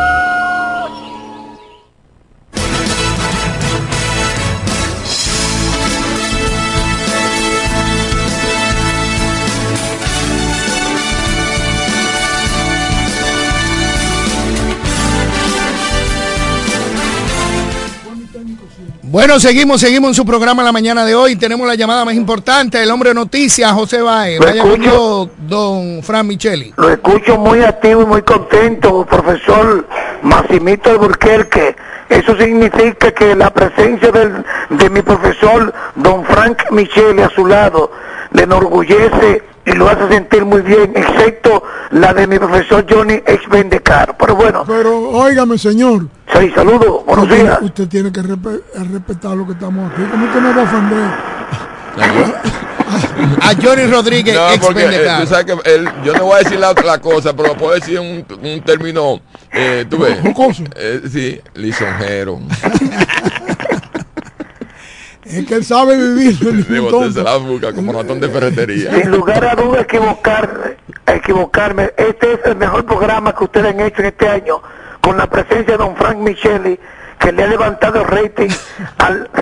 Bueno, 19.11 19.41
seguimos, 19.41 19.81
seguimos 19.81 20.11
en 20.11 20.13
su 20.15 20.25
programa 20.25 20.63
la 20.63 20.71
mañana 20.71 21.03
de 21.03 21.13
hoy. 21.15 21.35
Tenemos 21.35 21.67
la 21.67 21.75
llamada 21.75 22.05
más 22.05 22.13
importante, 22.13 22.81
el 22.81 22.89
hombre 22.89 23.09
de 23.09 23.15
noticias, 23.15 23.69
José 23.73 24.01
Baez. 24.01 24.39
Lo 24.39 24.45
Vaya 24.45 24.63
escucho. 24.63 25.29
don 25.39 26.01
Fran 26.01 26.25
Micheli. 26.27 26.73
Lo 26.77 26.89
escucho 26.89 27.37
muy 27.37 27.61
activo 27.61 28.03
y 28.03 28.05
muy 28.05 28.21
contento, 28.21 29.05
profesor 29.05 29.85
Massimito 30.21 30.91
Alburquerque. 30.91 31.75
Eso 32.07 32.37
significa 32.37 33.11
que 33.11 33.35
la 33.35 33.49
presencia 33.53 34.11
del- 34.11 34.45
de 34.69 34.89
mi 34.89 35.01
profesor, 35.01 35.73
don 35.95 36.23
Frank 36.23 36.63
Micheli, 36.71 37.21
a 37.21 37.29
su 37.31 37.45
lado, 37.45 37.91
le 38.31 38.43
enorgullece 38.43 39.43
y 39.65 39.71
lo 39.73 39.87
hace 39.89 40.07
sentir 40.07 40.43
muy 40.45 40.61
bien, 40.61 40.91
excepto 40.95 41.63
la 41.91 42.13
de 42.13 42.25
mi 42.27 42.39
profesor 42.39 42.85
Johnny 42.89 43.21
Ex 43.25 43.47
Bendecar. 43.49 44.15
Pero 44.17 44.35
bueno, 44.35 44.63
Pero 44.65 45.09
óigame, 45.09 45.57
señor. 45.57 46.07
sí, 46.33 46.51
saludos, 46.55 47.05
buenos 47.05 47.25
usted, 47.25 47.41
días. 47.43 47.59
usted 47.61 47.87
tiene 47.87 48.11
que 48.11 48.21
respe- 48.21 48.61
eh, 48.75 48.83
respetar 48.91 49.31
lo 49.35 49.45
que 49.45 49.53
estamos 49.53 49.91
aquí. 49.91 50.01
¿Cómo 50.09 50.25
usted 50.25 50.39
me 50.41 50.53
va 50.53 50.61
a 50.61 50.63
ofender? 50.63 51.11
A 53.41 53.53
Johnny 53.61 53.85
Rodríguez, 53.85 54.35
No, 54.35 54.49
ex 54.51 54.65
porque 54.65 54.81
eh, 54.83 54.87
Bendecar. 54.87 55.21
tú 55.21 55.27
sabes 55.27 55.45
que 55.45 55.71
él, 55.71 55.89
yo 56.03 56.13
no 56.13 56.25
voy 56.25 56.35
a 56.35 56.37
decir 56.39 56.59
la, 56.59 56.73
la 56.73 56.99
cosa, 56.99 57.33
pero 57.35 57.49
lo 57.49 57.57
puedo 57.57 57.73
decir 57.75 57.97
en 57.97 58.25
un, 58.29 58.45
un 58.49 58.61
término, 58.61 59.21
eh, 59.53 59.85
tú 59.89 59.99
ves. 59.99 60.17
Eh, 60.75 61.01
sí, 61.11 61.39
lisonjero. 61.55 62.39
Es 65.31 65.45
que 65.45 65.55
él 65.55 65.63
sabe 65.63 65.97
vivir. 65.97 66.37
tonto. 66.39 66.81
botarse 66.91 67.23
la 67.23 67.37
boca 67.37 67.73
como 67.73 67.93
ratón 67.93 68.19
de 68.19 68.29
ferretería. 68.29 68.93
Sin 68.95 69.11
lugar 69.11 69.45
a 69.45 69.55
duda 69.55 69.81
equivocar, 69.81 70.77
equivocarme, 71.07 71.91
este 71.97 72.33
es 72.33 72.39
el 72.45 72.55
mejor 72.57 72.85
programa 72.85 73.33
que 73.35 73.43
ustedes 73.43 73.73
han 73.73 73.79
hecho 73.79 74.01
en 74.01 74.07
este 74.07 74.27
año, 74.27 74.61
con 75.01 75.17
la 75.17 75.27
presencia 75.27 75.73
de 75.73 75.77
don 75.77 75.95
Frank 75.95 76.17
Micheli, 76.17 76.79
que 77.19 77.31
le 77.31 77.43
ha 77.43 77.47
levantado 77.47 78.01
el 78.01 78.07
rating 78.07 78.49
al... 78.97 79.29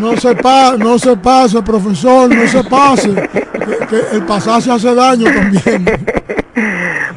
No 0.00 0.16
se, 0.16 0.34
pa 0.34 0.74
no 0.76 0.98
se 0.98 1.16
pase, 1.16 1.62
profesor, 1.62 2.34
no 2.34 2.48
se 2.48 2.64
pase. 2.64 3.14
Que, 3.14 3.86
que 3.86 4.16
el 4.16 4.22
pasarse 4.24 4.72
hace 4.72 4.94
daño 4.94 5.26
también. 5.26 5.84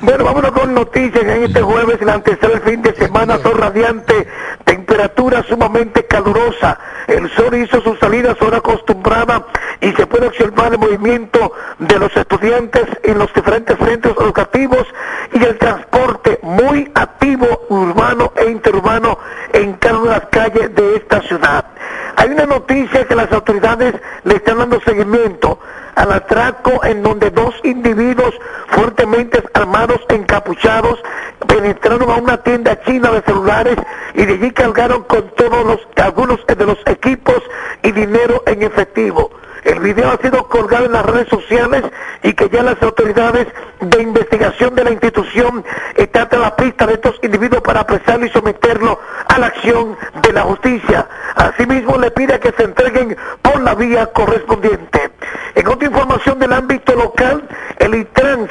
Bueno, 0.02 0.24
vámonos 0.24 0.52
con 0.52 0.74
noticias 0.74 1.24
en 1.24 1.44
este 1.44 1.62
jueves, 1.62 2.00
la 2.02 2.14
antesala 2.14 2.54
del 2.54 2.62
fin 2.62 2.82
de 2.82 2.94
semana, 2.96 3.38
sol 3.42 3.58
radiante, 3.58 4.28
temperatura 4.96 5.44
sumamente 5.44 6.06
calurosa, 6.06 6.80
el 7.08 7.30
sol 7.32 7.54
hizo 7.56 7.82
su 7.82 7.98
salida 7.98 8.32
a 8.32 8.46
hora 8.46 8.60
acostumbrada 8.60 9.46
y 9.82 9.92
se 9.92 10.08
puede 10.08 10.28
observar 10.28 10.72
el 10.72 10.80
movimiento 10.80 11.52
de 11.80 12.00
los 12.00 12.16
estudiantes 12.16 12.86
en 13.04 13.18
los 13.18 13.34
diferentes 13.34 13.78
centros 13.78 14.16
educativos 14.18 14.88
y 15.34 15.44
el 15.44 15.58
transporte 15.58 16.40
muy 16.44 16.90
activo, 16.96 17.46
urbano 17.68 18.32
e 18.38 18.50
interurbano 18.50 19.20
en 19.52 19.74
cada 19.74 19.98
una 19.98 20.12
de 20.14 20.20
las 20.20 20.30
calles 20.30 20.74
de 20.74 20.96
esta 20.96 21.22
ciudad. 21.24 21.66
Hay 22.16 22.30
una 22.30 22.46
noticia 22.46 23.06
que 23.06 23.16
las 23.16 23.30
autoridades 23.34 23.96
le 24.24 24.36
están 24.36 24.60
dando 24.60 24.80
seguimiento 24.80 25.60
al 25.96 26.14
atraco 26.14 26.86
en 26.86 27.04
donde 27.04 27.32
dos 27.32 27.54
individuos 27.64 28.34
fuertemente 28.68 29.44
armados, 29.54 30.00
encapuchados, 30.08 31.02
penetraron 31.56 32.10
a 32.10 32.16
una 32.16 32.38
tienda 32.44 32.78
china 32.82 33.12
de 33.12 33.22
celulares 33.22 33.78
y 34.14 34.26
de 34.26 34.34
allí 34.34 34.52
cargaron 34.52 35.04
con 35.04 35.30
todos 35.36 35.66
los, 35.66 35.80
algunos 35.96 36.46
de 36.46 36.66
los 36.66 36.78
equipos 36.86 37.42
y 37.82 37.94
dinero 37.94 38.44
en 38.46 38.62
efectivo. 38.64 39.32
El 39.64 39.80
video 39.80 40.12
ha 40.12 40.18
sido 40.18 40.48
colgado 40.50 40.86
en 40.86 40.92
las 40.92 41.06
redes 41.06 41.30
sociales 41.30 41.84
y 42.24 42.34
que 42.34 42.50
ya 42.50 42.62
las 42.62 42.82
autoridades 42.84 43.48
de 43.80 44.02
investigación 44.02 44.76
de 44.76 44.84
la 44.84 44.92
institución 44.92 45.64
están 45.96 46.28
a 46.32 46.38
la 46.38 46.56
pista 46.58 46.86
de 46.88 46.96
estos 46.96 47.18
individuos 47.24 47.62
para 47.64 47.80
apresarlo 47.80 48.26
y 48.26 48.30
someterlo 48.30 49.00
a 49.28 49.40
la 49.40 49.48
acción 49.48 49.98
de 50.22 50.34
la 50.34 50.42
justicia. 50.42 51.08
Asimismo, 51.36 51.98
le 51.98 52.12
pide 52.12 52.38
que 52.40 52.52
se 52.52 52.64
entreguen 52.64 53.16
por 53.42 53.62
la 53.62 53.76
vía 53.76 54.08
correspondiente. 54.08 55.10
En 55.56 55.68
otra 55.68 55.88
información 55.88 56.38
del 56.38 56.52
ámbito 56.52 56.94
local, 56.96 57.48
el 57.80 57.96
ITRAN 57.96 58.45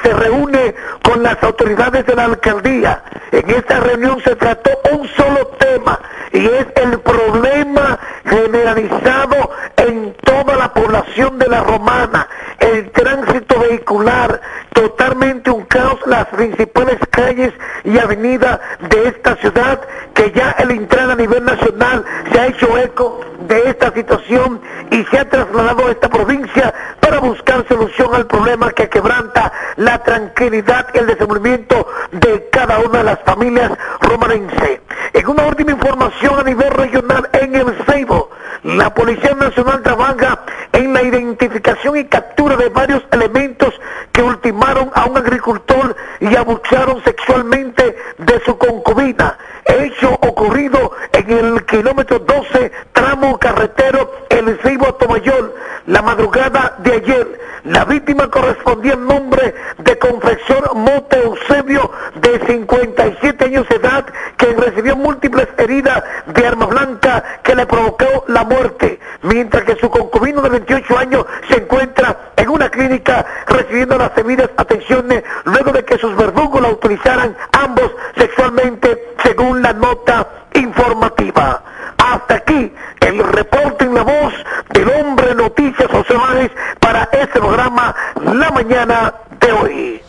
las 1.25 1.43
autoridades 1.43 2.05
de 2.05 2.15
la 2.15 2.27
alcaldía. 2.27 3.03
En 3.33 3.49
esta 3.51 3.81
reunión 3.81 4.21
se 4.23 4.37
trató 4.37 4.71
un 4.93 5.09
solo 5.09 5.47
tema 5.59 5.99
y 6.33 6.45
es 6.45 6.67
el 6.77 7.01
problema 7.01 7.99
generalizado 8.27 9.51
en 9.77 10.15
toda 10.23 10.55
la 10.55 10.73
población 10.73 11.39
de 11.39 11.49
la 11.49 11.63
Romana, 11.63 12.29
el 12.59 12.91
tránsito 12.91 13.59
vehicular, 13.59 14.41
totalmente 14.75 15.51
un 15.51 15.65
caos, 15.65 15.99
las 16.07 16.27
principales 16.27 16.99
calles 17.11 17.55
y 17.85 17.99
avenida 17.99 18.61
de 18.91 19.09
esta 19.09 19.37
ciudad, 19.37 19.81
que 20.13 20.31
ya 20.33 20.51
el 20.59 20.73
Intran 20.73 21.11
a 21.11 21.15
nivel 21.15 21.43
nacional 21.43 22.05
se 22.31 22.39
ha 22.39 22.47
hecho 22.49 22.77
eco 22.77 23.21
esta 23.67 23.93
situación 23.93 24.61
y 24.91 25.05
se 25.05 25.19
ha 25.19 25.29
trasladado 25.29 25.87
a 25.87 25.91
esta 25.91 26.09
provincia 26.09 26.75
para 27.01 27.19
buscar 27.19 27.67
solución 27.69 28.15
al 28.15 28.27
problema 28.27 28.71
que 28.73 28.89
quebranta 28.89 29.53
la 29.77 30.03
tranquilidad 30.03 30.89
y 30.95 30.99
el 30.99 31.07
desenvolvimiento 31.07 31.87
de 32.13 32.49
cada 32.51 32.79
una 32.79 32.99
de 32.99 33.05
las 33.05 33.21
familias 33.25 33.73
romanenses. 34.01 34.81
En 35.13 35.29
una 35.29 35.47
última 35.47 35.73
información 35.73 36.39
a 36.39 36.43
nivel 36.43 36.71
regional 36.71 37.29
en 37.33 37.55
el 37.55 37.75
Ceibo, 37.87 38.31
la 38.65 38.93
Policía 38.95 39.35
Nacional 39.35 39.83
trabaja 39.83 40.41
en 40.73 40.93
la 40.93 41.03
identificación 41.03 41.99
y 41.99 42.05
captura 42.05 42.57
de 42.57 42.69
varios 42.71 43.03
elementos 43.13 43.75
que 44.13 44.23
ultimaron 44.23 44.91
a 44.95 45.05
un 45.05 45.17
agricultor 45.19 45.95
y 46.21 46.35
abusaron 46.35 47.03
sexualmente 47.05 47.97
de 48.19 48.41
su 48.45 48.57
concubina. 48.57 49.37
Hecho 49.67 50.13
ocurrido 50.15 50.93
en 51.13 51.31
el 51.31 51.65
kilómetro 51.67 52.19
12, 52.19 52.73
tramo 53.05 53.39
carretero 53.39 54.11
El 54.31 54.59
Ceibo 54.63 54.87
a 54.89 54.97
Tomayor, 54.97 55.55
la 55.87 56.01
madrugada 56.01 56.77
de 56.79 56.93
ayer. 56.95 57.41
La 57.65 57.85
víctima 57.85 58.31
correspondía 58.31 58.95
al 58.95 59.07
nombre 59.07 59.55
de 59.77 59.99
confesor 59.99 60.75
Mote 60.75 61.23
Eusebio, 61.23 61.91
de 62.15 62.41
57 62.47 63.45
años 63.45 63.69
de 63.69 63.77
edad, 63.77 64.07
que 64.39 64.47
recibió 64.55 64.97
múltiples 64.97 65.49
heridas 65.59 66.03
de 66.29 66.47
arma 66.47 66.65
blanca 66.65 67.23
que 67.43 67.55
le 67.55 67.67
provocó 67.67 68.25
la 68.29 68.43
muerte, 68.45 68.99
mientras 69.21 69.65
que 69.65 69.77
su 69.77 69.91
concubino 69.91 70.41
de 70.41 70.49
28 70.49 70.99
años 70.99 71.27
se 71.51 71.57
encuentra 71.59 72.33
en 72.37 72.49
una 72.49 72.71
clínica 72.71 73.27
recibiendo 73.47 73.99
las 73.99 74.15
debidas 74.15 74.49
atenciones 74.57 75.25
luego 75.45 75.73
de 75.73 75.85
que 75.85 75.99
sus 75.99 76.17
verdugos 76.17 76.63
la 76.63 76.69
utilizaran 76.69 77.37
ambos 77.53 77.91
sexualmente, 78.17 79.13
según 79.23 79.61
la 79.61 79.75
nota 79.75 80.27
informativa. 80.55 81.63
Hasta 81.99 82.35
aquí 82.35 82.73
el 83.01 83.19
reporte 83.19 83.85
en 83.85 83.95
la 83.95 84.03
voz 84.03 84.35
del 84.71 84.89
hombre 84.91 85.35
Noticias 85.35 85.91
José 85.91 86.15
Báez 86.15 86.51
para 86.81 87.09
este 87.13 87.39
programa 87.39 87.95
La 88.23 88.51
Mañana 88.51 89.15
de 89.41 89.53
hoy. 89.53 90.03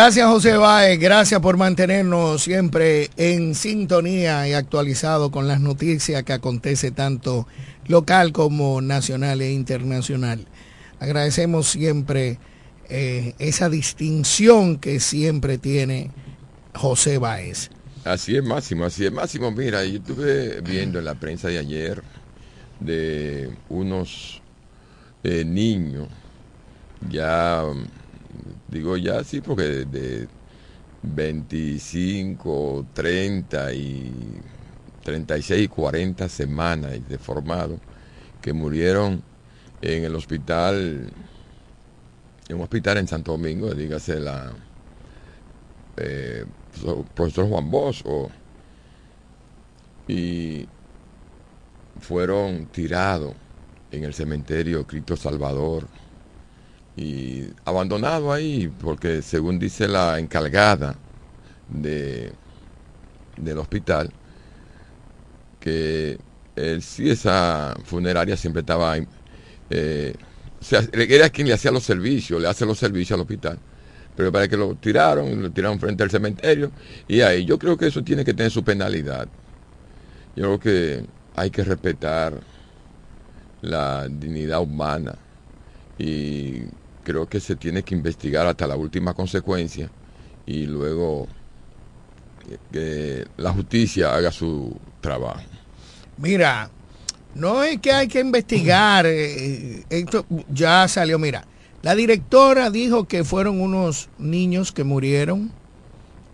Gracias 0.00 0.28
José 0.28 0.56
Báez, 0.56 1.00
gracias 1.00 1.40
por 1.40 1.56
mantenernos 1.56 2.42
siempre 2.42 3.10
en 3.16 3.56
sintonía 3.56 4.46
y 4.46 4.52
actualizado 4.52 5.32
con 5.32 5.48
las 5.48 5.58
noticias 5.58 6.22
que 6.22 6.32
acontece 6.32 6.92
tanto 6.92 7.48
local 7.88 8.30
como 8.30 8.80
nacional 8.80 9.42
e 9.42 9.50
internacional. 9.50 10.46
Agradecemos 11.00 11.66
siempre 11.66 12.38
eh, 12.88 13.34
esa 13.40 13.68
distinción 13.68 14.78
que 14.78 15.00
siempre 15.00 15.58
tiene 15.58 16.12
José 16.76 17.18
Báez. 17.18 17.70
Así 18.04 18.36
es, 18.36 18.44
Máximo, 18.44 18.84
así 18.84 19.04
es, 19.04 19.10
Máximo. 19.10 19.50
Mira, 19.50 19.84
yo 19.84 19.96
estuve 19.96 20.60
viendo 20.60 21.00
en 21.00 21.06
la 21.06 21.16
prensa 21.16 21.48
de 21.48 21.58
ayer 21.58 22.04
de 22.78 23.50
unos 23.68 24.40
eh, 25.24 25.44
niños, 25.44 26.06
ya, 27.10 27.64
digo 28.68 28.96
ya 28.96 29.22
sí, 29.24 29.40
porque 29.40 29.62
de, 29.62 29.84
de 29.84 30.28
25, 31.02 32.86
30 32.92 33.72
y 33.74 34.12
36 35.04 35.64
y 35.64 35.68
40 35.68 36.28
semanas 36.28 37.08
de 37.08 37.18
formado, 37.18 37.78
que 38.40 38.52
murieron 38.52 39.22
en 39.80 40.04
el 40.04 40.14
hospital, 40.14 41.10
en 42.48 42.56
un 42.56 42.62
hospital 42.62 42.98
en 42.98 43.08
Santo 43.08 43.32
Domingo, 43.32 43.74
dígase 43.74 44.20
la... 44.20 44.52
Eh, 45.96 46.44
profesor 47.14 47.48
Juan 47.48 47.70
Bosch 47.70 48.02
o, 48.04 48.30
y 50.06 50.66
fueron 52.00 52.66
tirados 52.66 53.34
en 53.90 54.04
el 54.04 54.14
cementerio 54.14 54.86
Cristo 54.86 55.16
Salvador 55.16 55.86
y 56.98 57.48
abandonados 57.64 58.34
ahí 58.34 58.70
porque 58.80 59.22
según 59.22 59.58
dice 59.58 59.86
la 59.86 60.18
encargada 60.18 60.96
de 61.68 62.32
del 63.36 63.58
hospital 63.58 64.10
que 65.60 66.18
él, 66.56 66.82
sí 66.82 67.08
esa 67.08 67.76
funeraria 67.84 68.36
siempre 68.36 68.60
estaba 68.60 68.96
eh, 69.70 70.14
o 70.60 70.64
sea, 70.64 70.82
era 70.92 71.30
quien 71.30 71.46
le 71.46 71.54
hacía 71.54 71.70
los 71.70 71.84
servicios 71.84 72.42
le 72.42 72.48
hace 72.48 72.66
los 72.66 72.78
servicios 72.78 73.16
al 73.16 73.22
hospital 73.22 73.58
pero 74.18 74.32
para 74.32 74.48
que 74.48 74.56
lo 74.56 74.74
tiraron, 74.74 75.40
lo 75.40 75.48
tiraron 75.52 75.78
frente 75.78 76.02
al 76.02 76.10
cementerio, 76.10 76.72
y 77.06 77.20
ahí 77.20 77.44
yo 77.44 77.56
creo 77.56 77.76
que 77.76 77.86
eso 77.86 78.02
tiene 78.02 78.24
que 78.24 78.34
tener 78.34 78.50
su 78.50 78.64
penalidad. 78.64 79.28
Yo 80.34 80.58
creo 80.58 80.58
que 80.58 81.06
hay 81.36 81.50
que 81.50 81.62
respetar 81.62 82.34
la 83.60 84.08
dignidad 84.08 84.60
humana 84.60 85.14
y 85.98 86.57
creo 87.08 87.26
que 87.26 87.40
se 87.40 87.56
tiene 87.56 87.82
que 87.82 87.94
investigar 87.94 88.46
hasta 88.46 88.66
la 88.66 88.76
última 88.76 89.14
consecuencia 89.14 89.90
y 90.44 90.66
luego 90.66 91.26
que 92.70 93.26
la 93.38 93.50
justicia 93.50 94.14
haga 94.14 94.30
su 94.30 94.76
trabajo. 95.00 95.40
Mira, 96.18 96.70
no 97.34 97.62
es 97.62 97.80
que 97.80 97.92
hay 97.92 98.08
que 98.08 98.20
investigar, 98.20 99.06
eh, 99.08 99.84
esto 99.88 100.26
ya 100.52 100.86
salió, 100.86 101.18
mira, 101.18 101.46
la 101.80 101.94
directora 101.94 102.68
dijo 102.68 103.08
que 103.08 103.24
fueron 103.24 103.62
unos 103.62 104.10
niños 104.18 104.70
que 104.72 104.84
murieron 104.84 105.50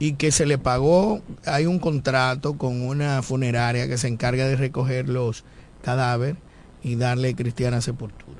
y 0.01 0.15
que 0.15 0.33
se 0.33 0.45
le 0.45 0.59
pagó, 0.59 1.23
hay 1.47 1.67
un 1.67 1.79
contrato 1.79 2.59
con 2.59 2.83
una 2.83 3.23
funeraria 3.23 3.87
que 3.87 3.97
se 3.97 4.09
encarga 4.09 4.49
de 4.49 4.57
recoger 4.57 5.09
los 5.09 5.45
cadáveres 5.83 6.37
y 6.83 6.97
darle 6.97 7.37
cristiana 7.37 7.81
sepultura. 7.81 8.34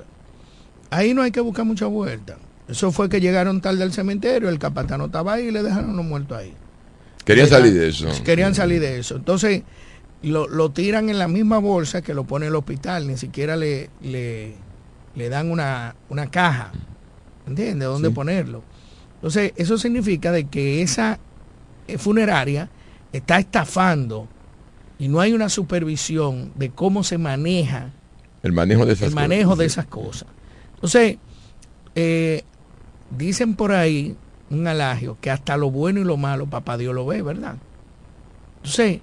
Ahí 0.89 1.13
no 1.13 1.21
hay 1.21 1.31
que 1.31 1.41
buscar 1.41 1.65
mucha 1.65 1.85
vuelta. 1.85 2.37
Eso 2.67 2.91
fue 2.91 3.09
que 3.09 3.21
llegaron 3.21 3.61
tarde 3.61 3.83
al 3.83 3.93
cementerio, 3.93 4.49
el 4.49 4.59
capatano 4.59 5.05
estaba 5.05 5.33
ahí 5.33 5.47
y 5.47 5.51
le 5.51 5.61
dejaron 5.61 5.95
los 5.95 6.05
muertos 6.05 6.37
ahí. 6.37 6.53
Querían 7.23 7.47
salir 7.47 7.73
de 7.73 7.89
eso. 7.89 8.07
Querían 8.23 8.55
salir 8.55 8.81
de 8.81 8.99
eso. 8.99 9.15
Entonces, 9.15 9.63
lo, 10.23 10.47
lo, 10.47 10.71
tiran 10.71 11.09
en 11.09 11.19
la 11.19 11.27
misma 11.27 11.59
bolsa 11.59 12.01
que 12.01 12.13
lo 12.13 12.23
pone 12.23 12.47
el 12.47 12.55
hospital, 12.55 13.07
ni 13.07 13.17
siquiera 13.17 13.55
le, 13.55 13.89
le, 14.01 14.55
le 15.15 15.29
dan 15.29 15.51
una, 15.51 15.95
una 16.09 16.29
caja 16.29 16.71
¿Entiendes? 17.47 17.87
¿Dónde 17.87 18.09
sí. 18.09 18.13
ponerlo? 18.13 18.63
Entonces, 19.15 19.53
eso 19.55 19.77
significa 19.77 20.31
de 20.31 20.45
que 20.45 20.81
esa 20.81 21.19
funeraria 21.97 22.69
está 23.13 23.39
estafando 23.39 24.27
y 24.97 25.07
no 25.07 25.19
hay 25.19 25.33
una 25.33 25.49
supervisión 25.49 26.51
de 26.55 26.71
cómo 26.71 27.03
se 27.03 27.17
maneja 27.17 27.91
el 28.43 28.53
manejo 28.53 28.85
de 28.85 28.93
esas, 28.93 29.09
el 29.09 29.15
manejo 29.15 29.51
cosas, 29.51 29.59
de 29.59 29.65
esas 29.65 29.85
cosas. 29.85 30.27
Entonces, 30.85 31.17
eh, 31.95 32.43
dicen 33.09 33.55
por 33.55 33.71
ahí 33.71 34.15
un 34.51 34.67
alagio 34.67 35.17
que 35.19 35.31
hasta 35.31 35.57
lo 35.57 35.71
bueno 35.71 35.99
y 35.99 36.03
lo 36.03 36.15
malo 36.15 36.45
papá 36.45 36.77
Dios 36.77 36.93
lo 36.93 37.07
ve, 37.07 37.23
¿verdad? 37.23 37.55
Entonces, 38.57 38.99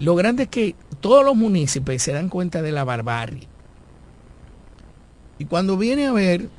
lo 0.00 0.14
grande 0.16 0.42
es 0.42 0.48
que 0.50 0.74
todos 1.00 1.24
los 1.24 1.34
municipios 1.34 2.02
se 2.02 2.12
dan 2.12 2.28
cuenta 2.28 2.60
de 2.60 2.72
la 2.72 2.84
barbarie. 2.84 3.48
Y 5.38 5.46
cuando 5.46 5.78
viene 5.78 6.08
a 6.08 6.12
ver, 6.12 6.50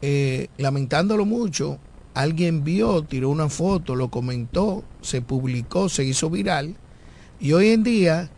eh, 0.00 0.48
lamentándolo 0.58 1.24
mucho, 1.24 1.78
alguien 2.12 2.64
vio, 2.64 3.04
tiró 3.04 3.30
una 3.30 3.48
foto, 3.50 3.94
lo 3.94 4.08
comentó, 4.08 4.82
se 5.00 5.22
publicó, 5.22 5.88
se 5.88 6.02
hizo 6.02 6.28
viral 6.28 6.74
y 7.38 7.52
hoy 7.52 7.68
en 7.68 7.84
día 7.84 8.30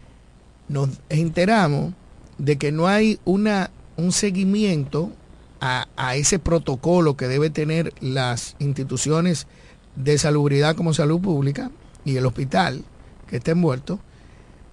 nos 0.68 0.90
enteramos 1.08 1.94
de 2.36 2.58
que 2.58 2.70
no 2.70 2.86
hay 2.86 3.18
una, 3.24 3.70
un 3.96 4.12
seguimiento 4.12 5.10
a, 5.60 5.88
a 5.96 6.16
ese 6.16 6.38
protocolo 6.38 7.16
que 7.16 7.28
debe 7.28 7.50
tener 7.50 7.92
las 8.00 8.56
instituciones 8.58 9.46
de 9.96 10.18
salubridad 10.18 10.76
como 10.76 10.92
salud 10.94 11.20
pública 11.20 11.70
y 12.04 12.16
el 12.16 12.26
hospital 12.26 12.84
que 13.28 13.36
está 13.36 13.52
envuelto, 13.52 14.00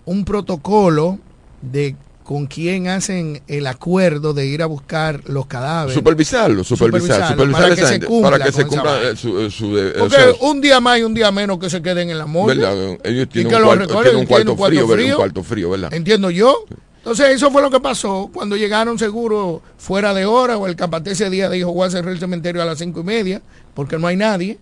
un 0.06 0.26
protocolo 0.26 1.20
de 1.62 1.96
con 2.24 2.46
quién 2.46 2.88
hacen 2.88 3.42
el 3.48 3.68
acuerdo 3.68 4.34
de 4.34 4.46
ir 4.46 4.62
a 4.62 4.66
buscar 4.66 5.22
los 5.28 5.48
cadáveres. 5.48 5.96
Supervisarlo, 5.96 6.64
supervisar, 6.64 7.30
supervisar 7.30 7.62
para, 7.62 7.76
que 7.76 7.86
se 7.86 8.00
cumpla, 8.00 8.32
para 8.32 8.46
que 8.46 8.52
se 8.52 8.66
cumpla 8.66 9.16
su, 9.16 9.52
su, 9.52 9.70
Porque 9.98 10.00
o 10.00 10.10
sea, 10.10 10.28
un 10.42 10.62
día 10.62 10.80
más 10.80 11.00
y 11.00 11.04
un 11.04 11.14
día 11.14 11.32
menos 11.32 11.58
que 11.60 11.70
se 11.70 11.82
queden 11.82 12.10
en 12.10 12.18
la 12.18 12.28
morgue. 12.28 12.56
¿verdad? 12.56 13.00
Ellos 13.04 13.28
tienen, 13.28 13.54
un 13.54 13.64
cuarto, 13.64 13.88
tienen 13.88 14.16
un, 14.18 14.26
cuarto, 14.26 14.52
un 14.52 14.58
cuarto 14.58 14.66
frío, 14.66 14.88
frío, 14.88 15.16
un 15.16 15.20
cuarto 15.20 15.44
frío, 15.44 15.70
¿verdad? 15.72 15.94
Entiendo 15.94 16.30
yo. 16.30 16.66
Entonces 17.02 17.30
eso 17.30 17.50
fue 17.50 17.64
lo 17.64 17.72
que 17.72 17.80
pasó 17.80 18.30
cuando 18.32 18.56
llegaron 18.56 19.00
seguro 19.00 19.64
fuera 19.78 20.14
de 20.14 20.26
hora 20.26 20.58
o 20.58 20.68
el 20.68 20.76
capataz 20.76 21.14
ese 21.14 21.32
día 21.32 21.50
dijo 21.50 21.74
voy 21.74 21.88
a 21.88 21.92
cerrar 21.92 22.12
el 22.14 22.20
cementerio 22.20 22.62
a 22.62 22.66
las 22.66 22.78
cinco 22.78 23.00
y 23.00 23.04
media 23.04 23.42
porque 23.74 23.98
no 23.98 24.06
hay 24.06 24.16
nadie. 24.16 24.60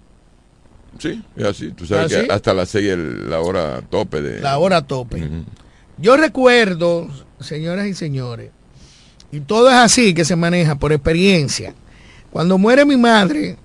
Sí, 0.97 1.21
es 1.35 1.45
así. 1.45 1.71
Tú 1.71 1.85
sabes 1.85 2.13
¿Así? 2.13 2.25
que 2.25 2.33
hasta 2.33 2.53
las 2.53 2.69
seis 2.69 2.87
es 2.87 2.97
la 2.97 3.41
hora 3.41 3.81
tope 3.89 4.21
de... 4.21 4.39
La 4.39 4.57
hora 4.57 4.81
tope. 4.81 5.17
Uh 5.21 5.25
-huh. 5.25 5.43
Yo 5.97 6.15
recuerdo, 6.15 7.09
señoras 7.41 7.87
y 7.87 7.93
señores, 7.93 8.51
y 9.31 9.41
todo 9.41 9.69
es 9.69 9.75
así 9.75 10.13
que 10.13 10.23
se 10.23 10.35
maneja 10.37 10.75
por 10.75 10.93
experiencia. 10.93 11.73
Cuando 12.31 12.57
muere 12.57 12.85
mi 12.85 12.95
madre, 12.95 13.57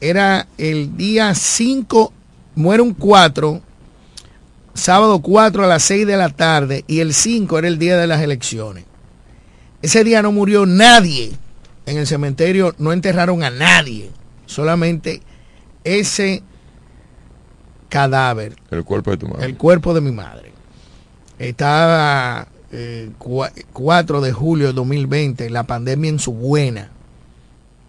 era 0.00 0.46
el 0.56 0.96
día 0.96 1.34
5, 1.34 2.12
mueren 2.54 2.94
4, 2.94 3.60
sábado 4.78 5.20
4 5.20 5.64
a 5.64 5.66
las 5.66 5.82
6 5.82 6.06
de 6.06 6.16
la 6.16 6.28
tarde 6.30 6.84
y 6.86 7.00
el 7.00 7.12
5 7.14 7.58
era 7.58 7.68
el 7.68 7.78
día 7.78 7.96
de 7.98 8.06
las 8.06 8.22
elecciones. 8.22 8.84
Ese 9.82 10.02
día 10.04 10.22
no 10.22 10.32
murió 10.32 10.66
nadie 10.66 11.32
en 11.86 11.98
el 11.98 12.06
cementerio, 12.06 12.74
no 12.78 12.92
enterraron 12.92 13.42
a 13.42 13.50
nadie, 13.50 14.10
solamente 14.46 15.22
ese 15.84 16.42
cadáver, 17.88 18.56
El 18.70 18.84
cuerpo 18.84 19.10
de 19.12 19.16
tu 19.16 19.28
madre. 19.28 19.46
el 19.46 19.56
cuerpo 19.56 19.94
de 19.94 20.00
mi 20.00 20.12
madre. 20.12 20.52
Estaba 21.38 22.48
eh, 22.72 23.10
cua- 23.18 23.52
4 23.72 24.20
de 24.20 24.32
julio 24.32 24.66
de 24.68 24.72
2020, 24.74 25.48
la 25.50 25.62
pandemia 25.64 26.10
en 26.10 26.18
su 26.18 26.32
buena. 26.32 26.90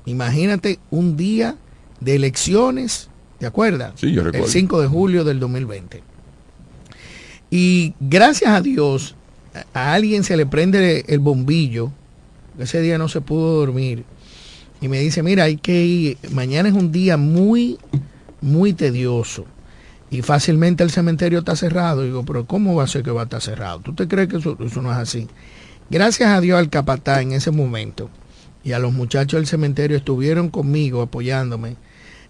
Imagínate 0.05 0.79
un 0.91 1.17
día 1.17 1.55
de 1.99 2.15
elecciones, 2.15 3.09
¿te 3.39 3.45
acuerdas? 3.45 3.93
Sí, 3.95 4.11
yo 4.13 4.23
recuerdo. 4.23 4.45
El 4.45 4.51
5 4.51 4.81
de 4.81 4.87
julio 4.87 5.23
del 5.23 5.39
2020. 5.39 6.03
Y 7.49 7.93
gracias 7.99 8.51
a 8.51 8.61
Dios, 8.61 9.15
a 9.73 9.93
alguien 9.93 10.23
se 10.23 10.37
le 10.37 10.45
prende 10.45 11.05
el 11.07 11.19
bombillo. 11.19 11.91
Ese 12.57 12.81
día 12.81 12.97
no 12.97 13.07
se 13.07 13.21
pudo 13.21 13.57
dormir. 13.57 14.03
Y 14.81 14.87
me 14.87 14.99
dice, 14.99 15.23
mira, 15.23 15.45
hay 15.45 15.57
que 15.57 15.83
ir, 15.83 16.17
mañana 16.31 16.69
es 16.69 16.75
un 16.75 16.91
día 16.91 17.17
muy, 17.17 17.77
muy 18.41 18.73
tedioso. 18.73 19.45
Y 20.11 20.21
fácilmente 20.21 20.83
el 20.83 20.89
cementerio 20.89 21.39
está 21.39 21.55
cerrado. 21.55 22.03
digo, 22.03 22.23
pero 22.23 22.45
¿cómo 22.45 22.75
va 22.75 22.83
a 22.83 22.87
ser 22.87 23.03
que 23.03 23.11
va 23.11 23.21
a 23.21 23.23
estar 23.25 23.41
cerrado? 23.41 23.79
¿Tú 23.79 23.93
te 23.93 24.07
crees 24.07 24.27
que 24.27 24.37
eso, 24.37 24.57
eso 24.59 24.81
no 24.81 24.91
es 24.91 24.97
así? 24.97 25.27
Gracias 25.89 26.29
a 26.29 26.41
Dios 26.41 26.57
al 26.57 26.69
capatá 26.69 27.21
en 27.21 27.31
ese 27.31 27.51
momento 27.51 28.09
y 28.63 28.73
a 28.73 28.79
los 28.79 28.93
muchachos 28.93 29.39
del 29.39 29.47
cementerio 29.47 29.97
estuvieron 29.97 30.49
conmigo 30.49 31.01
apoyándome 31.01 31.77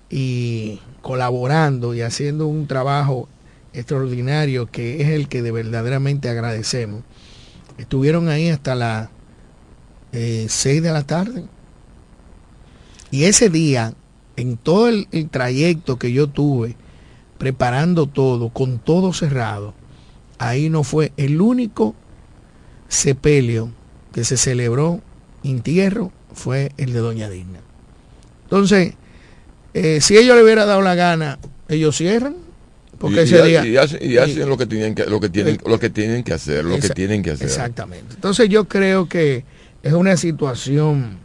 y 0.10 0.80
colaborando 1.02 1.94
y 1.94 2.02
haciendo 2.02 2.48
un 2.48 2.68
trabajo 2.68 3.28
extraordinario 3.74 4.68
que 4.68 5.02
es 5.02 5.10
el 5.10 5.28
que 5.28 5.42
de 5.42 5.52
verdaderamente 5.52 6.30
agradecemos. 6.30 7.04
Estuvieron 7.78 8.30
ahí 8.30 8.50
hasta 8.50 8.76
las 8.76 9.10
6 10.12 10.82
de 10.82 10.92
la 10.92 11.04
tarde. 11.04 11.46
Y 13.12 13.24
ese 13.24 13.50
día, 13.50 13.94
en 14.36 14.58
todo 14.58 14.90
el, 14.90 15.08
el 15.12 15.30
trayecto 15.30 15.98
que 15.98 16.12
yo 16.12 16.28
tuve, 16.28 16.76
preparando 17.38 18.08
todo, 18.08 18.50
con 18.50 18.80
todo 18.80 19.14
cerrado, 19.14 19.74
ahí 20.38 20.70
no 20.70 20.84
fue 20.84 21.12
el 21.18 21.42
único 21.42 21.96
sepelio 22.88 23.72
que 24.12 24.24
se 24.24 24.38
celebró, 24.38 25.02
entierro, 25.44 26.12
fue 26.34 26.72
el 26.78 26.94
de 26.94 27.00
Doña 27.00 27.30
Digna. 27.30 27.60
Entonces, 28.44 28.96
eh, 29.74 30.02
si 30.02 30.18
ellos 30.18 30.36
le 30.36 30.44
hubiera 30.44 30.66
dado 30.66 30.82
la 30.82 30.96
gana, 30.96 31.40
ellos 31.68 31.96
cierran, 31.96 32.36
porque 33.00 33.18
y, 33.18 33.20
ese 33.20 33.44
día... 33.44 33.66
y 33.66 33.78
hacen, 33.78 34.00
y 34.02 34.18
hacen 34.18 34.48
lo 34.48 34.58
que 34.58 34.66
tienen 34.66 34.94
que 34.94 35.06
lo 35.06 35.20
que 35.20 35.30
tienen 35.30 35.58
lo 35.66 35.80
que 35.80 35.90
tienen 35.90 36.24
que 36.24 36.34
hacer 36.34 36.64
lo 36.66 36.78
que 36.80 36.90
tienen 36.90 37.24
que 37.24 37.32
hacer 37.32 37.48
Exactamente. 37.48 38.16
Entonces 38.16 38.50
yo 38.50 38.66
creo 38.66 39.08
que 39.08 39.46
es 39.82 39.94
una 39.94 40.18
situación 40.18 41.18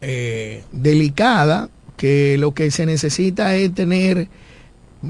eh, 0.00 0.64
delicada 0.72 1.68
que 1.96 2.36
lo 2.38 2.54
que 2.54 2.70
se 2.70 2.86
necesita 2.86 3.54
es 3.56 3.74
tener 3.74 4.28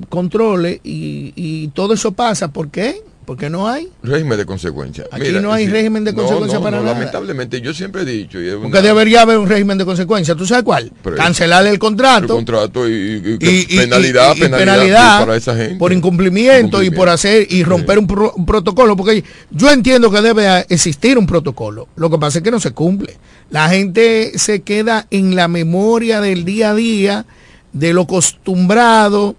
controles 0.09 0.81
y, 0.83 1.33
y 1.37 1.69
todo 1.69 1.95
eso 1.95 2.13
pasa. 2.13 2.49
¿Por 2.49 2.71
qué? 2.71 3.03
Porque 3.29 3.51
no 3.51 3.69
hay. 3.69 3.91
régimen 4.03 4.39
de 4.39 4.47
consecuencia 4.47 5.05
Aquí 5.13 5.29
no 5.33 5.53
hay 5.53 5.67
régimen 5.69 6.03
de 6.03 6.15
consecuencia 6.15 6.57
no, 6.59 6.65
para 6.65 6.79
no, 6.79 6.85
nada. 6.85 6.95
lamentablemente 6.95 7.61
yo 7.61 7.75
siempre 7.75 8.01
he 8.01 8.05
dicho 8.07 8.41
y 8.41 8.51
Porque 8.53 8.67
una- 8.69 8.81
debería 8.81 9.21
haber 9.21 9.37
un 9.37 9.47
régimen 9.47 9.77
de 9.77 9.85
consecuencia. 9.85 10.35
¿Tú 10.35 10.47
sabes 10.47 10.65
cuál? 10.65 10.91
Pero- 11.05 11.15
Cancelarle 11.17 11.69
el 11.69 11.75
el 11.75 11.79
contrato. 11.79 12.35
contrato 12.35 12.89
y, 12.89 13.37
penalidad, 13.69 14.33
penalidad, 14.35 14.59
penalidad 14.59 15.21
para 15.21 15.37
esa 15.37 15.55
gente 15.55 15.77
por 15.77 15.93
incumplimiento, 15.93 16.83
y 16.83 16.89
por 16.91 17.11
hacer 17.11 17.47
y 17.51 17.65
romper 17.65 17.99
un, 17.99 18.07
pro- 18.07 18.33
un 18.35 18.47
protocolo 18.47 18.97
porque 18.97 19.23
yo 19.51 19.71
entiendo 19.71 20.11
que 20.11 20.23
debe 20.23 20.65
existir 20.71 21.19
un 21.19 21.27
protocolo 21.27 21.87
lo 21.97 22.09
que 22.09 22.17
pasa 22.17 22.39
es 22.39 22.45
que 22.45 22.51
no 22.51 22.61
se 22.61 22.71
cumple 22.73 23.19
la 23.51 23.69
gente 23.69 24.39
se 24.39 24.63
queda 24.63 25.07
en 25.11 25.37
la 25.37 25.49
memoria 25.49 26.23
del 26.23 26.47
día 26.47 26.71
a 26.71 26.75
día 26.75 27.27
de 27.75 27.93
lo 27.93 28.03
acostumbrado 28.03 29.37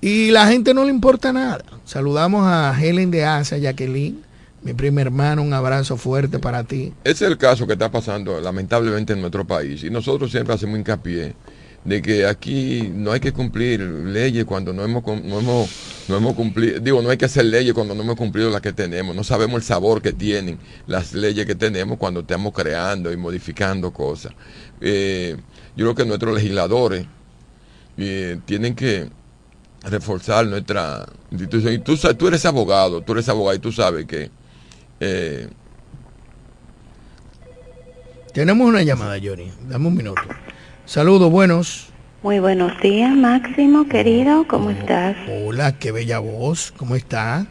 y 0.00 0.30
la 0.30 0.46
gente 0.46 0.74
no 0.74 0.84
le 0.84 0.90
importa 0.90 1.32
nada. 1.32 1.64
Saludamos 1.84 2.46
a 2.46 2.76
Helen 2.80 3.10
de 3.10 3.24
Asa 3.24 3.58
Jacqueline 3.58 4.28
mi 4.62 4.74
prima 4.74 5.00
hermana 5.00 5.40
un 5.40 5.52
abrazo 5.52 5.96
fuerte 5.96 6.38
para 6.38 6.64
ti. 6.64 6.92
Ese 7.04 7.24
es 7.24 7.30
el 7.30 7.38
caso 7.38 7.66
que 7.66 7.74
está 7.74 7.90
pasando 7.90 8.40
lamentablemente 8.40 9.12
en 9.12 9.20
nuestro 9.20 9.46
país. 9.46 9.84
Y 9.84 9.90
nosotros 9.90 10.30
siempre 10.30 10.54
hacemos 10.54 10.78
hincapié 10.78 11.34
de 11.84 12.02
que 12.02 12.26
aquí 12.26 12.90
no 12.92 13.12
hay 13.12 13.20
que 13.20 13.32
cumplir 13.32 13.80
leyes 13.80 14.44
cuando 14.44 14.72
no 14.72 14.82
hemos 14.82 15.04
no 15.06 15.38
hemos 15.38 15.70
no 16.08 16.16
hemos 16.16 16.34
cumplido 16.34 16.80
digo 16.80 17.00
no 17.00 17.08
hay 17.08 17.16
que 17.16 17.26
hacer 17.26 17.44
leyes 17.44 17.72
cuando 17.72 17.94
no 17.94 18.02
hemos 18.02 18.16
cumplido 18.16 18.50
las 18.50 18.60
que 18.60 18.72
tenemos. 18.72 19.14
No 19.14 19.22
sabemos 19.22 19.56
el 19.56 19.62
sabor 19.62 20.02
que 20.02 20.12
tienen 20.12 20.58
las 20.86 21.14
leyes 21.14 21.46
que 21.46 21.54
tenemos 21.54 21.96
cuando 21.98 22.20
estamos 22.20 22.52
creando 22.52 23.12
y 23.12 23.16
modificando 23.16 23.92
cosas. 23.92 24.32
Eh, 24.80 25.36
yo 25.76 25.84
creo 25.84 25.94
que 25.94 26.04
nuestros 26.04 26.34
legisladores 26.34 27.06
eh, 27.96 28.38
tienen 28.44 28.74
que 28.74 29.08
reforzar 29.90 30.46
nuestra 30.46 31.06
institución 31.30 31.74
y 31.74 31.78
tú, 31.78 31.96
tú 31.96 32.28
eres 32.28 32.44
abogado 32.46 33.00
tú 33.02 33.12
eres 33.12 33.28
abogado 33.28 33.56
y 33.56 33.60
tú 33.60 33.72
sabes 33.72 34.06
que 34.06 34.30
eh, 35.00 35.48
tenemos 38.32 38.66
una 38.68 38.82
llamada 38.82 39.16
Johnny 39.22 39.50
dame 39.68 39.88
un 39.88 39.96
minuto 39.96 40.22
saludos 40.84 41.30
buenos 41.30 41.88
Muy 42.22 42.40
buenos 42.40 42.72
días, 42.80 43.14
Máximo, 43.14 43.86
querido. 43.88 44.44
¿Cómo 44.48 44.70
estás? 44.70 45.14
Hola, 45.28 45.78
qué 45.78 45.92
bella 45.92 46.18
voz. 46.18 46.72
¿Cómo 46.76 46.96
está? 46.96 47.46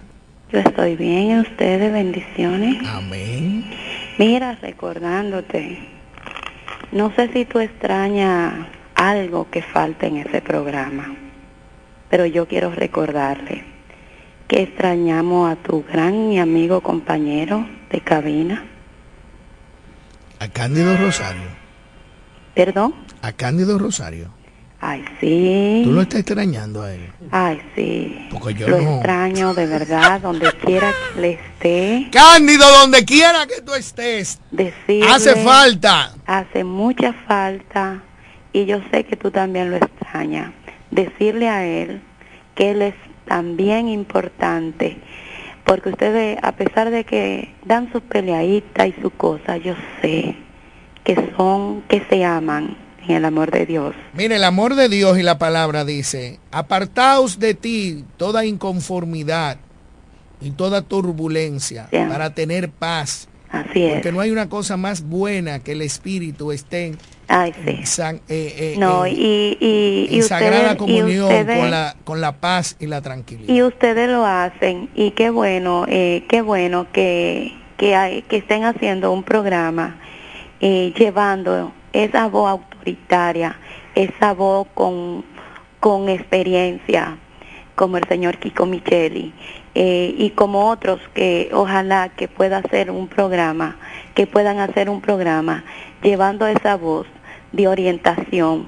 Yo 0.51 0.59
estoy 0.59 0.97
bien. 0.97 1.31
¿Y 1.31 1.39
ustedes? 1.39 1.89
Bendiciones. 1.93 2.75
Amén. 2.85 3.63
Mira, 4.17 4.55
recordándote, 4.61 5.79
no 6.91 7.13
sé 7.15 7.29
si 7.31 7.45
tú 7.45 7.59
extrañas 7.59 8.67
algo 8.95 9.49
que 9.49 9.61
falta 9.61 10.05
en 10.05 10.17
ese 10.17 10.41
programa, 10.41 11.15
pero 12.09 12.25
yo 12.25 12.47
quiero 12.47 12.71
recordarle 12.71 13.63
que 14.47 14.61
extrañamos 14.63 15.51
a 15.51 15.55
tu 15.57 15.83
gran 15.83 16.31
y 16.31 16.39
amigo 16.39 16.81
compañero 16.81 17.65
de 17.91 17.99
cabina. 18.01 18.65
A 20.39 20.47
Cándido 20.47 20.95
Rosario. 20.97 21.49
¿Perdón? 22.53 22.93
A 23.21 23.31
Cándido 23.33 23.77
Rosario. 23.77 24.31
Ay, 24.79 25.03
sí. 25.19 25.81
Tú 25.83 25.91
lo 25.91 26.01
estás 26.01 26.19
extrañando 26.19 26.83
a 26.83 26.93
él. 26.93 27.09
Ay, 27.31 27.59
sí. 27.75 28.27
Porque 28.31 28.53
yo 28.53 28.67
Lo 28.67 28.79
no. 28.79 28.93
extraño 28.97 29.53
de 29.55 29.65
verdad, 29.65 30.21
donde 30.21 30.51
quiera 30.53 30.91
que 31.15 31.21
le 31.21 31.31
esté. 31.33 32.09
Cándido, 32.11 32.63
donde 32.81 33.03
quiera 33.03 33.47
que 33.47 33.61
tú 33.61 33.73
estés. 33.73 34.39
Decirle, 34.51 35.09
Hace 35.09 35.35
falta. 35.43 36.13
Hace 36.27 36.63
mucha 36.63 37.11
falta. 37.27 38.03
Y 38.53 38.65
yo 38.65 38.79
sé 38.91 39.03
que 39.03 39.15
tú 39.17 39.31
también 39.31 39.71
lo 39.71 39.77
extrañas. 39.77 40.51
Decirle 40.91 41.49
a 41.49 41.65
él 41.65 42.01
que 42.55 42.71
él 42.71 42.81
es 42.81 42.95
también 43.27 43.87
importante. 43.87 44.97
Porque 45.65 45.89
ustedes, 45.89 46.37
a 46.41 46.53
pesar 46.53 46.89
de 46.89 47.03
que 47.03 47.53
dan 47.65 47.91
sus 47.91 48.01
peleaditas 48.01 48.87
y 48.87 48.93
sus 49.01 49.11
cosas, 49.13 49.61
yo 49.63 49.75
sé 50.01 50.35
que 51.03 51.31
son, 51.35 51.81
que 51.83 52.01
se 52.09 52.23
aman 52.23 52.77
en 53.07 53.15
el 53.15 53.25
amor 53.25 53.51
de 53.51 53.65
Dios. 53.65 53.95
Mire, 54.13 54.37
el 54.37 54.43
amor 54.43 54.75
de 54.75 54.89
Dios 54.89 55.17
y 55.17 55.23
la 55.23 55.37
palabra 55.37 55.85
dice, 55.85 56.39
apartaos 56.51 57.39
de 57.39 57.53
ti 57.53 58.03
toda 58.17 58.45
inconformidad 58.45 59.57
y 60.41 60.51
toda 60.51 60.81
turbulencia 60.81 61.89
para 61.91 62.33
tener 62.33 62.69
paz. 62.69 63.27
Así 63.49 63.83
es. 63.83 63.93
Porque 63.93 64.11
no 64.11 64.19
hay 64.19 64.31
una 64.31 64.49
cosa 64.49 64.77
más 64.77 65.01
buena 65.01 65.59
que 65.59 65.73
el 65.73 65.81
espíritu 65.81 66.51
esté 66.51 66.87
en, 66.87 66.97
Ay, 67.29 67.53
sí. 67.65 67.85
san- 67.85 68.21
eh, 68.29 68.55
eh, 68.57 68.75
No, 68.77 69.05
en- 69.05 69.13
y, 69.17 70.07
y, 70.09 70.21
sagrada 70.21 70.71
ustedes- 70.71 70.73
y 70.73 70.77
comunión 70.77 71.23
ustedes- 71.25 71.59
con, 71.59 71.71
la, 71.71 71.95
con 72.05 72.21
la 72.21 72.31
paz 72.39 72.77
y 72.79 72.87
la 72.87 73.01
tranquilidad. 73.01 73.53
Y 73.53 73.61
ustedes 73.63 74.09
lo 74.09 74.25
hacen 74.25 74.89
y 74.95 75.11
qué 75.11 75.29
bueno, 75.29 75.85
eh, 75.89 76.23
qué 76.29 76.41
bueno 76.41 76.87
que, 76.93 77.51
que, 77.77 77.95
hay, 77.95 78.21
que 78.23 78.37
estén 78.37 78.63
haciendo 78.63 79.11
un 79.11 79.23
programa 79.23 79.99
eh, 80.61 80.93
llevando 80.97 81.73
esa 81.93 82.27
voz 82.27 82.49
autoritaria, 82.51 83.59
esa 83.95 84.33
voz 84.33 84.67
con, 84.73 85.25
con 85.79 86.07
experiencia, 86.09 87.17
como 87.75 87.97
el 87.97 88.07
señor 88.07 88.37
Kiko 88.37 88.65
Micheli, 88.65 89.33
eh, 89.75 90.15
y 90.17 90.31
como 90.31 90.69
otros 90.69 90.99
que 91.13 91.49
ojalá 91.53 92.09
que 92.09 92.27
pueda 92.27 92.57
hacer 92.57 92.89
un 92.89 93.07
programa, 93.07 93.77
que 94.15 94.25
puedan 94.25 94.59
hacer 94.59 94.89
un 94.89 95.01
programa 95.01 95.63
llevando 96.01 96.47
esa 96.47 96.75
voz 96.75 97.05
de 97.57 97.67
orientación 97.67 98.67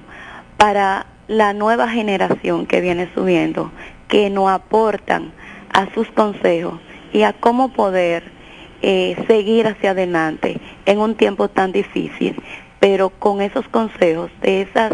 para 0.57 1.05
la 1.27 1.53
nueva 1.53 1.87
generación 1.87 2.65
que 2.65 2.81
viene 2.81 3.07
subiendo, 3.13 3.71
que 4.09 4.29
nos 4.29 4.49
aportan 4.49 5.31
a 5.71 5.93
sus 5.93 6.09
consejos 6.09 6.81
y 7.13 7.21
a 7.21 7.33
cómo 7.33 7.71
poder 7.71 8.23
eh, 8.81 9.15
seguir 9.27 9.67
hacia 9.67 9.91
adelante 9.91 10.59
en 10.85 10.99
un 10.99 11.15
tiempo 11.15 11.49
tan 11.49 11.71
difícil, 11.71 12.35
pero 12.79 13.11
con 13.11 13.41
esos 13.41 13.67
consejos 13.69 14.31
de 14.41 14.63
esas 14.63 14.93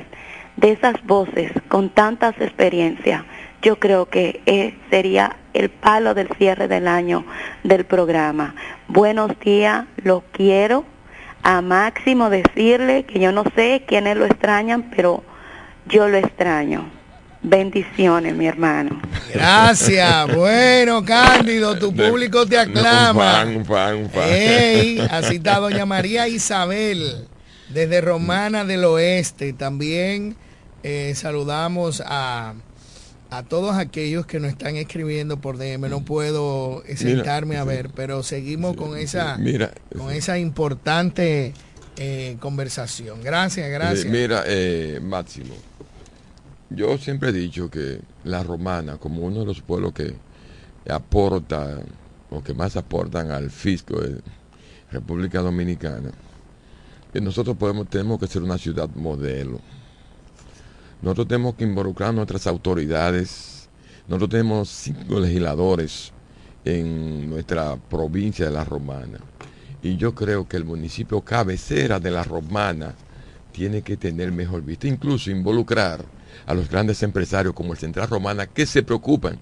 de 0.57 0.71
esas 0.71 1.03
voces 1.05 1.51
con 1.67 1.89
tantas 1.89 2.39
experiencias, 2.39 3.23
yo 3.61 3.77
creo 3.77 4.07
que 4.07 4.41
eh, 4.45 4.73
sería 4.89 5.35
el 5.53 5.69
palo 5.69 6.13
del 6.13 6.29
cierre 6.37 6.67
del 6.67 6.87
año 6.87 7.25
del 7.63 7.85
programa. 7.85 8.55
Buenos 8.87 9.37
días, 9.39 9.85
los 9.97 10.23
quiero. 10.31 10.85
A 11.47 11.61
Máximo 11.61 12.31
decirle 12.31 13.03
que 13.03 13.19
yo 13.19 13.31
no 13.31 13.43
sé 13.55 13.83
quiénes 13.87 14.17
lo 14.17 14.25
extrañan, 14.25 14.89
pero 14.89 15.23
yo 15.87 16.07
lo 16.07 16.17
extraño. 16.17 16.89
Bendiciones, 17.43 18.33
mi 18.33 18.47
hermano. 18.47 18.99
Gracias. 19.31 20.25
Bueno, 20.35 21.05
Cándido, 21.05 21.77
tu 21.77 21.95
público 21.95 22.47
te 22.47 22.57
aclama. 22.57 23.43
Un 23.45 23.53
fan, 23.53 23.57
un 23.57 23.65
fan, 23.65 23.95
un 23.95 24.09
fan. 24.09 24.23
Ey, 24.27 24.99
así 25.11 25.35
está 25.35 25.59
doña 25.59 25.85
María 25.85 26.27
Isabel, 26.27 27.27
desde 27.69 28.01
Romana 28.01 28.65
del 28.65 28.83
Oeste. 28.83 29.53
También 29.53 30.35
eh, 30.81 31.13
saludamos 31.15 32.01
a, 32.07 32.55
a 33.37 33.43
todos 33.43 33.75
aquellos 33.75 34.25
que 34.25 34.39
nos 34.39 34.51
están 34.51 34.75
escribiendo 34.75 35.37
por 35.37 35.57
DM. 35.57 35.89
No 35.89 36.05
puedo 36.05 36.83
eh, 36.85 36.95
Mira, 36.99 37.15
sentarme 37.15 37.57
a 37.57 37.63
ver, 37.63 37.89
pero 37.95 38.23
seguimos 38.23 38.75
con 38.75 38.97
esa, 38.97 39.37
Mira, 39.37 39.71
con 39.97 40.11
esa 40.11 40.37
importante 40.39 41.53
eh, 41.97 42.37
conversación. 42.39 43.21
Gracias, 43.23 43.69
gracias. 43.69 44.05
Eh, 44.05 44.09
mira, 44.09 44.43
eh, 44.45 44.99
Máximo, 45.01 45.53
yo 46.69 46.97
siempre 46.97 47.29
he 47.29 47.33
dicho 47.33 47.69
que 47.69 48.01
la 48.23 48.43
romana, 48.43 48.97
como 48.97 49.21
uno 49.21 49.41
de 49.41 49.45
los 49.45 49.61
pueblos 49.61 49.93
que 49.93 50.13
aporta 50.89 51.79
o 52.29 52.43
que 52.43 52.53
más 52.53 52.75
aportan 52.75 53.31
al 53.31 53.49
fisco 53.49 53.99
de 54.01 54.19
República 54.91 55.39
Dominicana, 55.39 56.11
que 57.13 57.21
nosotros 57.21 57.55
podemos, 57.55 57.89
tenemos 57.89 58.19
que 58.19 58.27
ser 58.27 58.43
una 58.43 58.57
ciudad 58.57 58.89
modelo. 58.95 59.61
Nosotros 61.01 61.27
tenemos 61.27 61.55
que 61.55 61.63
involucrar 61.63 62.09
a 62.09 62.13
nuestras 62.13 62.47
autoridades. 62.47 63.69
Nosotros 64.07 64.29
tenemos 64.29 64.69
cinco 64.69 65.19
legisladores 65.19 66.11
en 66.63 67.29
nuestra 67.29 67.75
provincia 67.75 68.45
de 68.45 68.51
La 68.51 68.63
Romana. 68.63 69.19
Y 69.83 69.97
yo 69.97 70.15
creo 70.15 70.47
que 70.47 70.57
el 70.57 70.65
municipio 70.65 71.21
cabecera 71.21 71.99
de 71.99 72.11
La 72.11 72.23
Romana 72.23 72.95
tiene 73.51 73.83
que 73.83 73.97
tener 73.97 74.31
mejor 74.31 74.63
vista, 74.63 74.87
incluso 74.87 75.31
involucrar 75.31 76.03
a 76.45 76.53
los 76.53 76.69
grandes 76.69 77.01
empresarios 77.03 77.53
como 77.53 77.73
el 77.73 77.79
Central 77.79 78.09
Romana 78.09 78.47
que 78.47 78.65
se 78.65 78.83
preocupan, 78.83 79.39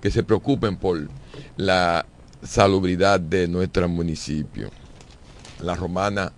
que 0.00 0.10
se 0.10 0.24
preocupen 0.24 0.76
por 0.76 1.08
la 1.56 2.04
salubridad 2.42 3.20
de 3.20 3.46
nuestro 3.46 3.88
municipio. 3.88 4.70
La 5.60 5.74
Romana, 5.74 6.32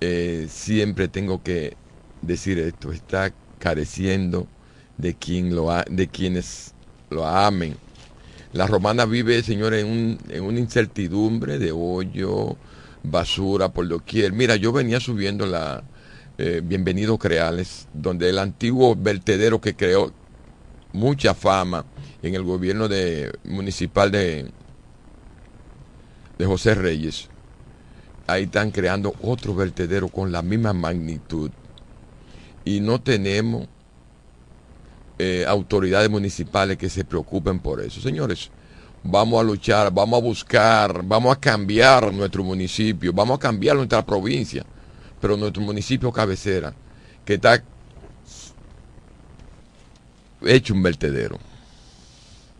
eh, 0.00 0.46
siempre 0.50 1.08
tengo 1.08 1.42
que 1.42 1.76
decir 2.22 2.58
esto, 2.58 2.92
está 2.92 3.32
careciendo 3.58 4.46
de 4.98 5.14
quien 5.14 5.54
lo 5.54 5.70
ha- 5.70 5.84
de 5.90 6.08
quienes 6.08 6.74
lo 7.10 7.26
amen. 7.26 7.76
La 8.52 8.66
romana 8.66 9.04
vive, 9.06 9.42
señores, 9.42 9.84
en, 9.84 9.90
un- 9.90 10.18
en 10.30 10.44
una 10.44 10.60
incertidumbre 10.60 11.58
de 11.58 11.72
hoyo, 11.72 12.56
basura 13.02 13.68
por 13.70 13.88
doquier. 13.88 14.32
Mira, 14.32 14.56
yo 14.56 14.72
venía 14.72 15.00
subiendo 15.00 15.46
la 15.46 15.84
eh, 16.38 16.60
Bienvenido 16.64 17.18
Creales, 17.18 17.88
donde 17.94 18.28
el 18.30 18.38
antiguo 18.38 18.94
vertedero 18.96 19.60
que 19.60 19.74
creó 19.76 20.12
mucha 20.92 21.34
fama 21.34 21.86
en 22.22 22.34
el 22.34 22.42
gobierno 22.42 22.88
de, 22.88 23.32
municipal 23.44 24.10
de, 24.10 24.50
de 26.38 26.46
José 26.46 26.74
Reyes, 26.74 27.28
ahí 28.26 28.44
están 28.44 28.70
creando 28.70 29.14
otro 29.22 29.54
vertedero 29.54 30.08
con 30.08 30.32
la 30.32 30.42
misma 30.42 30.72
magnitud. 30.72 31.50
Y 32.66 32.80
no 32.80 33.00
tenemos 33.00 33.66
eh, 35.18 35.46
autoridades 35.48 36.10
municipales 36.10 36.76
que 36.76 36.90
se 36.90 37.04
preocupen 37.04 37.58
por 37.60 37.80
eso. 37.80 38.02
Señores, 38.02 38.50
vamos 39.02 39.40
a 39.40 39.44
luchar, 39.44 39.90
vamos 39.90 40.18
a 40.18 40.22
buscar, 40.22 41.02
vamos 41.02 41.34
a 41.34 41.40
cambiar 41.40 42.12
nuestro 42.12 42.44
municipio, 42.44 43.12
vamos 43.14 43.38
a 43.38 43.40
cambiar 43.40 43.76
nuestra 43.76 44.04
provincia, 44.04 44.66
pero 45.20 45.36
nuestro 45.38 45.62
municipio 45.62 46.12
cabecera, 46.12 46.74
que 47.24 47.34
está 47.34 47.62
hecho 50.42 50.74
un 50.74 50.82
vertedero. 50.82 51.38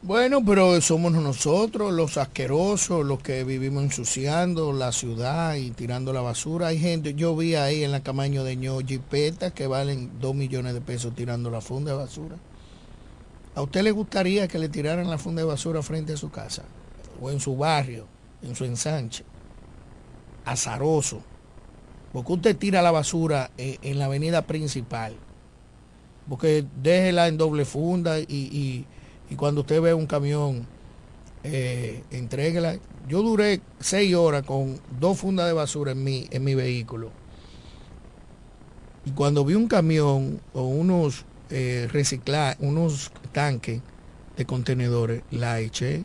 Bueno, 0.02 0.44
pero 0.44 0.80
somos 0.80 1.12
nosotros 1.12 1.92
los 1.92 2.16
asquerosos, 2.16 3.04
los 3.04 3.20
que 3.22 3.42
vivimos 3.44 3.82
ensuciando 3.82 4.72
la 4.72 4.92
ciudad 4.92 5.56
y 5.56 5.72
tirando 5.72 6.12
la 6.12 6.20
basura. 6.20 6.68
Hay 6.68 6.78
gente, 6.78 7.14
yo 7.14 7.34
vi 7.36 7.54
ahí 7.56 7.82
en 7.82 7.90
la 7.92 8.02
Camaño 8.02 8.44
de 8.44 8.56
Ño 8.56 8.78
jipetas 8.80 9.52
que 9.52 9.66
valen 9.66 10.20
dos 10.20 10.34
millones 10.34 10.74
de 10.74 10.80
pesos 10.80 11.14
tirando 11.14 11.50
la 11.50 11.60
funda 11.60 11.92
de 11.92 11.98
basura. 11.98 12.36
¿A 13.54 13.62
usted 13.62 13.82
le 13.82 13.90
gustaría 13.90 14.48
que 14.48 14.58
le 14.58 14.68
tiraran 14.68 15.10
la 15.10 15.18
funda 15.18 15.42
de 15.42 15.48
basura 15.48 15.82
frente 15.82 16.12
a 16.12 16.16
su 16.16 16.30
casa? 16.30 16.64
O 17.20 17.30
en 17.30 17.40
su 17.40 17.56
barrio, 17.56 18.06
en 18.42 18.54
su 18.54 18.64
ensanche. 18.64 19.24
Azaroso. 20.44 21.22
Porque 22.12 22.32
usted 22.32 22.56
tira 22.56 22.82
la 22.82 22.90
basura 22.92 23.50
en, 23.56 23.78
en 23.82 23.98
la 23.98 24.06
avenida 24.06 24.46
principal. 24.46 25.16
Porque 26.28 26.66
déjela 26.82 27.28
en 27.28 27.38
doble 27.38 27.64
funda 27.64 28.18
y, 28.20 28.24
y- 28.28 28.86
y 29.30 29.34
cuando 29.34 29.62
usted 29.62 29.80
ve 29.80 29.94
un 29.94 30.06
camión, 30.06 30.66
eh, 31.48 32.02
entréguela. 32.10 32.76
Yo 33.08 33.22
duré 33.22 33.60
seis 33.78 34.14
horas 34.14 34.44
con 34.44 34.80
dos 34.98 35.18
fundas 35.18 35.46
de 35.46 35.52
basura 35.52 35.92
en 35.92 36.02
mi, 36.02 36.26
en 36.30 36.42
mi 36.42 36.54
vehículo. 36.54 37.12
Y 39.04 39.12
cuando 39.12 39.44
vi 39.44 39.54
un 39.54 39.68
camión 39.68 40.40
o 40.52 40.62
unos 40.62 41.24
eh, 41.50 41.88
recicla, 41.92 42.56
unos 42.58 43.12
tanques 43.30 43.80
de 44.36 44.44
contenedores, 44.44 45.22
la 45.30 45.60
eché. 45.60 46.04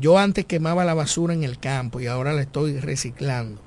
Yo 0.00 0.18
antes 0.18 0.46
quemaba 0.46 0.84
la 0.84 0.94
basura 0.94 1.32
en 1.32 1.44
el 1.44 1.58
campo 1.60 2.00
y 2.00 2.08
ahora 2.08 2.32
la 2.32 2.42
estoy 2.42 2.80
reciclando 2.80 3.60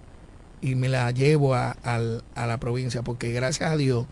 y 0.61 0.75
me 0.75 0.89
la 0.89 1.11
llevo 1.11 1.53
a, 1.53 1.71
a 1.71 2.47
la 2.47 2.57
provincia 2.59 3.03
porque 3.03 3.31
gracias 3.31 3.71
a 3.71 3.77
Dios 3.77 4.07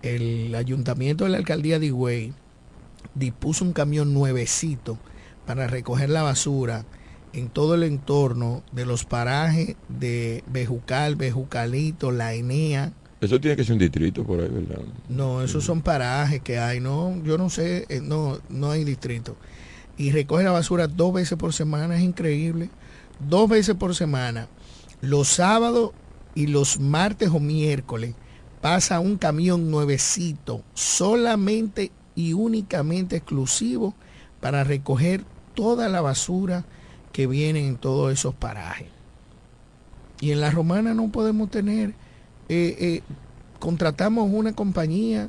el 0.00 0.54
ayuntamiento 0.54 1.24
de 1.24 1.30
la 1.30 1.36
alcaldía 1.36 1.78
de 1.78 1.86
Higüey 1.86 2.32
dispuso 3.14 3.64
un 3.64 3.72
camión 3.72 4.14
nuevecito 4.14 4.98
para 5.46 5.66
recoger 5.66 6.10
la 6.10 6.22
basura 6.22 6.84
en 7.32 7.48
todo 7.48 7.74
el 7.74 7.82
entorno 7.82 8.62
de 8.72 8.86
los 8.86 9.04
parajes 9.04 9.76
de 9.88 10.44
Bejucal, 10.46 11.16
Bejucalito, 11.16 12.10
La 12.12 12.34
Enea. 12.34 12.92
Eso 13.20 13.40
tiene 13.40 13.56
que 13.56 13.64
ser 13.64 13.74
un 13.74 13.78
distrito 13.78 14.24
por 14.24 14.40
ahí, 14.40 14.48
¿verdad? 14.48 14.82
No, 15.08 15.42
esos 15.42 15.64
son 15.64 15.80
parajes 15.80 16.42
que 16.42 16.58
hay, 16.58 16.80
no, 16.80 17.22
yo 17.24 17.38
no 17.38 17.48
sé, 17.50 17.86
eh, 17.88 18.00
no, 18.02 18.38
no 18.48 18.70
hay 18.70 18.84
distrito. 18.84 19.36
Y 19.96 20.10
recoge 20.10 20.44
la 20.44 20.50
basura 20.50 20.88
dos 20.88 21.12
veces 21.14 21.38
por 21.38 21.52
semana, 21.52 21.96
es 21.96 22.02
increíble. 22.02 22.70
Dos 23.20 23.48
veces 23.48 23.76
por 23.76 23.94
semana. 23.94 24.48
Los 25.00 25.28
sábados 25.28 25.92
y 26.34 26.48
los 26.48 26.80
martes 26.80 27.28
o 27.30 27.38
miércoles 27.38 28.14
pasa 28.60 29.00
un 29.00 29.16
camión 29.16 29.70
nuevecito, 29.70 30.62
solamente 30.74 31.92
y 32.14 32.32
únicamente 32.32 33.16
exclusivo 33.16 33.94
para 34.40 34.64
recoger 34.64 35.24
toda 35.54 35.88
la 35.88 36.00
basura 36.00 36.64
que 37.12 37.26
viene 37.26 37.66
en 37.66 37.76
todos 37.76 38.12
esos 38.12 38.34
parajes. 38.34 38.88
Y 40.20 40.30
en 40.30 40.40
la 40.40 40.50
romana 40.50 40.94
no 40.94 41.08
podemos 41.08 41.50
tener, 41.50 41.90
eh, 42.48 42.76
eh, 42.78 43.02
contratamos 43.58 44.28
una 44.32 44.52
compañía, 44.52 45.28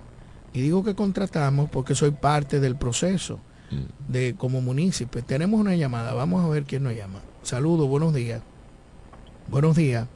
y 0.54 0.62
digo 0.62 0.84
que 0.84 0.94
contratamos 0.94 1.70
porque 1.70 1.96
soy 1.96 2.12
parte 2.12 2.60
del 2.60 2.76
proceso 2.76 3.40
de 4.08 4.36
como 4.36 4.62
municipio. 4.62 5.24
Tenemos 5.24 5.60
una 5.60 5.76
llamada, 5.76 6.14
vamos 6.14 6.46
a 6.46 6.48
ver 6.48 6.64
quién 6.64 6.84
nos 6.84 6.96
llama. 6.96 7.22
Saludos, 7.42 7.90
buenos 7.90 8.14
días. 8.14 8.42
Buenos 9.50 9.76
días. 9.76 10.08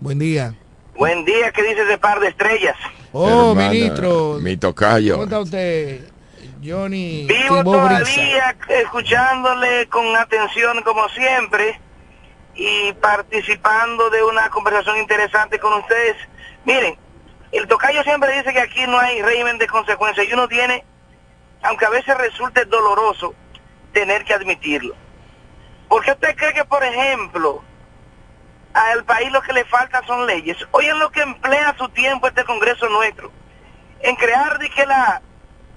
Buen 0.00 0.18
día. 0.18 0.54
Buen 0.98 1.24
día, 1.24 1.52
¿qué 1.52 1.62
dice 1.62 1.82
ese 1.82 1.96
par 1.96 2.18
de 2.18 2.26
estrellas? 2.26 2.76
Oh, 3.12 3.52
Hermana, 3.52 3.70
ministro. 3.70 4.38
Mi 4.40 4.56
tocayo. 4.56 5.12
¿Cómo 5.12 5.24
está 5.24 5.38
usted, 5.38 6.00
Johnny? 6.60 7.24
Vivo 7.28 7.62
Brisa? 7.62 8.02
todavía 8.02 8.56
escuchándole 8.80 9.88
con 9.88 10.16
atención 10.16 10.82
como 10.82 11.08
siempre 11.10 11.80
y 12.56 12.92
participando 12.94 14.10
de 14.10 14.24
una 14.24 14.50
conversación 14.50 14.98
interesante 14.98 15.60
con 15.60 15.72
ustedes. 15.74 16.16
Miren, 16.64 16.98
el 17.52 17.68
tocayo 17.68 18.02
siempre 18.02 18.36
dice 18.36 18.52
que 18.52 18.60
aquí 18.60 18.84
no 18.88 18.98
hay 18.98 19.22
régimen 19.22 19.56
de 19.58 19.68
consecuencias 19.68 20.26
y 20.28 20.32
uno 20.32 20.48
tiene, 20.48 20.84
aunque 21.62 21.86
a 21.86 21.90
veces 21.90 22.18
resulte 22.18 22.64
doloroso, 22.64 23.36
tener 23.92 24.24
que 24.24 24.34
admitirlo. 24.34 24.96
¿Por 25.88 26.04
qué 26.04 26.10
usted 26.10 26.34
cree 26.34 26.54
que, 26.54 26.64
por 26.64 26.82
ejemplo, 26.82 27.62
al 28.78 29.04
país 29.04 29.30
lo 29.32 29.42
que 29.42 29.52
le 29.52 29.64
falta 29.64 30.02
son 30.06 30.26
leyes? 30.26 30.56
Oigan 30.70 30.98
lo 30.98 31.10
que 31.10 31.22
emplea 31.22 31.74
su 31.78 31.88
tiempo 31.90 32.28
este 32.28 32.44
Congreso 32.44 32.88
nuestro, 32.88 33.30
en 34.00 34.14
crear 34.16 34.58
de 34.58 34.86
la, 34.86 35.20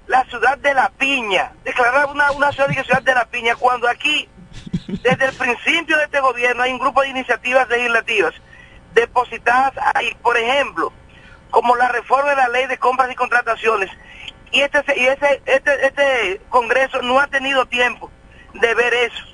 la 0.06 0.24
ciudad 0.24 0.58
de 0.58 0.74
la 0.74 0.88
piña, 0.90 1.52
declarar 1.64 2.06
una, 2.06 2.30
una 2.32 2.52
ciudad 2.52 2.68
de 2.68 2.84
ciudad 2.84 3.02
de 3.02 3.14
la 3.14 3.24
piña, 3.26 3.56
cuando 3.56 3.88
aquí, 3.88 4.28
desde 4.86 5.24
el 5.26 5.34
principio 5.34 5.96
de 5.96 6.04
este 6.04 6.20
gobierno, 6.20 6.62
hay 6.62 6.72
un 6.72 6.78
grupo 6.78 7.02
de 7.02 7.08
iniciativas 7.08 7.68
legislativas 7.68 8.34
depositadas 8.94 9.72
ahí. 9.94 10.14
Por 10.22 10.36
ejemplo, 10.36 10.92
como 11.50 11.76
la 11.76 11.88
reforma 11.88 12.30
de 12.30 12.36
la 12.36 12.48
ley 12.48 12.66
de 12.66 12.78
compras 12.78 13.10
y 13.10 13.14
contrataciones. 13.14 13.90
Y 14.50 14.60
este, 14.60 14.82
y 14.98 15.06
ese, 15.06 15.42
este, 15.46 15.86
este 15.86 16.40
Congreso 16.48 17.00
no 17.02 17.20
ha 17.20 17.26
tenido 17.26 17.66
tiempo 17.66 18.10
de 18.54 18.74
ver 18.74 18.92
eso. 18.94 19.24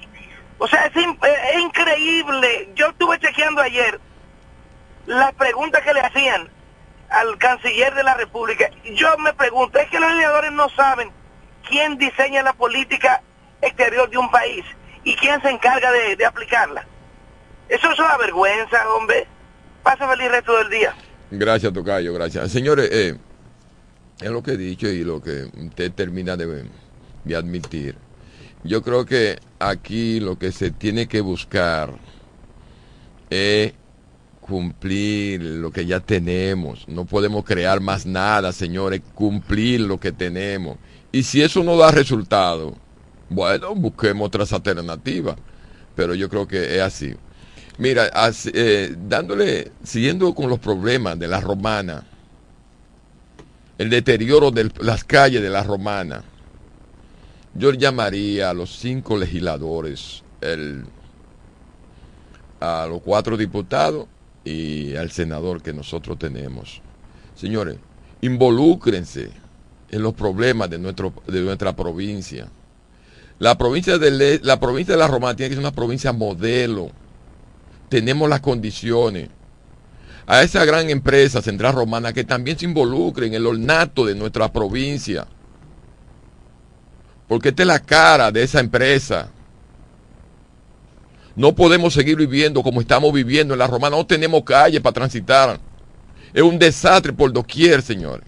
O 0.59 0.67
sea, 0.69 0.87
es, 0.87 0.97
in- 0.97 1.19
es- 1.23 1.55
es 1.55 1.61
increíble. 1.61 2.71
Yo 2.75 2.89
estuve 2.89 3.19
chequeando 3.19 3.61
ayer 3.63 4.01
las 5.07 5.33
preguntas 5.35 5.83
que 5.83 5.95
le 5.95 6.01
hacían 6.01 6.49
al 7.11 7.39
canciller 7.39 7.95
de 7.95 8.03
la 8.03 8.15
República. 8.15 8.69
Yo 8.95 9.17
me 9.19 9.33
pregunto, 9.33 9.79
es 9.79 9.89
que 9.89 9.99
los 10.01 10.11
legisladores 10.11 10.53
no 10.53 10.69
saben 10.71 11.11
quién 11.69 11.97
diseña 11.97 12.43
la 12.43 12.53
política 12.53 13.23
exterior 13.63 14.11
de 14.11 14.19
un 14.19 14.31
país 14.31 14.65
y 15.05 15.15
quién 15.17 15.41
se 15.43 15.51
encarga 15.51 15.91
de, 15.93 16.25
aplicarla. 16.27 16.85
Eso 17.69 17.91
es 17.93 17.99
una 17.99 18.17
vergüenza, 18.19 18.89
hombre. 18.95 19.27
Pasa 19.83 20.09
feliz 20.09 20.31
resto 20.31 20.57
del 20.59 20.71
día. 20.71 20.95
Gracias, 21.31 21.73
Tocayo, 21.73 22.13
gracias. 22.15 22.51
Señores, 22.51 22.89
eh, 22.93 23.17
es 24.21 24.31
lo 24.31 24.43
que 24.43 24.53
he 24.53 24.57
dicho 24.57 24.89
y 24.89 25.05
lo 25.05 25.23
que 25.23 25.45
usted 25.57 25.93
termina 25.93 26.37
de 26.37 27.37
admitir. 27.37 27.97
Yo 28.65 28.83
creo 28.83 29.07
que 29.07 29.39
aquí 29.59 30.21
lo 30.21 30.39
que 30.39 30.53
se 30.53 30.71
tiene 30.71 31.07
que 31.07 31.21
buscar 31.21 31.93
es 33.31 33.73
cumplir 34.41 35.43
lo 35.43 35.71
que 35.71 35.87
ya 35.87 36.01
tenemos. 36.01 36.89
No 36.89 37.05
podemos 37.05 37.45
crear 37.45 37.81
más 37.81 38.07
nada, 38.07 38.53
señores, 38.53 39.03
cumplir 39.15 39.81
lo 39.81 40.01
que 40.01 40.11
tenemos. 40.11 40.79
Y 41.13 41.23
si 41.23 41.43
eso 41.43 41.63
no 41.63 41.77
da 41.77 41.91
resultado, 41.91 42.75
bueno, 43.29 43.75
busquemos 43.75 44.27
otras 44.27 44.53
alternativas. 44.53 45.37
Pero 45.95 46.15
yo 46.15 46.29
creo 46.29 46.49
que 46.49 46.77
es 46.77 46.83
así. 46.83 47.15
Mira, 47.77 48.11
eh, 48.55 48.97
dándole, 49.07 49.71
siguiendo 49.85 50.35
con 50.35 50.49
los 50.49 50.59
problemas 50.59 51.19
de 51.19 51.29
la 51.29 51.41
romana, 51.41 52.05
el 53.77 53.91
deterioro 53.91 54.51
de 54.51 54.71
las 54.81 55.05
calles 55.05 55.43
de 55.43 55.51
la 55.51 55.63
romana, 55.63 56.25
yo 57.59 57.73
llamaría 57.73 58.51
a 58.51 58.55
los 58.55 58.79
cinco 58.79 59.17
legisladores, 59.17 60.23
a 62.61 62.87
los 62.89 63.03
cuatro 63.03 63.37
diputados 63.37 64.07
y 64.45 64.95
al 64.95 65.11
senador 65.11 65.61
que 65.61 65.73
nosotros 65.73 66.19
tenemos. 66.19 66.81
Señores, 67.35 67.77
involúcrense 68.21 69.31
en 69.91 70.03
los 70.03 70.15
problemas 70.15 70.71
de, 70.71 70.79
de 70.79 71.41
nuestra 71.43 71.75
provincia. 71.75 72.49
La 73.41 73.59
provincia, 73.59 73.99
de 73.99 74.41
la 74.43 74.59
provincia 74.59 74.95
de 74.95 75.01
la 75.01 75.09
Romana 75.09 75.37
tiene 75.37 75.51
que 75.51 75.55
ser 75.57 75.65
una 75.65 75.75
provincia 75.75 76.13
modelo. 76.13 76.91
Tenemos 77.89 78.29
las 78.29 78.41
condiciones. 78.41 79.31
A 80.27 80.43
esa 80.43 80.65
gran 80.65 80.91
empresa 80.91 81.41
Central 81.41 81.75
Romana 81.75 82.13
que 82.13 82.25
también 82.25 82.59
se 82.59 82.67
involucre 82.67 83.27
en 83.27 83.35
el 83.35 83.47
ornato 83.47 84.05
de 84.05 84.15
nuestra 84.15 84.53
provincia. 84.53 85.27
Porque 87.29 87.51
esta 87.51 87.63
es 87.63 87.67
la 87.69 87.79
cara 87.79 88.33
de 88.33 88.43
esa 88.43 88.61
empresa. 88.61 89.29
No 91.37 91.55
podemos 91.55 91.95
seguir 91.95 92.17
viviendo 92.17 92.63
como 92.63 92.81
estamos 92.81 93.13
viviendo 93.13 93.55
en 93.55 93.59
la 93.59 93.67
Romana. 93.67 93.97
No 93.97 94.07
tenemos 94.07 94.43
calle 94.43 94.81
para 94.81 94.95
transitar. 94.95 95.61
Es 96.33 96.43
un 96.43 96.59
desastre 96.59 97.13
por 97.13 97.33
doquier, 97.33 97.83
señores. 97.83 98.27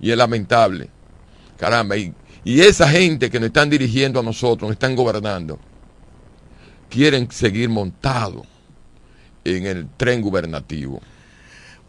Y 0.00 0.10
es 0.10 0.16
lamentable. 0.16 0.88
Caramba, 1.58 1.96
y, 1.96 2.14
y 2.42 2.60
esa 2.60 2.88
gente 2.88 3.30
que 3.30 3.38
nos 3.38 3.48
están 3.48 3.68
dirigiendo 3.68 4.18
a 4.18 4.22
nosotros, 4.22 4.68
nos 4.68 4.72
están 4.72 4.96
gobernando, 4.96 5.58
quieren 6.88 7.30
seguir 7.30 7.68
montados 7.68 8.46
en 9.44 9.66
el 9.66 9.88
tren 9.96 10.22
gubernativo. 10.22 11.00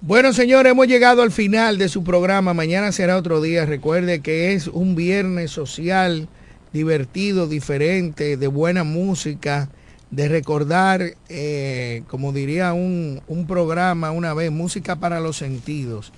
Bueno, 0.04 0.34
señores, 0.34 0.72
hemos 0.72 0.88
llegado 0.88 1.22
al 1.22 1.32
final 1.32 1.78
de 1.78 1.88
su 1.88 2.04
programa. 2.04 2.56
Mañana 2.56 2.91
será 2.91 3.18
otro 3.18 3.39
día. 3.39 3.68
Recuerde 3.68 4.22
que 4.22 4.54
es 4.54 4.66
un 4.66 4.95
viernes 4.95 5.52
social, 5.52 6.28
divertido, 6.74 7.45
diferente, 7.45 8.36
de 8.36 8.47
buena 8.47 8.84
música, 8.84 9.70
de 10.10 10.28
recordar, 10.28 11.04
eh, 11.30 12.02
como 12.08 12.34
diría 12.34 12.74
un, 12.74 13.22
un 13.28 13.45
programa 13.45 14.10
una 14.10 14.34
vez, 14.34 14.52
música 14.52 14.95
para 14.95 15.20
los 15.20 15.38
sentidos. 15.38 16.12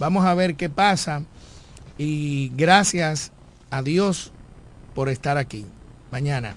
Vamos 0.00 0.26
a 0.26 0.34
ver 0.34 0.56
qué 0.56 0.68
pasa. 0.68 1.22
Y 1.96 2.50
gracias 2.56 3.30
a 3.70 3.82
Dios 3.82 4.32
por 4.96 5.08
estar 5.08 5.38
aquí. 5.38 5.64
Mañana. 6.10 6.56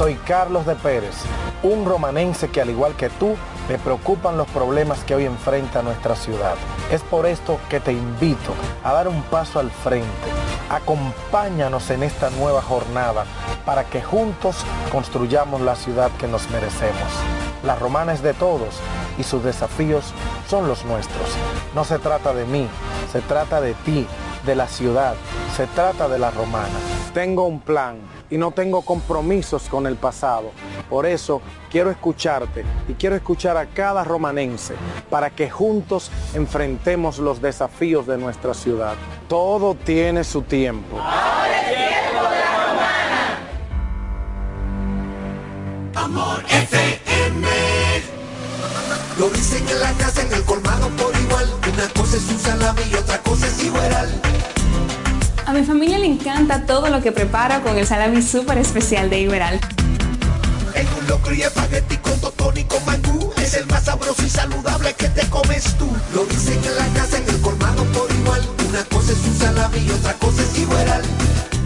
Soy 0.00 0.14
Carlos 0.14 0.64
de 0.64 0.76
Pérez, 0.76 1.14
un 1.62 1.84
romanense 1.84 2.48
que 2.48 2.62
al 2.62 2.70
igual 2.70 2.94
que 2.96 3.10
tú, 3.10 3.36
le 3.68 3.76
preocupan 3.76 4.38
los 4.38 4.48
problemas 4.48 5.04
que 5.04 5.14
hoy 5.14 5.26
enfrenta 5.26 5.82
nuestra 5.82 6.16
ciudad. 6.16 6.54
Es 6.90 7.02
por 7.02 7.26
esto 7.26 7.58
que 7.68 7.80
te 7.80 7.92
invito 7.92 8.54
a 8.82 8.94
dar 8.94 9.08
un 9.08 9.22
paso 9.24 9.60
al 9.60 9.70
frente. 9.70 10.08
Acompáñanos 10.70 11.90
en 11.90 12.02
esta 12.02 12.30
nueva 12.30 12.62
jornada 12.62 13.26
para 13.66 13.84
que 13.84 14.00
juntos 14.00 14.56
construyamos 14.90 15.60
la 15.60 15.76
ciudad 15.76 16.10
que 16.12 16.28
nos 16.28 16.48
merecemos. 16.48 17.12
La 17.62 17.74
romana 17.74 18.14
es 18.14 18.22
de 18.22 18.32
todos 18.32 18.76
y 19.18 19.22
sus 19.22 19.44
desafíos 19.44 20.14
son 20.48 20.66
los 20.66 20.82
nuestros. 20.86 21.28
No 21.74 21.84
se 21.84 21.98
trata 21.98 22.32
de 22.32 22.46
mí, 22.46 22.66
se 23.12 23.20
trata 23.20 23.60
de 23.60 23.74
ti, 23.74 24.06
de 24.46 24.54
la 24.54 24.66
ciudad, 24.66 25.12
se 25.54 25.66
trata 25.66 26.08
de 26.08 26.18
la 26.18 26.30
romana. 26.30 26.78
Tengo 27.12 27.44
un 27.44 27.60
plan 27.60 27.98
y 28.30 28.38
no 28.38 28.52
tengo 28.52 28.82
compromisos 28.82 29.68
con 29.68 29.86
el 29.86 29.96
pasado. 29.96 30.52
Por 30.88 31.06
eso 31.06 31.42
quiero 31.70 31.90
escucharte 31.90 32.64
y 32.88 32.94
quiero 32.94 33.16
escuchar 33.16 33.56
a 33.56 33.66
cada 33.66 34.04
romanense 34.04 34.74
para 35.10 35.30
que 35.30 35.50
juntos 35.50 36.10
enfrentemos 36.34 37.18
los 37.18 37.42
desafíos 37.42 38.06
de 38.06 38.16
nuestra 38.16 38.54
ciudad. 38.54 38.94
Todo 39.28 39.74
tiene 39.74 40.24
su 40.24 40.42
tiempo. 40.42 40.98
Amor 45.94 46.42
FM. 46.48 47.46
Lo 49.18 49.28
dicen 49.28 49.68
en 49.68 49.80
la 49.80 49.92
casa, 49.92 50.22
en 50.22 50.32
el 50.32 50.44
colmado 50.44 50.88
por 50.96 51.14
igual. 51.20 51.46
Una 51.72 51.88
cosa 51.88 52.16
es 52.16 52.28
un 52.30 52.38
salami 52.38 52.82
y 52.90 52.94
otra 52.94 53.20
A 55.50 55.52
mi 55.52 55.64
familia 55.64 55.98
le 55.98 56.06
encanta 56.06 56.64
todo 56.64 56.90
lo 56.90 57.02
que 57.02 57.10
preparo 57.10 57.60
con 57.64 57.76
el 57.76 57.84
salami 57.84 58.22
súper 58.22 58.58
especial 58.58 59.10
de 59.10 59.22
Iberal. 59.22 59.58
En 60.76 60.86
un 60.96 61.08
locro 61.08 61.34
y 61.34 61.42
espagueti 61.42 61.96
con 61.96 62.20
totón 62.20 62.56
y 62.56 62.62
con 62.62 62.84
mangú 62.84 63.32
Es 63.36 63.54
el 63.54 63.66
más 63.66 63.82
sabroso 63.82 64.22
y 64.24 64.30
saludable 64.30 64.94
que 64.94 65.08
te 65.08 65.28
comes 65.28 65.76
tú 65.76 65.90
Lo 66.14 66.24
dicen 66.26 66.56
en 66.64 66.76
la 66.76 66.86
casa, 66.94 67.18
en 67.18 67.28
el 67.28 67.40
colmado 67.40 67.82
por 67.86 68.08
igual 68.12 68.40
Una 68.68 68.84
cosa 68.84 69.10
es 69.10 69.18
un 69.26 69.36
salami 69.36 69.78
y 69.78 69.90
otra 69.90 70.12
cosa 70.12 70.40
es 70.40 70.56
Iberal 70.56 71.02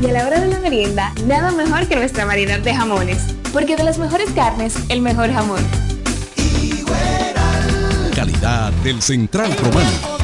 Y 0.01 0.07
a 0.07 0.13
la 0.13 0.27
hora 0.29 0.41
de 0.41 0.47
la 0.49 0.61
merienda, 0.61 1.13
nada 1.27 1.53
mejor 1.53 1.87
que 1.87 1.97
nuestra 1.97 2.25
variedad 2.25 2.61
de 2.61 2.75
jamones. 2.75 3.19
Porque 3.53 3.77
de 3.77 3.85
las 3.85 3.99
mejores 3.99 4.31
carnes, 4.31 4.77
el 4.89 5.03
mejor 5.03 5.31
jamón. 5.31 5.63
Calidad 8.17 8.73
del 8.83 9.03
Central 9.03 9.55
Romano. 9.59 10.24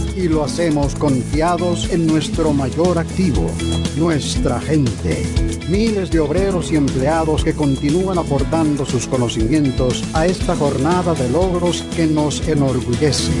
y 0.21 0.27
lo 0.27 0.43
hacemos 0.43 0.93
confiados 0.93 1.89
en 1.91 2.05
nuestro 2.05 2.53
mayor 2.53 2.99
activo, 2.99 3.49
nuestra 3.97 4.59
gente. 4.61 5.25
Miles 5.67 6.11
de 6.11 6.19
obreros 6.19 6.71
y 6.71 6.75
empleados 6.75 7.43
que 7.43 7.53
continúan 7.53 8.19
aportando 8.19 8.85
sus 8.85 9.07
conocimientos 9.07 10.03
a 10.13 10.27
esta 10.27 10.55
jornada 10.55 11.15
de 11.15 11.27
logros 11.29 11.83
que 11.95 12.05
nos 12.05 12.47
enorgullece. 12.47 13.31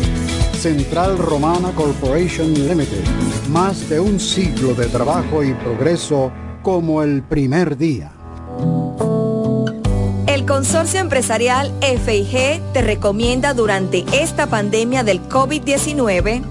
Central 0.53 1.19
Romana 1.19 1.71
Corporation 1.75 2.51
Limited. 2.53 3.03
Más 3.49 3.87
de 3.87 3.99
un 3.99 4.19
siglo 4.19 4.73
de 4.73 4.87
trabajo 4.87 5.43
y 5.43 5.53
progreso 5.53 6.31
como 6.63 7.03
el 7.03 7.21
primer 7.21 7.77
día. 7.77 8.11
El 10.25 10.45
Consorcio 10.47 10.99
Empresarial 10.99 11.71
FIG 11.81 12.61
te 12.73 12.81
recomienda 12.81 13.53
durante 13.53 14.03
esta 14.13 14.47
pandemia 14.47 15.03
del 15.03 15.21
COVID-19 15.29 16.50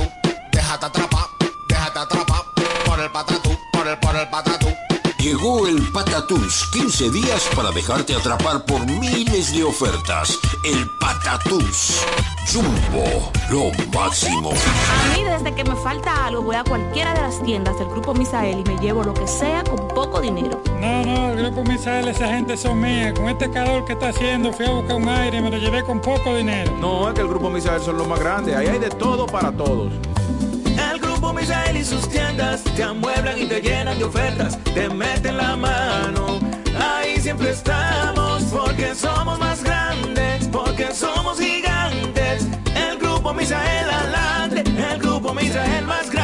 Llegó 5.51 5.67
el 5.67 5.81
Patatús, 5.91 6.69
15 6.71 7.09
días 7.09 7.49
para 7.53 7.71
dejarte 7.71 8.15
atrapar 8.15 8.63
por 8.63 8.85
miles 8.85 9.53
de 9.53 9.65
ofertas. 9.65 10.39
El 10.63 10.89
Patatús. 10.97 11.99
Jumbo, 12.49 13.29
lo 13.49 13.71
máximo. 13.93 14.51
A 14.51 15.17
mí 15.17 15.23
desde 15.25 15.53
que 15.53 15.65
me 15.65 15.75
falta 15.75 16.25
algo 16.25 16.41
voy 16.41 16.55
a 16.55 16.63
cualquiera 16.63 17.13
de 17.13 17.21
las 17.21 17.43
tiendas 17.43 17.77
del 17.77 17.89
Grupo 17.89 18.13
Misael 18.13 18.59
y 18.59 18.63
me 18.63 18.77
llevo 18.79 19.03
lo 19.03 19.13
que 19.13 19.27
sea 19.27 19.61
con 19.65 19.89
poco 19.89 20.21
dinero. 20.21 20.61
No, 20.79 21.05
no, 21.05 21.29
el 21.31 21.43
Grupo 21.43 21.69
Misael, 21.69 22.07
esa 22.07 22.27
gente 22.29 22.55
son 22.55 22.79
mía. 22.79 23.13
Con 23.13 23.27
este 23.27 23.51
calor 23.51 23.83
que 23.83 23.93
está 23.93 24.09
haciendo 24.09 24.53
fui 24.53 24.65
a 24.65 24.71
buscar 24.71 24.95
un 24.95 25.09
aire 25.09 25.39
y 25.39 25.41
me 25.41 25.51
lo 25.51 25.57
llevé 25.57 25.83
con 25.83 25.99
poco 25.99 26.33
dinero. 26.33 26.71
No, 26.79 27.09
es 27.09 27.13
que 27.13 27.21
el 27.21 27.27
Grupo 27.27 27.49
Misael 27.49 27.81
son 27.81 27.97
los 27.97 28.07
más 28.07 28.19
grandes. 28.19 28.55
Ahí 28.55 28.67
hay 28.67 28.79
de 28.79 28.89
todo 28.89 29.25
para 29.25 29.51
todos. 29.51 29.91
Misael 31.41 31.77
y 31.77 31.83
sus 31.83 32.07
tiendas 32.07 32.63
te 32.75 32.83
amueblan 32.83 33.39
y 33.39 33.47
te 33.47 33.61
llenan 33.61 33.97
de 33.97 34.03
ofertas, 34.03 34.59
te 34.75 34.87
meten 34.87 35.37
la 35.37 35.55
mano. 35.55 36.39
Ahí 36.79 37.19
siempre 37.19 37.49
estamos 37.49 38.43
porque 38.43 38.93
somos 38.93 39.39
más 39.39 39.63
grandes, 39.63 40.47
porque 40.49 40.93
somos 40.93 41.39
gigantes. 41.39 42.45
El 42.75 42.99
Grupo 42.99 43.33
Misael 43.33 43.89
adelante, 43.89 44.63
el 44.93 44.99
Grupo 44.99 45.33
Misael 45.33 45.83
más 45.87 46.11
grande. 46.11 46.20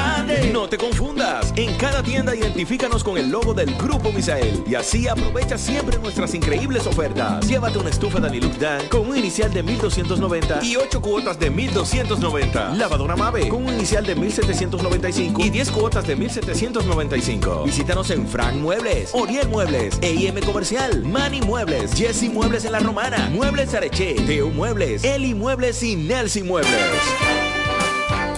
No 0.68 0.72
te 0.72 0.78
confundas. 0.78 1.54
En 1.56 1.78
cada 1.78 2.04
tienda 2.04 2.36
identifícanos 2.36 3.02
con 3.02 3.18
el 3.18 3.30
logo 3.30 3.54
del 3.54 3.74
Grupo 3.76 4.12
Misael 4.12 4.66
y 4.68 4.76
así 4.76 5.08
aprovecha 5.08 5.58
siempre 5.58 5.98
nuestras 5.98 6.34
increíbles 6.34 6.86
ofertas. 6.86 7.48
Llévate 7.48 7.78
una 7.78 7.90
estufa 7.90 8.20
Danilux 8.20 8.60
Dan 8.60 8.86
con 8.90 9.08
un 9.08 9.16
inicial 9.16 9.54
de 9.54 9.64
1290 9.64 10.66
y 10.66 10.76
8 10.76 11.02
cuotas 11.02 11.40
de 11.40 11.50
1290. 11.50 12.74
Lavadora 12.76 13.16
Mave 13.16 13.48
con 13.48 13.66
un 13.66 13.76
inicial 13.76 14.06
de 14.06 14.16
1795 14.16 15.42
y 15.42 15.50
10 15.50 15.72
cuotas 15.72 16.06
de 16.06 16.18
1795. 16.18 17.64
Visítanos 17.64 18.10
en 18.10 18.28
Frank 18.28 18.56
Muebles, 18.56 19.12
Oriel 19.14 19.48
Muebles, 19.48 19.98
EIM 20.02 20.42
Comercial, 20.42 21.06
Mani 21.06 21.40
Muebles, 21.40 21.94
Jesse 21.94 22.24
Muebles 22.24 22.66
en 22.66 22.74
la 22.74 22.80
Romana, 22.80 23.30
Muebles 23.32 23.74
Areche, 23.74 24.16
Teo 24.26 24.50
Muebles, 24.50 25.06
Eli 25.06 25.34
Muebles 25.34 25.82
y 25.82 25.96
Nelson 25.96 26.46
Muebles. 26.46 26.74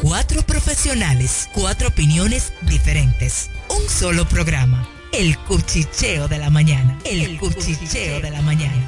Cuatro 0.02 0.41
profesionales, 0.43 1.50
cuatro 1.54 1.89
opiniones 1.89 2.54
diferentes. 2.62 3.50
Un 3.70 3.89
solo 3.89 4.26
programa. 4.26 4.88
El 5.12 5.38
cuchicheo 5.39 6.30
de 6.30 6.38
la 6.38 6.50
mañana. 6.50 6.97
El, 7.04 7.38
cuchicheo 7.38 8.22
de 8.22 8.32
la 8.32 8.41
mañana. 8.41 8.88